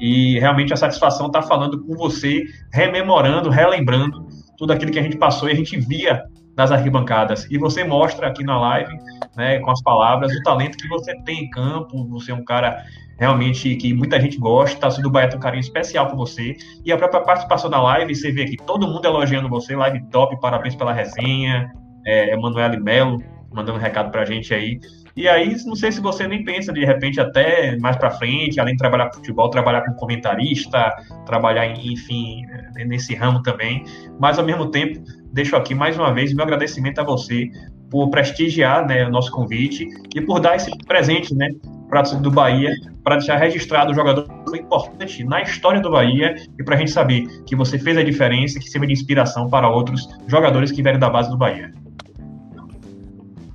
[0.00, 4.26] e realmente a satisfação está falando com você, rememorando, relembrando
[4.56, 6.22] tudo aquilo que a gente passou e a gente via
[6.56, 7.46] nas arquibancadas.
[7.50, 8.96] E você mostra aqui na live,
[9.36, 12.82] né, com as palavras, o talento que você tem em campo, você é um cara
[13.18, 16.56] realmente que muita gente gosta, tá do Bahia tem um carinho especial por você.
[16.84, 20.38] E a própria participação da live, você vê aqui todo mundo elogiando você, live top,
[20.40, 21.70] parabéns pela resenha.
[22.06, 23.18] É, Emanuele Melo
[23.52, 24.78] mandando um recado pra gente aí.
[25.16, 28.74] E aí, não sei se você nem pensa de repente até mais para frente, além
[28.74, 30.94] de trabalhar com futebol, trabalhar como comentarista,
[31.24, 32.42] trabalhar, enfim,
[32.86, 33.82] nesse ramo também.
[34.20, 35.02] Mas ao mesmo tempo,
[35.32, 37.48] deixo aqui mais uma vez meu agradecimento a você
[37.90, 41.48] por prestigiar né, o nosso convite e por dar esse presente né,
[41.88, 46.74] para do Bahia, para deixar registrado o jogador importante na história do Bahia e para
[46.74, 50.06] a gente saber que você fez a diferença e que serve de inspiração para outros
[50.26, 51.72] jogadores que vieram da base do Bahia.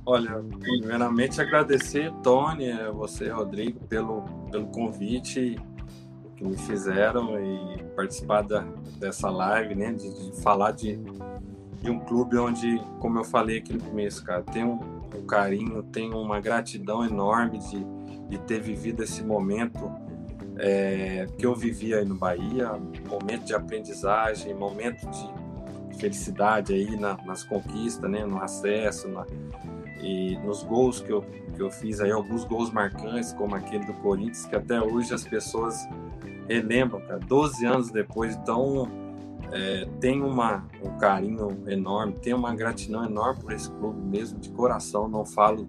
[0.04, 5.56] Olha, primeiramente agradecer, Tony, você, Rodrigo, pelo, pelo convite
[6.36, 8.64] que me fizeram e participar da,
[8.98, 10.98] dessa live, né, de, de falar de,
[11.80, 14.80] de um clube onde, como eu falei aqui no começo, cara, tem um,
[15.16, 17.86] um carinho, tem uma gratidão enorme de,
[18.28, 19.88] de ter vivido esse momento
[20.58, 22.72] é, que eu vivi aí no Bahia,
[23.08, 29.24] momento de aprendizagem, momento de felicidade aí na, nas conquistas, né, no acesso, na,
[30.02, 31.22] e nos gols que eu,
[31.54, 35.24] que eu fiz aí, alguns gols marcantes, como aquele do Corinthians, que até hoje as
[35.24, 35.88] pessoas
[36.48, 38.88] relembram, cara, 12 anos depois, então
[39.52, 44.50] é, tem uma, um carinho enorme, tem uma gratidão enorme por esse clube mesmo, de
[44.50, 45.68] coração, não falo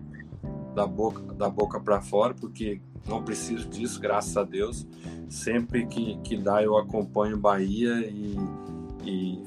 [0.73, 4.87] da boca, da boca para fora, porque não preciso disso, graças a Deus.
[5.29, 8.37] Sempre que, que dá, eu acompanho Bahia e,
[9.03, 9.43] e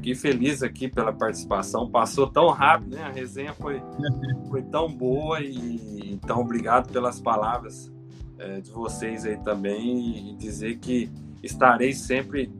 [0.00, 1.88] fiquei feliz aqui pela participação.
[1.88, 3.02] Passou tão rápido, né?
[3.02, 3.82] A resenha foi,
[4.48, 7.92] foi tão boa e então obrigado pelas palavras
[8.38, 11.10] é, de vocês aí também e dizer que
[11.42, 12.50] estarei sempre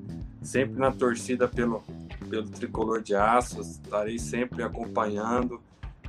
[0.43, 1.83] sempre na torcida pelo,
[2.29, 5.61] pelo tricolor de aço, estarei sempre acompanhando,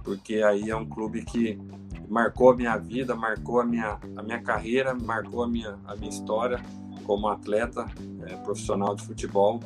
[0.06, 1.60] porque aí é um clube que
[2.08, 6.10] marcou a minha vida, marcou a minha, a minha carreira, marcou a minha, a minha
[6.10, 6.62] história
[7.06, 7.86] como atleta
[8.26, 9.60] é, profissional de futebol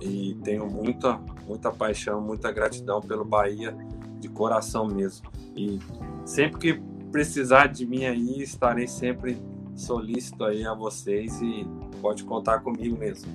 [0.00, 3.76] e tenho muita, muita paixão, muita gratidão pelo Bahia
[4.20, 5.28] de coração mesmo.
[5.56, 5.78] E
[6.24, 9.38] sempre que precisar de mim aí, estarei sempre
[9.74, 11.66] solícito aí a vocês e
[12.00, 13.30] pode contar comigo mesmo.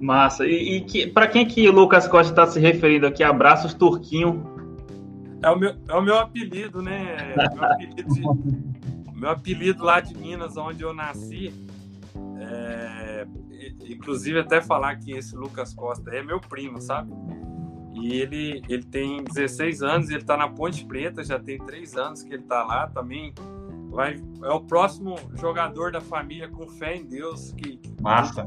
[0.00, 0.46] Massa.
[0.46, 3.22] E, e que, para quem que o Lucas Costa está se referindo aqui?
[3.22, 4.42] Abraços, Turquinho.
[5.42, 7.34] É o meu, é o meu apelido, né?
[7.34, 8.22] É meu apelido, de,
[9.14, 11.52] meu apelido lá de Minas, onde eu nasci.
[12.38, 13.26] É,
[13.88, 17.12] inclusive, até falar que esse Lucas Costa é meu primo, sabe?
[17.92, 22.22] E ele, ele tem 16 anos, ele está na Ponte Preta, já tem 3 anos
[22.22, 23.34] que ele está lá também.
[23.90, 28.46] Vai, é o próximo jogador da família com fé em Deus que, que Massa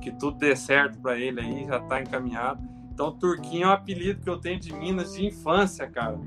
[0.00, 2.62] que tudo dê certo para ele aí, já tá encaminhado.
[2.92, 6.18] Então, Turquinho é um apelido que eu tenho de Minas de infância, cara.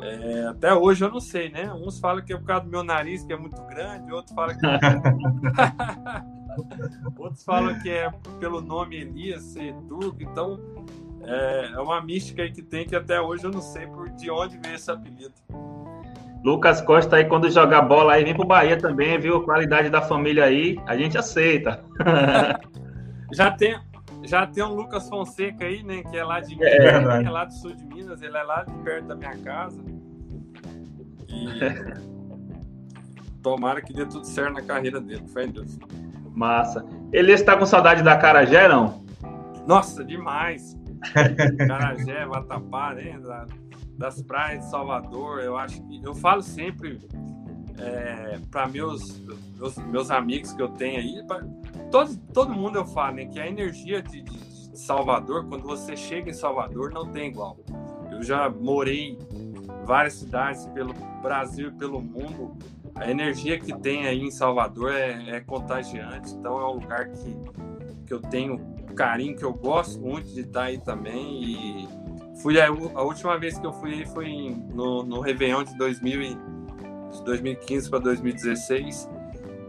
[0.00, 1.72] É, até hoje eu não sei, né?
[1.72, 4.56] Uns falam que é por causa do meu nariz, que é muito grande, outros falam
[4.56, 4.66] que.
[4.66, 4.78] É
[7.16, 8.10] outros falam que é
[8.40, 10.58] pelo nome Elias ser turco, então
[11.22, 14.30] é, é uma mística aí que tem que até hoje eu não sei por de
[14.30, 15.34] onde veio esse apelido.
[16.44, 19.42] Lucas Costa aí, quando jogar bola aí, vem pro Bahia também, viu?
[19.42, 21.82] Qualidade da família aí, a gente aceita.
[23.34, 23.76] Já tem,
[24.24, 26.02] já tem um Lucas Fonseca aí, né?
[26.02, 28.64] Que é lá de Minas, é, é lá do sul de Minas, ele é lá
[28.64, 29.80] de perto da minha casa.
[31.28, 32.08] E
[33.42, 35.78] tomara que dê tudo certo na carreira dele, fé em Deus.
[36.34, 36.84] Massa.
[37.12, 39.04] Ele está com saudade da Carajé, não?
[39.66, 40.76] Nossa, demais.
[41.66, 43.18] Carajé, Vatapá, né?
[43.18, 43.46] Da,
[43.96, 47.00] das praias de Salvador, eu acho que eu falo sempre
[47.78, 49.20] é, para meus,
[49.56, 51.40] meus, meus amigos que eu tenho aí, pra,
[51.90, 54.48] todo, todo mundo eu falo, né, que a energia de, de,
[54.78, 57.58] Salvador, quando você chega em Salvador, não tem igual.
[58.12, 62.56] Eu já morei em várias cidades pelo Brasil e pelo mundo.
[62.94, 67.36] A energia que tem aí em Salvador é, é contagiante, então é um lugar que,
[68.06, 68.58] que eu tenho
[68.94, 71.44] carinho, que eu gosto muito de estar aí também.
[71.44, 71.88] E
[72.40, 76.34] fui a, a última vez que eu fui foi no, no Réveillon de 2000 e,
[77.10, 79.08] de 2015 para 2016,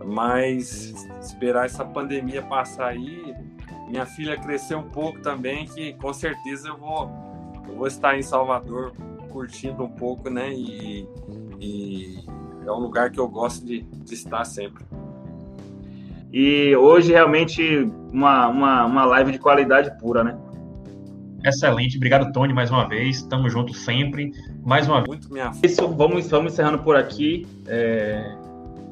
[0.09, 3.33] mas esperar essa pandemia passar aí,
[3.87, 7.09] minha filha cresceu um pouco também, que com certeza eu vou,
[7.67, 8.93] eu vou estar em Salvador
[9.29, 10.51] curtindo um pouco, né?
[10.51, 11.07] E,
[11.59, 12.19] e
[12.65, 14.83] é um lugar que eu gosto de, de estar sempre.
[16.31, 20.37] E hoje realmente uma, uma, uma live de qualidade pura, né?
[21.43, 24.33] Excelente, obrigado Tony mais uma vez, tamo junto sempre,
[24.63, 25.07] mais uma vez.
[25.07, 25.51] Muito minha...
[25.63, 27.47] Isso, vamos, vamos encerrando por aqui.
[27.65, 28.35] É...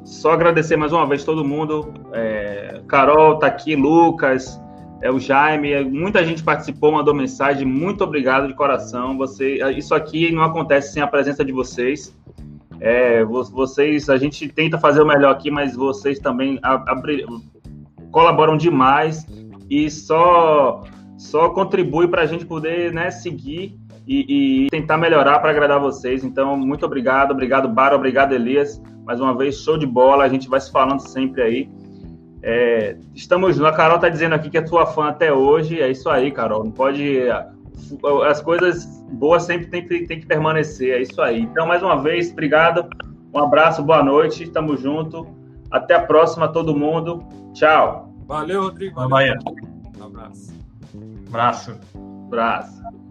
[0.07, 1.93] Só agradecer mais uma vez todo mundo.
[2.13, 2.81] É...
[2.88, 4.59] Carol tá aqui, Lucas,
[5.01, 7.67] é o Jaime, muita gente participou, mandou mensagem.
[7.67, 9.17] Muito obrigado de coração.
[9.17, 12.15] Você, isso aqui não acontece sem a presença de vocês.
[12.79, 17.25] É, vocês, a gente tenta fazer o melhor aqui, mas vocês também abri,
[18.09, 19.27] colaboram demais
[19.69, 20.84] e só
[21.17, 23.77] só contribui para a gente poder né, seguir
[24.07, 26.23] e, e tentar melhorar para agradar vocês.
[26.23, 28.81] Então, muito obrigado, obrigado, Baro, obrigado, Elias.
[29.03, 31.69] Mais uma vez, show de bola, a gente vai se falando sempre aí.
[32.41, 36.09] É, estamos, a Carol está dizendo aqui que é tua fã até hoje, é isso
[36.09, 36.63] aí, Carol.
[36.63, 37.19] Não pode.
[38.27, 41.41] As coisas boas sempre tem que, tem que permanecer, é isso aí.
[41.41, 42.88] Então, mais uma vez, obrigado,
[43.34, 45.27] um abraço, boa noite, estamos junto.
[45.69, 47.23] Até a próxima, todo mundo.
[47.53, 48.13] Tchau.
[48.25, 48.95] Valeu, Rodrigo.
[49.09, 49.35] Valeu.
[49.99, 50.53] Um abraço.
[51.27, 51.79] Abraço.
[52.27, 53.06] Abraço.